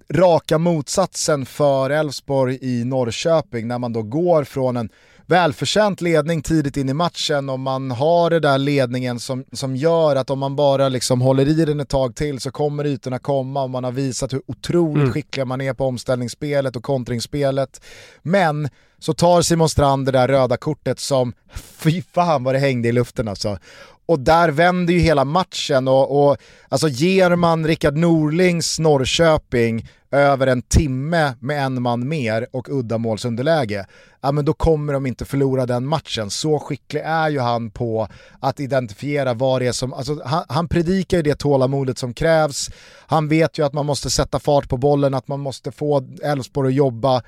raka 0.09 0.59
motsatsen 0.59 1.47
för 1.47 1.91
Elfsborg 1.91 2.59
i 2.61 2.85
Norrköping 2.85 3.69
när 3.69 3.79
man 3.79 3.93
då 3.93 4.03
går 4.03 4.45
från 4.45 4.77
en 4.77 4.89
välförtjänt 5.27 6.01
ledning 6.01 6.43
tidigt 6.43 6.77
in 6.77 6.89
i 6.89 6.95
matchen 6.95 7.49
och 7.49 7.61
man 7.61 7.91
har 7.91 8.31
det 8.31 8.41
där 8.41 8.59
ledningen 8.59 9.21
som, 9.21 9.45
som 9.53 9.77
gör 9.77 10.17
att 10.17 10.31
om 10.31 10.39
man 10.39 10.57
bara 10.57 10.89
liksom 10.89 11.21
håller 11.21 11.49
i 11.49 11.65
den 11.65 11.81
ett 11.81 11.89
tag 11.89 12.17
till 12.17 12.41
så 12.41 12.51
kommer 12.51 12.87
ytorna 12.87 13.19
komma 13.19 13.63
och 13.63 13.71
man 13.71 13.85
har 13.85 13.93
visat 13.93 14.33
hur 14.33 14.43
otroligt 14.47 15.03
mm. 15.03 15.13
skickliga 15.13 15.45
man 15.45 15.61
är 15.61 15.75
på 15.75 15.85
omställningsspelet 15.85 16.77
och 16.77 16.83
kontringsspelet. 16.83 17.81
Men 18.23 18.69
så 18.99 19.15
tar 19.15 19.43
Simon 19.43 19.69
Strand 19.69 20.07
det 20.07 20.13
där 20.13 20.29
röda 20.29 20.57
kortet 20.57 21.01
som, 21.01 21.33
fy 21.55 22.03
fan 22.03 22.45
vad 22.45 22.55
det 22.55 22.59
hängde 22.59 22.89
i 22.89 22.93
luften 22.93 23.29
alltså. 23.29 23.59
Och 24.07 24.21
där 24.21 24.49
vänder 24.49 24.95
ju 24.95 25.01
hela 25.01 25.25
matchen 25.25 25.89
och, 25.89 26.29
och 26.29 26.37
alltså 26.69 26.89
ger 26.89 27.37
man 27.37 27.67
Rickard 27.67 27.97
Norlings 27.97 28.79
Norrköping 28.79 29.89
över 30.11 30.47
en 30.47 30.63
timme 30.63 31.35
med 31.41 31.65
en 31.65 31.83
man 31.83 32.09
mer 32.09 32.47
och 32.53 32.69
uddamålsunderläge, 32.69 33.87
ja 34.21 34.33
men 34.33 34.45
då 34.45 34.53
kommer 34.53 34.93
de 34.93 35.07
inte 35.07 35.25
förlora 35.25 35.67
den 35.67 35.87
matchen. 35.87 36.31
Så 36.31 36.59
skicklig 36.59 37.01
är 37.05 37.29
ju 37.29 37.41
han 37.41 37.71
på 37.71 38.09
att 38.41 38.61
identifiera 38.61 39.35
vad 39.35 39.63
det 39.63 39.67
är 39.67 39.73
som, 39.73 39.93
alltså 39.93 40.23
han, 40.25 40.45
han 40.49 40.69
predikar 40.69 41.17
ju 41.17 41.23
det 41.23 41.39
tålamodet 41.39 41.99
som 41.99 42.15
krävs, 42.15 42.71
han 43.07 43.29
vet 43.29 43.59
ju 43.59 43.67
att 43.67 43.73
man 43.73 43.87
måste 43.87 44.11
sätta 44.11 44.39
fart 44.39 44.69
på 44.69 44.77
bollen, 44.77 45.15
att 45.15 45.29
man 45.29 45.41
måste 45.41 45.73
få 45.73 46.09
Elfsborg 46.23 46.69
att 46.69 46.75
jobba 46.75 47.23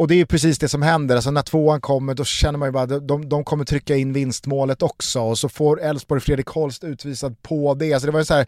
och 0.00 0.08
det 0.08 0.14
är 0.14 0.24
precis 0.24 0.58
det 0.58 0.68
som 0.68 0.82
händer, 0.82 1.16
alltså 1.16 1.30
när 1.30 1.42
tvåan 1.42 1.80
kommer 1.80 2.14
då 2.14 2.24
känner 2.24 2.58
man 2.58 2.68
ju 2.68 2.72
bara 2.72 2.82
att 2.82 3.08
de, 3.08 3.28
de 3.28 3.44
kommer 3.44 3.64
trycka 3.64 3.96
in 3.96 4.12
vinstmålet 4.12 4.82
också 4.82 5.20
och 5.20 5.38
så 5.38 5.48
får 5.48 5.80
Elfsborg 5.82 6.20
Fredrik 6.20 6.46
Holst 6.46 6.84
utvisad 6.84 7.42
på 7.42 7.74
det. 7.74 7.92
Alltså 7.92 8.06
det 8.06 8.12
var 8.12 8.20
ju 8.20 8.24
så 8.24 8.34
här 8.34 8.46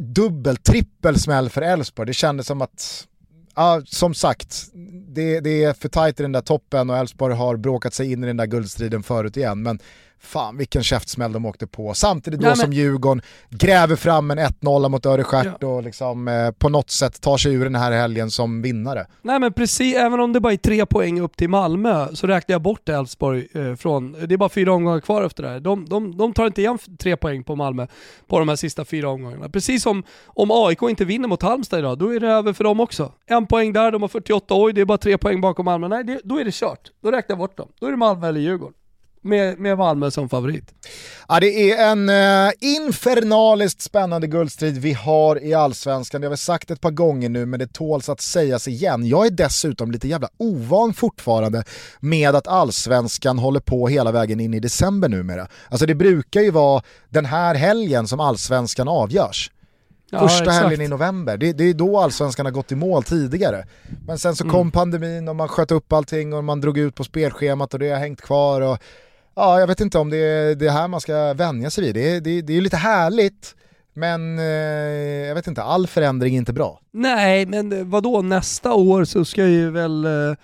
dubbel, 0.00 0.56
trippel 0.56 1.20
smäll 1.20 1.50
för 1.50 1.62
Elfsborg. 1.62 2.06
Det 2.06 2.14
kändes 2.14 2.46
som 2.46 2.62
att, 2.62 3.06
ja, 3.54 3.82
som 3.84 4.14
sagt, 4.14 4.66
det, 5.08 5.40
det 5.40 5.64
är 5.64 5.72
för 5.72 5.88
tajt 5.88 6.20
i 6.20 6.22
den 6.22 6.32
där 6.32 6.40
toppen 6.40 6.90
och 6.90 6.96
Elfsborg 6.96 7.34
har 7.34 7.56
bråkat 7.56 7.94
sig 7.94 8.12
in 8.12 8.24
i 8.24 8.26
den 8.26 8.36
där 8.36 8.46
guldstriden 8.46 9.02
förut 9.02 9.36
igen. 9.36 9.62
Men 9.62 9.78
Fan 10.20 10.56
vilken 10.56 10.82
käftsmäll 10.82 11.32
de 11.32 11.46
åkte 11.46 11.66
på. 11.66 11.94
Samtidigt 11.94 12.40
då 12.40 12.46
Nej, 12.46 12.50
men... 12.50 12.56
som 12.56 12.72
Djurgården 12.72 13.22
gräver 13.50 13.96
fram 13.96 14.30
en 14.30 14.38
1-0 14.38 14.88
mot 14.88 15.06
Örestjärt 15.06 15.56
ja. 15.60 15.68
och 15.68 15.82
liksom, 15.82 16.28
eh, 16.28 16.50
på 16.50 16.68
något 16.68 16.90
sätt 16.90 17.20
tar 17.20 17.36
sig 17.36 17.54
ur 17.54 17.64
den 17.64 17.74
här 17.74 17.92
helgen 17.92 18.30
som 18.30 18.62
vinnare. 18.62 19.06
Nej 19.22 19.40
men 19.40 19.52
precis, 19.52 19.96
även 19.96 20.20
om 20.20 20.32
det 20.32 20.40
bara 20.40 20.52
är 20.52 20.56
tre 20.56 20.86
poäng 20.86 21.20
upp 21.20 21.36
till 21.36 21.48
Malmö 21.48 22.08
så 22.14 22.26
räknar 22.26 22.54
jag 22.54 22.62
bort 22.62 22.88
Elfsborg 22.88 23.48
eh, 23.52 23.74
från, 23.74 24.12
det 24.12 24.34
är 24.34 24.36
bara 24.36 24.48
fyra 24.48 24.72
omgångar 24.72 25.00
kvar 25.00 25.22
efter 25.22 25.42
det 25.42 25.48
här. 25.48 25.60
De, 25.60 25.88
de, 25.88 26.16
de 26.16 26.32
tar 26.32 26.46
inte 26.46 26.60
igen 26.60 26.78
tre 26.98 27.16
poäng 27.16 27.44
på 27.44 27.56
Malmö 27.56 27.86
på 28.26 28.38
de 28.38 28.48
här 28.48 28.56
sista 28.56 28.84
fyra 28.84 29.08
omgångarna. 29.08 29.48
Precis 29.48 29.82
som 29.82 30.02
om 30.26 30.50
AIK 30.50 30.82
inte 30.82 31.04
vinner 31.04 31.28
mot 31.28 31.42
Halmstad 31.42 31.78
idag, 31.78 31.98
då 31.98 32.14
är 32.14 32.20
det 32.20 32.28
över 32.28 32.52
för 32.52 32.64
dem 32.64 32.80
också. 32.80 33.12
En 33.26 33.46
poäng 33.46 33.72
där, 33.72 33.92
de 33.92 34.02
har 34.02 34.08
48, 34.08 34.54
oj 34.54 34.72
det 34.72 34.80
är 34.80 34.84
bara 34.84 34.98
tre 34.98 35.18
poäng 35.18 35.40
bakom 35.40 35.64
Malmö. 35.64 35.88
Nej, 35.88 36.04
det, 36.04 36.20
då 36.24 36.40
är 36.40 36.44
det 36.44 36.54
kört. 36.54 36.90
Då 37.02 37.10
räknar 37.10 37.34
jag 37.34 37.38
bort 37.38 37.56
dem. 37.56 37.68
Då 37.80 37.86
är 37.86 37.90
det 37.90 37.96
Malmö 37.96 38.28
eller 38.28 38.40
Djurgården 38.40 38.74
med, 39.22 39.58
med 39.58 39.78
Malmö 39.78 40.10
som 40.10 40.28
favorit. 40.28 40.74
Ja, 41.28 41.40
det 41.40 41.70
är 41.72 41.90
en 41.90 42.08
uh, 42.08 42.52
infernaliskt 42.60 43.82
spännande 43.82 44.26
guldstrid 44.26 44.78
vi 44.78 44.92
har 44.92 45.44
i 45.44 45.54
Allsvenskan. 45.54 46.20
Det 46.20 46.26
har 46.26 46.30
vi 46.30 46.36
sagt 46.36 46.70
ett 46.70 46.80
par 46.80 46.90
gånger 46.90 47.28
nu 47.28 47.46
men 47.46 47.58
det 47.58 47.72
tåls 47.72 48.08
att 48.08 48.20
sägas 48.20 48.68
igen. 48.68 49.06
Jag 49.06 49.26
är 49.26 49.30
dessutom 49.30 49.90
lite 49.90 50.08
jävla 50.08 50.28
ovan 50.36 50.94
fortfarande 50.94 51.64
med 52.00 52.34
att 52.34 52.46
Allsvenskan 52.46 53.38
håller 53.38 53.60
på 53.60 53.88
hela 53.88 54.12
vägen 54.12 54.40
in 54.40 54.54
i 54.54 54.60
december 54.60 55.08
numera. 55.08 55.48
Alltså 55.68 55.86
det 55.86 55.94
brukar 55.94 56.40
ju 56.40 56.50
vara 56.50 56.82
den 57.08 57.24
här 57.24 57.54
helgen 57.54 58.08
som 58.08 58.20
Allsvenskan 58.20 58.88
avgörs. 58.88 59.50
Första 60.10 60.44
ja, 60.44 60.50
helgen 60.50 60.80
i 60.80 60.88
november, 60.88 61.36
det, 61.36 61.52
det, 61.52 61.64
är 61.64 61.74
då 61.74 61.98
allsvenskan 61.98 62.46
har 62.46 62.50
gått 62.52 62.72
i 62.72 62.74
mål 62.74 63.02
tidigare. 63.02 63.66
Men 64.06 64.18
sen 64.18 64.36
så 64.36 64.44
kom 64.44 64.60
mm. 64.60 64.70
pandemin 64.70 65.28
och 65.28 65.36
man 65.36 65.48
sköt 65.48 65.70
upp 65.70 65.92
allting 65.92 66.34
och 66.34 66.44
man 66.44 66.60
drog 66.60 66.78
ut 66.78 66.94
på 66.94 67.04
spelschemat 67.04 67.74
och 67.74 67.80
det 67.80 67.90
har 67.90 67.98
hängt 67.98 68.20
kvar. 68.20 68.60
Och 68.60 68.78
ja, 69.36 69.60
jag 69.60 69.66
vet 69.66 69.80
inte 69.80 69.98
om 69.98 70.10
det 70.10 70.16
är 70.16 70.54
det 70.54 70.70
här 70.70 70.88
man 70.88 71.00
ska 71.00 71.34
vänja 71.34 71.70
sig 71.70 71.84
vid. 71.84 71.94
Det 71.94 72.10
är, 72.10 72.20
det, 72.20 72.42
det 72.42 72.56
är 72.56 72.60
lite 72.60 72.76
härligt, 72.76 73.54
men 73.92 74.38
eh, 74.38 74.44
jag 75.28 75.34
vet 75.34 75.46
inte, 75.46 75.62
all 75.62 75.86
förändring 75.86 76.34
är 76.34 76.38
inte 76.38 76.52
bra. 76.52 76.80
Nej, 76.90 77.46
men 77.46 77.72
eh, 77.72 77.84
vadå, 77.84 78.22
nästa 78.22 78.74
år 78.74 79.04
så 79.04 79.24
ska 79.24 79.46
ju 79.46 79.70
väl 79.70 80.04
eh, 80.04 80.36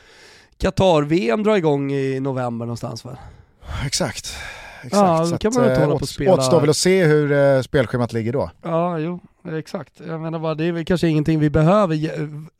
Qatar-VM 0.58 1.42
dra 1.42 1.58
igång 1.58 1.92
i 1.92 2.20
november 2.20 2.66
någonstans 2.66 3.04
va? 3.04 3.18
Exakt. 3.86 4.36
exakt. 4.82 4.92
Ja, 4.92 5.26
så 5.26 5.38
kan 5.38 5.52
man 5.54 5.64
att, 5.64 5.78
äh, 5.78 5.98
spela. 5.98 6.32
Återstår 6.32 6.60
väl 6.60 6.70
att 6.70 6.76
se 6.76 7.04
hur 7.04 7.32
uh, 7.32 7.62
spelschemat 7.62 8.12
ligger 8.12 8.32
då. 8.32 8.50
Ja, 8.62 8.98
jo, 8.98 9.20
exakt. 9.52 10.00
Jag 10.06 10.20
menar 10.20 10.38
bara, 10.38 10.54
det 10.54 10.64
är 10.64 10.72
väl 10.72 10.84
kanske 10.84 11.08
ingenting 11.08 11.40
vi 11.40 11.50
behöver 11.50 11.96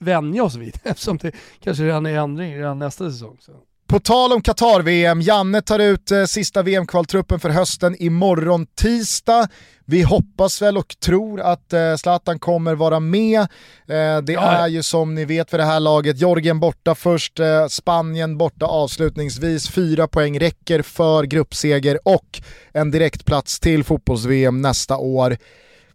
vänja 0.04 0.44
oss 0.44 0.54
vid 0.54 0.78
eftersom 0.84 1.16
det 1.16 1.32
kanske 1.60 1.84
redan 1.84 2.06
är 2.06 2.18
ändring 2.18 2.56
redan 2.56 2.78
nästa 2.78 3.10
säsong. 3.10 3.36
Så. 3.40 3.52
På 3.92 4.00
tal 4.00 4.32
om 4.32 4.42
Qatar-VM, 4.42 5.20
Janne 5.20 5.62
tar 5.62 5.78
ut 5.78 6.10
eh, 6.10 6.24
sista 6.24 6.62
VM-kvaltruppen 6.62 7.40
för 7.40 7.50
hösten 7.50 7.96
imorgon 7.98 8.66
tisdag. 8.66 9.48
Vi 9.84 10.02
hoppas 10.02 10.62
väl 10.62 10.78
och 10.78 10.96
tror 11.04 11.40
att 11.40 11.72
eh, 11.72 11.96
Zlatan 11.96 12.38
kommer 12.38 12.74
vara 12.74 13.00
med. 13.00 13.40
Eh, 13.40 14.18
det 14.22 14.32
ja. 14.32 14.40
är 14.40 14.68
ju 14.68 14.82
som 14.82 15.14
ni 15.14 15.24
vet 15.24 15.50
för 15.50 15.58
det 15.58 15.64
här 15.64 15.80
laget, 15.80 16.20
Jorgen 16.20 16.60
borta 16.60 16.94
först, 16.94 17.40
eh, 17.40 17.66
Spanien 17.66 18.38
borta 18.38 18.66
avslutningsvis. 18.66 19.70
Fyra 19.70 20.08
poäng 20.08 20.40
räcker 20.40 20.82
för 20.82 21.24
gruppseger 21.24 21.98
och 22.04 22.40
en 22.72 22.90
direktplats 22.90 23.60
till 23.60 23.84
fotbolls-VM 23.84 24.62
nästa 24.62 24.96
år. 24.96 25.36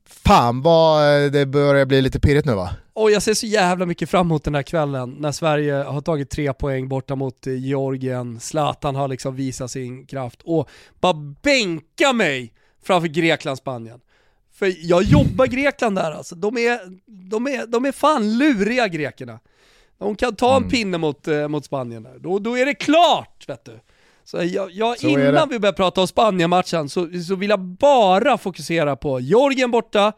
Fan 0.09 0.61
vad 0.61 1.25
eh, 1.25 1.31
det 1.31 1.45
börjar 1.45 1.85
bli 1.85 2.01
lite 2.01 2.19
pirrigt 2.19 2.45
nu 2.45 2.53
va? 2.53 2.69
Och 2.93 3.11
jag 3.11 3.21
ser 3.21 3.33
så 3.33 3.45
jävla 3.45 3.85
mycket 3.85 4.09
fram 4.09 4.27
emot 4.27 4.43
den 4.43 4.55
här 4.55 4.63
kvällen 4.63 5.15
när 5.19 5.31
Sverige 5.31 5.73
har 5.73 6.01
tagit 6.01 6.29
tre 6.29 6.53
poäng 6.53 6.87
borta 6.87 7.15
mot 7.15 7.47
eh, 7.47 7.53
Georgien, 7.53 8.39
Zlatan 8.39 8.95
har 8.95 9.07
liksom 9.07 9.35
visat 9.35 9.71
sin 9.71 10.05
kraft 10.05 10.41
och 10.43 10.69
bara 10.99 11.13
bänka 11.41 12.13
mig 12.13 12.53
framför 12.83 13.07
Grekland, 13.07 13.57
Spanien. 13.57 13.99
För 14.53 14.73
jag 14.77 15.03
jobbar 15.03 15.45
Grekland 15.45 15.95
där 15.95 16.11
alltså, 16.11 16.35
de 16.35 16.57
är, 16.57 16.79
de 17.05 17.47
är, 17.47 17.67
de 17.67 17.85
är 17.85 17.91
fan 17.91 18.37
luriga 18.37 18.87
grekerna. 18.87 19.39
De 19.97 20.15
kan 20.15 20.35
ta 20.35 20.51
en 20.51 20.57
mm. 20.57 20.69
pinne 20.69 20.97
mot, 20.97 21.27
eh, 21.27 21.47
mot 21.47 21.65
Spanien 21.65 22.03
där, 22.03 22.19
då, 22.19 22.39
då 22.39 22.57
är 22.57 22.65
det 22.65 22.73
klart 22.73 23.49
vet 23.49 23.65
du. 23.65 23.79
Så 24.31 24.37
jag, 24.43 24.71
jag 24.71 24.99
så 24.99 25.07
innan 25.07 25.49
vi 25.49 25.59
börjar 25.59 25.73
prata 25.73 26.01
om 26.01 26.07
Spanien-matchen 26.07 26.89
så, 26.89 27.07
så 27.27 27.35
vill 27.35 27.49
jag 27.49 27.59
bara 27.59 28.37
fokusera 28.37 28.95
på 28.95 29.19
Georgien 29.19 29.71
borta, 29.71 30.13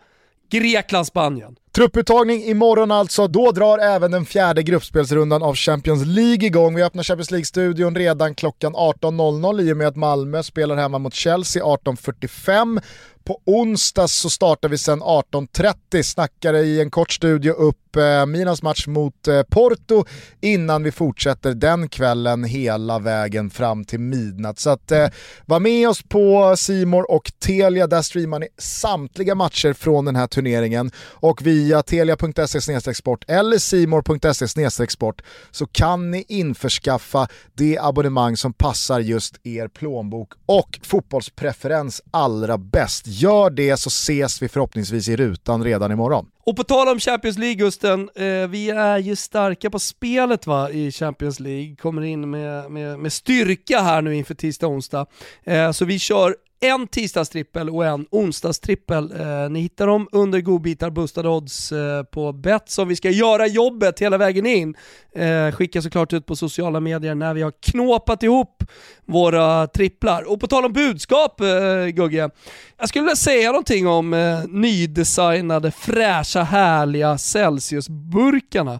Grekland, 0.51 1.07
Spanien. 1.07 1.55
Trupputtagning 1.75 2.43
imorgon 2.43 2.91
alltså, 2.91 3.27
då 3.27 3.51
drar 3.51 3.77
även 3.77 4.11
den 4.11 4.25
fjärde 4.25 4.63
gruppspelsrundan 4.63 5.43
av 5.43 5.55
Champions 5.55 6.05
League 6.05 6.47
igång. 6.47 6.75
Vi 6.75 6.83
öppnar 6.83 7.03
Champions 7.03 7.31
League-studion 7.31 7.95
redan 7.95 8.35
klockan 8.35 8.75
18.00 8.75 9.61
i 9.61 9.73
och 9.73 9.77
med 9.77 9.87
att 9.87 9.95
Malmö 9.95 10.43
spelar 10.43 10.75
hemma 10.75 10.99
mot 10.99 11.13
Chelsea 11.13 11.63
18.45. 11.63 12.81
På 13.23 13.41
onsdag 13.45 14.07
så 14.07 14.29
startar 14.29 14.69
vi 14.69 14.77
sen 14.77 15.01
18.30, 15.01 16.03
snackar 16.03 16.53
i 16.53 16.81
en 16.81 16.91
kort 16.91 17.11
studio 17.11 17.53
upp 17.53 17.95
eh, 17.95 18.25
Milans 18.25 18.63
match 18.63 18.87
mot 18.87 19.27
eh, 19.27 19.41
Porto 19.43 20.05
innan 20.41 20.83
vi 20.83 20.91
fortsätter 20.91 21.53
den 21.53 21.89
kvällen 21.89 22.43
hela 22.43 22.99
vägen 22.99 23.49
fram 23.49 23.85
till 23.85 23.99
midnatt. 23.99 24.59
Så 24.59 24.69
att 24.69 24.91
eh, 24.91 25.07
var 25.45 25.59
med 25.59 25.89
oss 25.89 26.03
på 26.03 26.55
Simor 26.57 27.11
och 27.11 27.31
Telia, 27.39 27.87
där 27.87 28.01
streamar 28.01 28.39
ni 28.39 28.47
samtliga 28.57 29.35
matcher 29.35 29.73
från 29.73 30.05
den 30.05 30.15
här 30.15 30.27
turneringen 30.27 30.91
och 30.97 31.47
via 31.47 31.83
telia.se 31.83 32.93
sport 32.93 33.25
eller 33.27 33.57
simor.se 33.57 34.87
sport 34.89 35.21
så 35.51 35.65
kan 35.65 36.11
ni 36.11 36.25
införskaffa 36.27 37.27
det 37.53 37.77
abonnemang 37.81 38.37
som 38.37 38.53
passar 38.53 38.99
just 38.99 39.45
er 39.45 39.67
plånbok 39.67 40.33
och 40.45 40.79
fotbollspreferens 40.83 42.01
allra 42.11 42.57
bäst. 42.57 43.07
Gör 43.21 43.49
det 43.49 43.77
så 43.77 43.87
ses 43.87 44.41
vi 44.41 44.47
förhoppningsvis 44.47 45.09
i 45.09 45.15
rutan 45.15 45.63
redan 45.63 45.91
imorgon. 45.91 46.25
Och 46.45 46.55
på 46.55 46.63
tal 46.63 46.87
om 46.87 46.99
Champions 46.99 47.37
League 47.37 47.55
Gusten, 47.55 48.09
eh, 48.15 48.47
vi 48.49 48.69
är 48.69 48.97
ju 48.97 49.15
starka 49.15 49.69
på 49.69 49.79
spelet 49.79 50.47
va 50.47 50.69
i 50.69 50.91
Champions 50.91 51.39
League, 51.39 51.75
kommer 51.75 52.01
in 52.01 52.29
med, 52.29 52.71
med, 52.71 52.99
med 52.99 53.13
styrka 53.13 53.79
här 53.79 54.01
nu 54.01 54.15
inför 54.15 54.33
tisdag 54.33 54.67
och 54.67 54.73
onsdag. 54.73 55.05
Eh, 55.43 55.71
så 55.71 55.85
vi 55.85 55.99
kör 55.99 56.35
en 56.59 56.87
tisdagstrippel 56.87 57.69
och 57.69 57.85
en 57.85 58.05
onsdagstrippel. 58.11 59.11
Eh, 59.21 59.49
ni 59.49 59.59
hittar 59.59 59.87
dem 59.87 60.07
under 60.11 60.41
godbitar, 60.41 60.89
boostade 60.89 61.29
odds 61.29 61.71
eh, 61.71 62.03
på 62.03 62.33
Betsson. 62.33 62.87
Vi 62.87 62.95
ska 62.95 63.09
göra 63.09 63.47
jobbet 63.47 63.99
hela 63.99 64.17
vägen 64.17 64.45
in. 64.45 64.75
Eh, 65.15 65.51
skicka 65.51 65.81
såklart 65.81 66.13
ut 66.13 66.25
på 66.25 66.35
sociala 66.35 66.79
medier 66.79 67.15
när 67.15 67.33
vi 67.33 67.41
har 67.41 67.53
knåpat 67.61 68.23
ihop 68.23 68.63
våra 69.05 69.67
tripplar. 69.67 70.31
Och 70.31 70.39
på 70.39 70.47
tal 70.47 70.65
om 70.65 70.73
budskap 70.73 71.41
eh, 71.41 71.85
Gugge, 71.85 72.29
jag 72.77 72.89
skulle 72.89 73.03
vilja 73.03 73.15
säga 73.15 73.51
någonting 73.51 73.87
om 73.87 74.13
eh, 74.13 74.43
nydesignade, 74.47 75.71
fräscha, 75.71 76.43
härliga 76.43 77.17
Celsius-burkarna. 77.17 78.79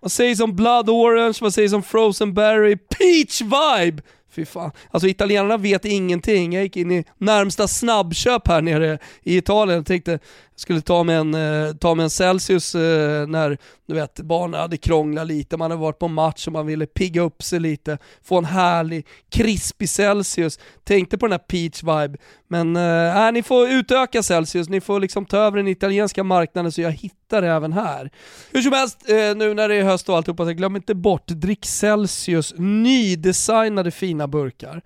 Vad 0.00 0.12
sägs 0.12 0.40
om 0.40 0.56
Blood 0.56 0.90
Orange, 0.90 1.38
vad 1.40 1.54
sägs 1.54 1.72
om 1.72 1.82
Frozen 1.82 2.34
Berry, 2.34 2.76
Peach 2.76 3.40
Vibe? 3.42 4.02
Fy 4.30 4.44
fan. 4.44 4.70
Alltså 4.90 5.08
italienarna 5.08 5.56
vet 5.56 5.84
ingenting. 5.84 6.52
Jag 6.52 6.62
gick 6.62 6.76
in 6.76 6.90
i 6.90 7.04
närmsta 7.18 7.68
snabbköp 7.68 8.48
här 8.48 8.62
nere 8.62 8.98
i 9.22 9.36
Italien 9.36 9.80
och 9.80 9.86
tänkte 9.86 10.18
skulle 10.60 10.80
ta 10.80 11.02
med 11.02 11.18
en, 11.18 11.34
eh, 11.34 11.72
ta 11.74 11.94
med 11.94 12.04
en 12.04 12.10
Celsius 12.10 12.74
eh, 12.74 13.26
när 13.26 13.58
du 13.86 13.94
vet, 13.94 14.20
barnen 14.20 14.60
hade 14.60 14.76
krånglat 14.76 15.26
lite, 15.26 15.56
man 15.56 15.70
hade 15.70 15.80
varit 15.80 15.98
på 15.98 16.08
match 16.08 16.46
och 16.46 16.52
man 16.52 16.66
ville 16.66 16.86
pigga 16.86 17.20
upp 17.20 17.42
sig 17.42 17.60
lite, 17.60 17.98
få 18.22 18.38
en 18.38 18.44
härlig 18.44 19.06
krispig 19.30 19.88
Celsius. 19.88 20.58
Tänkte 20.84 21.18
på 21.18 21.26
den 21.26 21.32
här 21.32 21.38
peach 21.38 21.82
vibe, 21.82 22.18
men 22.48 22.76
eh, 22.76 23.26
äh, 23.26 23.32
ni 23.32 23.42
får 23.42 23.68
utöka 23.68 24.22
Celsius, 24.22 24.68
ni 24.68 24.80
får 24.80 25.00
liksom 25.00 25.26
ta 25.26 25.36
över 25.36 25.56
den 25.56 25.68
italienska 25.68 26.24
marknaden 26.24 26.72
så 26.72 26.80
jag 26.80 26.92
hittar 26.92 27.42
det 27.42 27.48
även 27.48 27.72
här. 27.72 28.10
Hur 28.52 28.62
som 28.62 28.72
helst, 28.72 29.10
eh, 29.10 29.36
nu 29.36 29.54
när 29.54 29.68
det 29.68 29.74
är 29.74 29.84
höst 29.84 30.08
och 30.08 30.16
alltihopa, 30.16 30.52
glöm 30.52 30.76
inte 30.76 30.94
bort, 30.94 31.28
drick 31.28 31.66
Celsius 31.66 32.54
nydesignade 32.58 33.90
fina 33.90 34.28
burkar. 34.28 34.82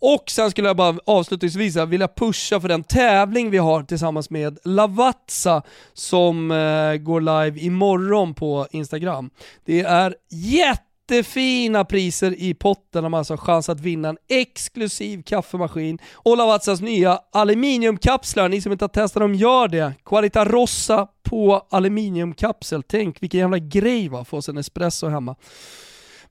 Och 0.00 0.30
sen 0.30 0.50
skulle 0.50 0.68
jag 0.68 0.76
bara 0.76 0.98
avslutningsvis 1.06 1.76
vilja 1.76 2.08
pusha 2.08 2.60
för 2.60 2.68
den 2.68 2.82
tävling 2.82 3.50
vi 3.50 3.58
har 3.58 3.82
tillsammans 3.82 4.30
med 4.30 4.58
Lavazza 4.64 5.62
som 5.92 6.50
eh, 6.50 6.94
går 6.94 7.20
live 7.20 7.60
imorgon 7.60 8.34
på 8.34 8.66
Instagram. 8.70 9.30
Det 9.64 9.80
är 9.80 10.14
jättefina 10.30 11.84
priser 11.84 12.34
i 12.38 12.54
potten 12.54 13.04
om 13.04 13.10
man 13.10 13.18
alltså 13.18 13.32
har 13.32 13.38
chans 13.38 13.68
att 13.68 13.80
vinna 13.80 14.08
en 14.08 14.18
exklusiv 14.28 15.22
kaffemaskin 15.22 15.98
och 16.12 16.36
Lavazzas 16.36 16.80
nya 16.80 17.20
aluminiumkapslar. 17.32 18.48
Ni 18.48 18.60
som 18.60 18.72
inte 18.72 18.84
har 18.84 18.88
testat 18.88 19.20
dem, 19.20 19.34
gör 19.34 19.68
det. 19.68 19.92
Qualita 20.04 20.44
Rossa 20.44 21.08
på 21.22 21.66
aluminiumkapsel. 21.70 22.82
Tänk 22.82 23.22
vilken 23.22 23.40
jävla 23.40 23.58
grej 23.58 24.08
va, 24.08 24.24
få 24.24 24.36
oss 24.36 24.48
en 24.48 24.58
espresso 24.58 25.08
hemma. 25.08 25.36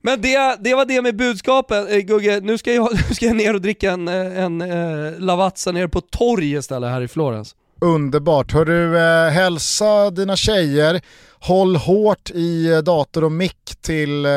Men 0.00 0.20
det, 0.20 0.56
det 0.60 0.74
var 0.74 0.84
det 0.84 1.02
med 1.02 1.16
budskapen. 1.16 1.88
Eh, 1.88 1.98
Gugge, 1.98 2.40
nu 2.42 2.58
ska, 2.58 2.74
jag, 2.74 2.88
nu 3.08 3.14
ska 3.14 3.26
jag 3.26 3.36
ner 3.36 3.54
och 3.54 3.60
dricka 3.60 3.90
en, 3.92 4.08
eh, 4.08 4.44
en 4.44 4.60
eh, 4.60 5.18
Lavazza 5.18 5.72
nere 5.72 5.88
på 5.88 6.00
torg 6.00 6.52
istället 6.52 6.90
här 6.90 7.00
i 7.00 7.08
Florens. 7.08 7.54
Underbart. 7.80 8.52
Hör 8.52 8.64
du, 8.64 8.98
eh, 8.98 9.30
hälsa 9.30 10.10
dina 10.10 10.36
tjejer, 10.36 11.00
håll 11.40 11.76
hårt 11.76 12.30
i 12.30 12.72
eh, 12.72 12.78
dator 12.78 13.24
och 13.24 13.32
mick 13.32 13.76
till 13.80 14.24
eh, 14.24 14.30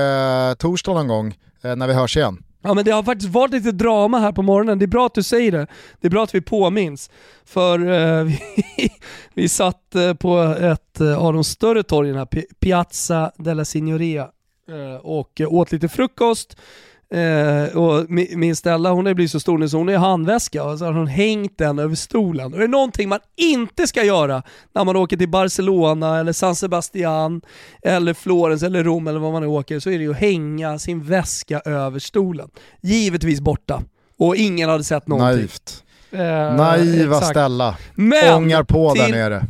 torsdag 0.57 0.93
någon 0.93 1.07
gång 1.07 1.35
eh, 1.63 1.75
när 1.75 1.87
vi 1.87 1.93
hörs 1.93 2.17
igen. 2.17 2.43
Ja 2.63 2.73
men 2.73 2.85
det 2.85 2.91
har 2.91 3.03
faktiskt 3.03 3.33
varit 3.33 3.51
lite 3.51 3.71
drama 3.71 4.19
här 4.19 4.31
på 4.31 4.41
morgonen, 4.41 4.79
det 4.79 4.85
är 4.85 4.87
bra 4.87 5.05
att 5.05 5.13
du 5.13 5.23
säger 5.23 5.51
det. 5.51 5.67
Det 6.01 6.07
är 6.07 6.11
bra 6.11 6.23
att 6.23 6.35
vi 6.35 6.41
påminns. 6.41 7.09
För 7.45 7.79
eh, 7.91 8.23
vi, 8.25 8.39
vi 9.33 9.49
satt 9.49 9.95
eh, 9.95 10.13
på 10.13 10.39
ett 10.59 11.01
av 11.01 11.33
de 11.33 11.43
större 11.43 11.83
torgen 11.83 12.15
här, 12.15 12.27
Piazza 12.59 13.31
della 13.37 13.65
Signoria 13.65 14.23
Eh, 14.23 14.27
och 15.01 15.41
åt 15.47 15.71
lite 15.71 15.87
frukost. 15.87 16.57
Eh, 17.13 17.77
och 17.77 18.09
min 18.09 18.55
Stella 18.55 18.91
hon 18.91 19.07
är 19.07 19.13
blivit 19.13 19.31
så 19.31 19.39
stor 19.39 19.57
nu 19.57 19.69
så 19.69 19.77
hon 19.77 19.89
är 19.89 19.97
handväska 19.97 20.63
och 20.63 20.79
så 20.79 20.85
har 20.85 20.93
hon 20.93 21.07
hängt 21.07 21.57
den 21.57 21.79
över 21.79 21.95
stolen. 21.95 22.53
Och 22.53 22.59
det 22.59 22.65
är 22.65 22.67
någonting 22.67 23.09
man 23.09 23.19
inte 23.35 23.87
ska 23.87 24.03
göra 24.03 24.43
när 24.75 24.83
man 24.83 24.95
åker 24.95 25.17
till 25.17 25.29
Barcelona 25.29 26.19
eller 26.19 26.33
San 26.33 26.55
Sebastian 26.55 27.41
eller 27.81 28.13
Florens 28.13 28.63
eller 28.63 28.83
Rom 28.83 29.07
eller 29.07 29.19
vad 29.19 29.31
man 29.31 29.41
nu 29.41 29.47
åker 29.47 29.79
så 29.79 29.89
är 29.89 29.97
det 29.97 30.03
ju 30.03 30.11
att 30.11 30.17
hänga 30.17 30.79
sin 30.79 31.03
väska 31.03 31.59
över 31.59 31.99
stolen. 31.99 32.49
Givetvis 32.81 33.39
borta. 33.41 33.83
Och 34.17 34.35
ingen 34.35 34.69
hade 34.69 34.83
sett 34.83 35.07
någonting. 35.07 35.37
Naivt. 35.37 35.83
Eh, 36.11 36.19
Naiva 36.55 37.17
exakt. 37.17 37.31
Stella. 37.31 37.77
Men, 37.95 38.35
Ångar 38.35 38.63
på 38.63 38.93
till, 38.93 39.01
där 39.01 39.11
nere. 39.11 39.43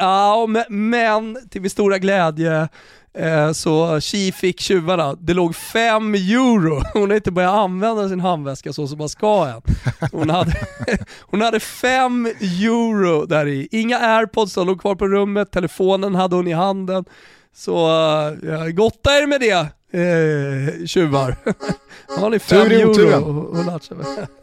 Ja, 0.00 0.46
men, 0.48 0.90
men 0.90 1.48
till 1.50 1.60
min 1.60 1.70
stora 1.70 1.98
glädje 1.98 2.68
Eh, 3.07 3.07
Eh, 3.18 3.52
så 3.52 4.00
Chi 4.00 4.32
fick 4.32 4.60
tjuvarna, 4.60 5.14
det 5.14 5.34
låg 5.34 5.56
5 5.56 6.14
euro. 6.14 6.82
Hon 6.92 7.10
har 7.10 7.16
inte 7.16 7.30
börjat 7.30 7.54
använda 7.54 8.08
sin 8.08 8.20
handväska 8.20 8.72
så 8.72 8.86
som 8.86 8.98
man 8.98 9.08
ska 9.08 9.46
än. 9.46 9.62
Hon 10.12 10.30
hade, 10.30 10.52
hon 11.20 11.40
hade 11.40 11.60
5 11.60 12.26
euro 12.40 13.26
där 13.26 13.46
i. 13.46 13.68
Inga 13.70 13.98
airpods, 13.98 14.54
de 14.54 14.66
låg 14.66 14.80
kvar 14.80 14.94
på 14.94 15.08
rummet, 15.08 15.52
telefonen 15.52 16.14
hade 16.14 16.36
hon 16.36 16.48
i 16.48 16.52
handen. 16.52 17.04
Så 17.54 17.88
eh, 18.42 18.66
gotta 18.66 19.10
er 19.10 19.26
med 19.26 19.40
det 19.40 19.77
eh, 19.92 20.86
tjuvar. 20.86 21.36
Har 22.20 22.30
ni 22.30 22.38
5 22.38 22.70
euro 22.70 23.24
och, 23.24 23.58
och 23.58 23.82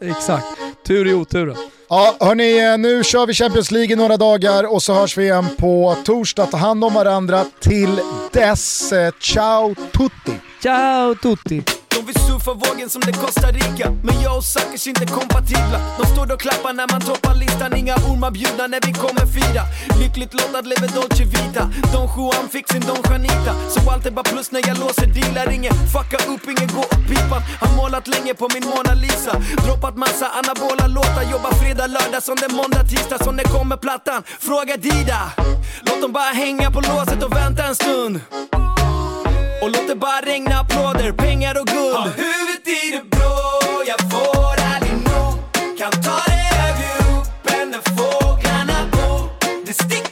Exakt, 0.00 0.46
tur 0.86 1.06
i 1.06 1.14
oturen. 1.14 1.56
Ja, 1.88 2.16
hörni, 2.20 2.58
eh, 2.72 2.78
nu 2.78 3.04
kör 3.04 3.26
vi 3.26 3.34
Champions 3.34 3.70
League 3.70 3.92
i 3.92 3.96
några 3.96 4.16
dagar 4.16 4.72
och 4.72 4.82
så 4.82 4.94
hörs 4.94 5.18
vi 5.18 5.22
igen 5.24 5.46
på 5.58 5.96
torsdag. 6.04 6.46
Ta 6.46 6.56
hand 6.56 6.84
om 6.84 6.94
varandra 6.94 7.44
till 7.60 8.00
dess. 8.32 8.92
Eh, 8.92 9.12
ciao 9.20 9.74
tutti! 9.74 10.40
Ciao 10.62 11.14
tutti! 11.14 11.75
De 11.96 12.06
vill 12.06 12.20
surfa 12.28 12.52
vågen 12.52 12.90
som 12.90 13.00
det 13.00 13.12
Costa 13.12 13.48
Rica 13.50 13.86
Men 14.02 14.20
jag 14.22 14.36
och 14.36 14.44
Sackers 14.44 14.86
inte 14.86 15.06
kompatibla 15.06 15.78
De 15.98 16.06
står 16.06 16.32
och 16.32 16.40
klappar 16.40 16.72
när 16.72 16.88
man 16.92 17.00
toppar 17.00 17.34
listan. 17.34 17.76
Inga 17.76 17.94
ormar 17.94 18.30
bjudna 18.30 18.66
när 18.66 18.80
vi 18.86 18.92
kommer 18.92 19.26
fira 19.36 19.62
Lyckligt 20.00 20.34
lottad 20.34 20.60
lever 20.70 20.88
Dolce 20.96 21.24
Vita. 21.24 21.64
Don 21.92 22.08
Juan 22.16 22.48
fick 22.48 22.66
sin 22.72 22.80
Don 22.80 23.00
Juanita. 23.08 23.52
Så 23.74 23.90
allt 23.90 24.06
är 24.06 24.10
bara 24.10 24.28
plus 24.32 24.50
när 24.52 24.62
jag 24.68 24.78
låser 24.78 25.06
dealar. 25.06 25.52
Ingen 25.52 25.74
fucka 25.94 26.18
upp, 26.32 26.44
ingen 26.52 26.68
gå 26.74 26.80
åt 26.80 27.02
pipan 27.08 27.42
Har 27.60 27.76
målat 27.76 28.06
länge 28.08 28.34
på 28.34 28.48
min 28.54 28.64
Mona 28.70 28.94
Lisa. 28.94 29.32
Droppat 29.64 29.96
massa 29.96 30.26
anabola 30.38 30.86
låtar. 30.86 31.24
Jobbar 31.32 31.52
fredag, 31.60 31.86
lördag 31.86 32.22
som 32.22 32.36
det 32.42 32.50
måndag, 32.58 32.84
tisdag. 32.92 33.18
Som 33.24 33.36
det 33.36 33.44
kommer 33.44 33.76
plattan? 33.76 34.22
Fråga 34.48 34.76
Dida. 34.76 35.20
Låt 35.86 36.00
dem 36.02 36.12
bara 36.12 36.32
hänga 36.44 36.70
på 36.70 36.80
låset 36.80 37.22
och 37.22 37.32
vänta 37.36 37.62
en 37.64 37.74
stund 37.74 38.20
och 39.66 39.72
låt 39.72 39.88
det 39.88 39.96
bara 39.96 40.20
regna 40.20 40.60
applåder, 40.60 41.12
pengar 41.12 41.60
och 41.60 41.66
guld. 41.66 41.96
Har 41.96 42.10
huvudet 42.24 42.68
i 42.68 42.90
det 42.90 43.10
blå, 43.10 43.36
jag 43.86 44.00
får 44.12 44.54
aldrig 44.72 44.92
nog. 44.92 45.32
Kan 45.78 45.90
ta 45.90 46.18
det 46.26 46.44
högre 46.56 46.90
upp 47.14 47.50
än 47.56 47.70
där 47.72 47.82
fåglarna 47.96 48.78
bor. 48.92 49.30
Det 49.66 49.72
sticker 49.72 50.05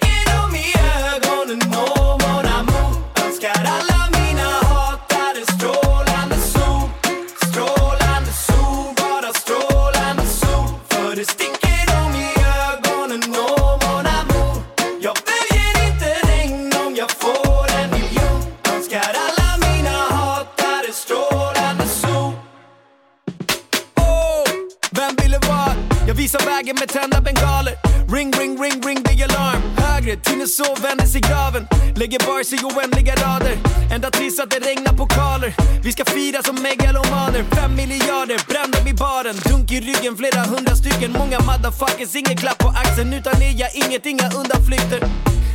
vägen 26.64 26.76
med 26.80 26.88
tända 26.88 27.20
bengaler. 27.20 27.74
Ring, 28.14 28.32
ring, 28.32 28.62
ring, 28.62 28.82
ring 28.86 29.02
the 29.04 29.24
alarm. 29.24 29.62
Högre, 29.76 30.16
Tinneså 30.16 30.74
vänder 30.82 31.06
sig 31.06 31.20
graven. 31.20 31.66
Lägger 31.96 32.18
bars 32.26 32.52
i 32.52 32.58
oändliga 32.64 33.14
rader. 33.14 33.56
Ända 33.94 34.10
tills 34.10 34.40
att 34.40 34.50
det 34.50 34.58
regnar 34.58 34.92
pokaler 34.96 35.54
Vi 35.84 35.92
ska 35.92 36.04
fira 36.04 36.42
som 36.42 36.56
megalomaner. 36.62 37.44
Fem 37.56 37.74
miljarder, 37.76 38.38
bränn 38.48 38.70
dem 38.70 38.86
i 38.86 38.94
baren. 38.94 39.36
Dunk 39.46 39.72
i 39.72 39.80
ryggen, 39.80 40.16
flera 40.16 40.40
hundra 40.52 40.74
stycken. 40.76 41.12
Många 41.12 41.38
motherfuckers, 41.40 42.14
ingen 42.16 42.36
klapp 42.36 42.58
på 42.58 42.68
axeln. 42.68 43.12
Utan 43.12 43.42
er 43.42 43.54
jag 43.62 43.70
inget, 43.74 44.06
inga 44.06 44.26
undanflykter. 44.40 45.00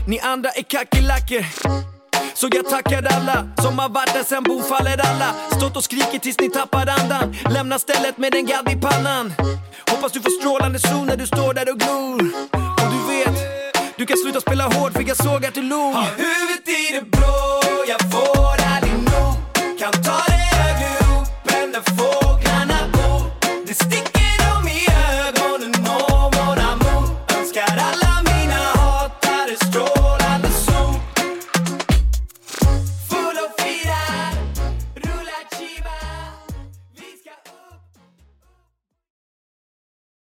Ni 0.08 0.20
andra 0.20 0.50
är 0.50 0.64
kackerlackor 0.64 1.99
så 2.34 2.50
jag 2.52 2.70
tackar 2.70 3.08
alla 3.16 3.48
som 3.62 3.80
har 3.80 3.90
varit 3.90 4.14
där 4.14 4.24
sen 4.24 4.44
bom 4.44 4.64
faller 4.64 5.00
alla. 5.10 5.36
Stått 5.58 5.78
och 5.78 5.84
skrikit 5.84 6.22
tills 6.22 6.40
ni 6.40 6.50
tappar 6.50 6.88
andan. 6.88 7.36
Lämna 7.50 7.80
stället 7.80 8.18
med 8.18 8.36
en 8.36 8.46
gadd 8.46 8.72
i 8.72 8.76
pannan. 8.76 9.34
Hoppas 9.92 10.12
du 10.12 10.22
får 10.22 10.30
strålande 10.30 10.80
sol 10.80 11.06
när 11.06 11.18
du 11.18 11.28
står 11.28 11.54
där 11.54 11.72
och 11.72 11.80
glor. 11.80 12.22
Och 12.52 12.90
du 12.94 13.00
vet, 13.14 13.36
du 13.98 14.06
kan 14.06 14.18
sluta 14.18 14.42
spela 14.42 14.64
hård 14.64 14.94
för 14.94 15.04
jag 15.08 15.18
såg 15.18 15.46
att 15.46 15.54
du 15.54 15.62
log. 15.62 15.94
Har 15.94 16.04
huvudet 16.18 16.68
i 16.68 16.94
det 16.94 17.12
blå, 17.12 17.62
jag 17.88 18.12
får 18.12 18.39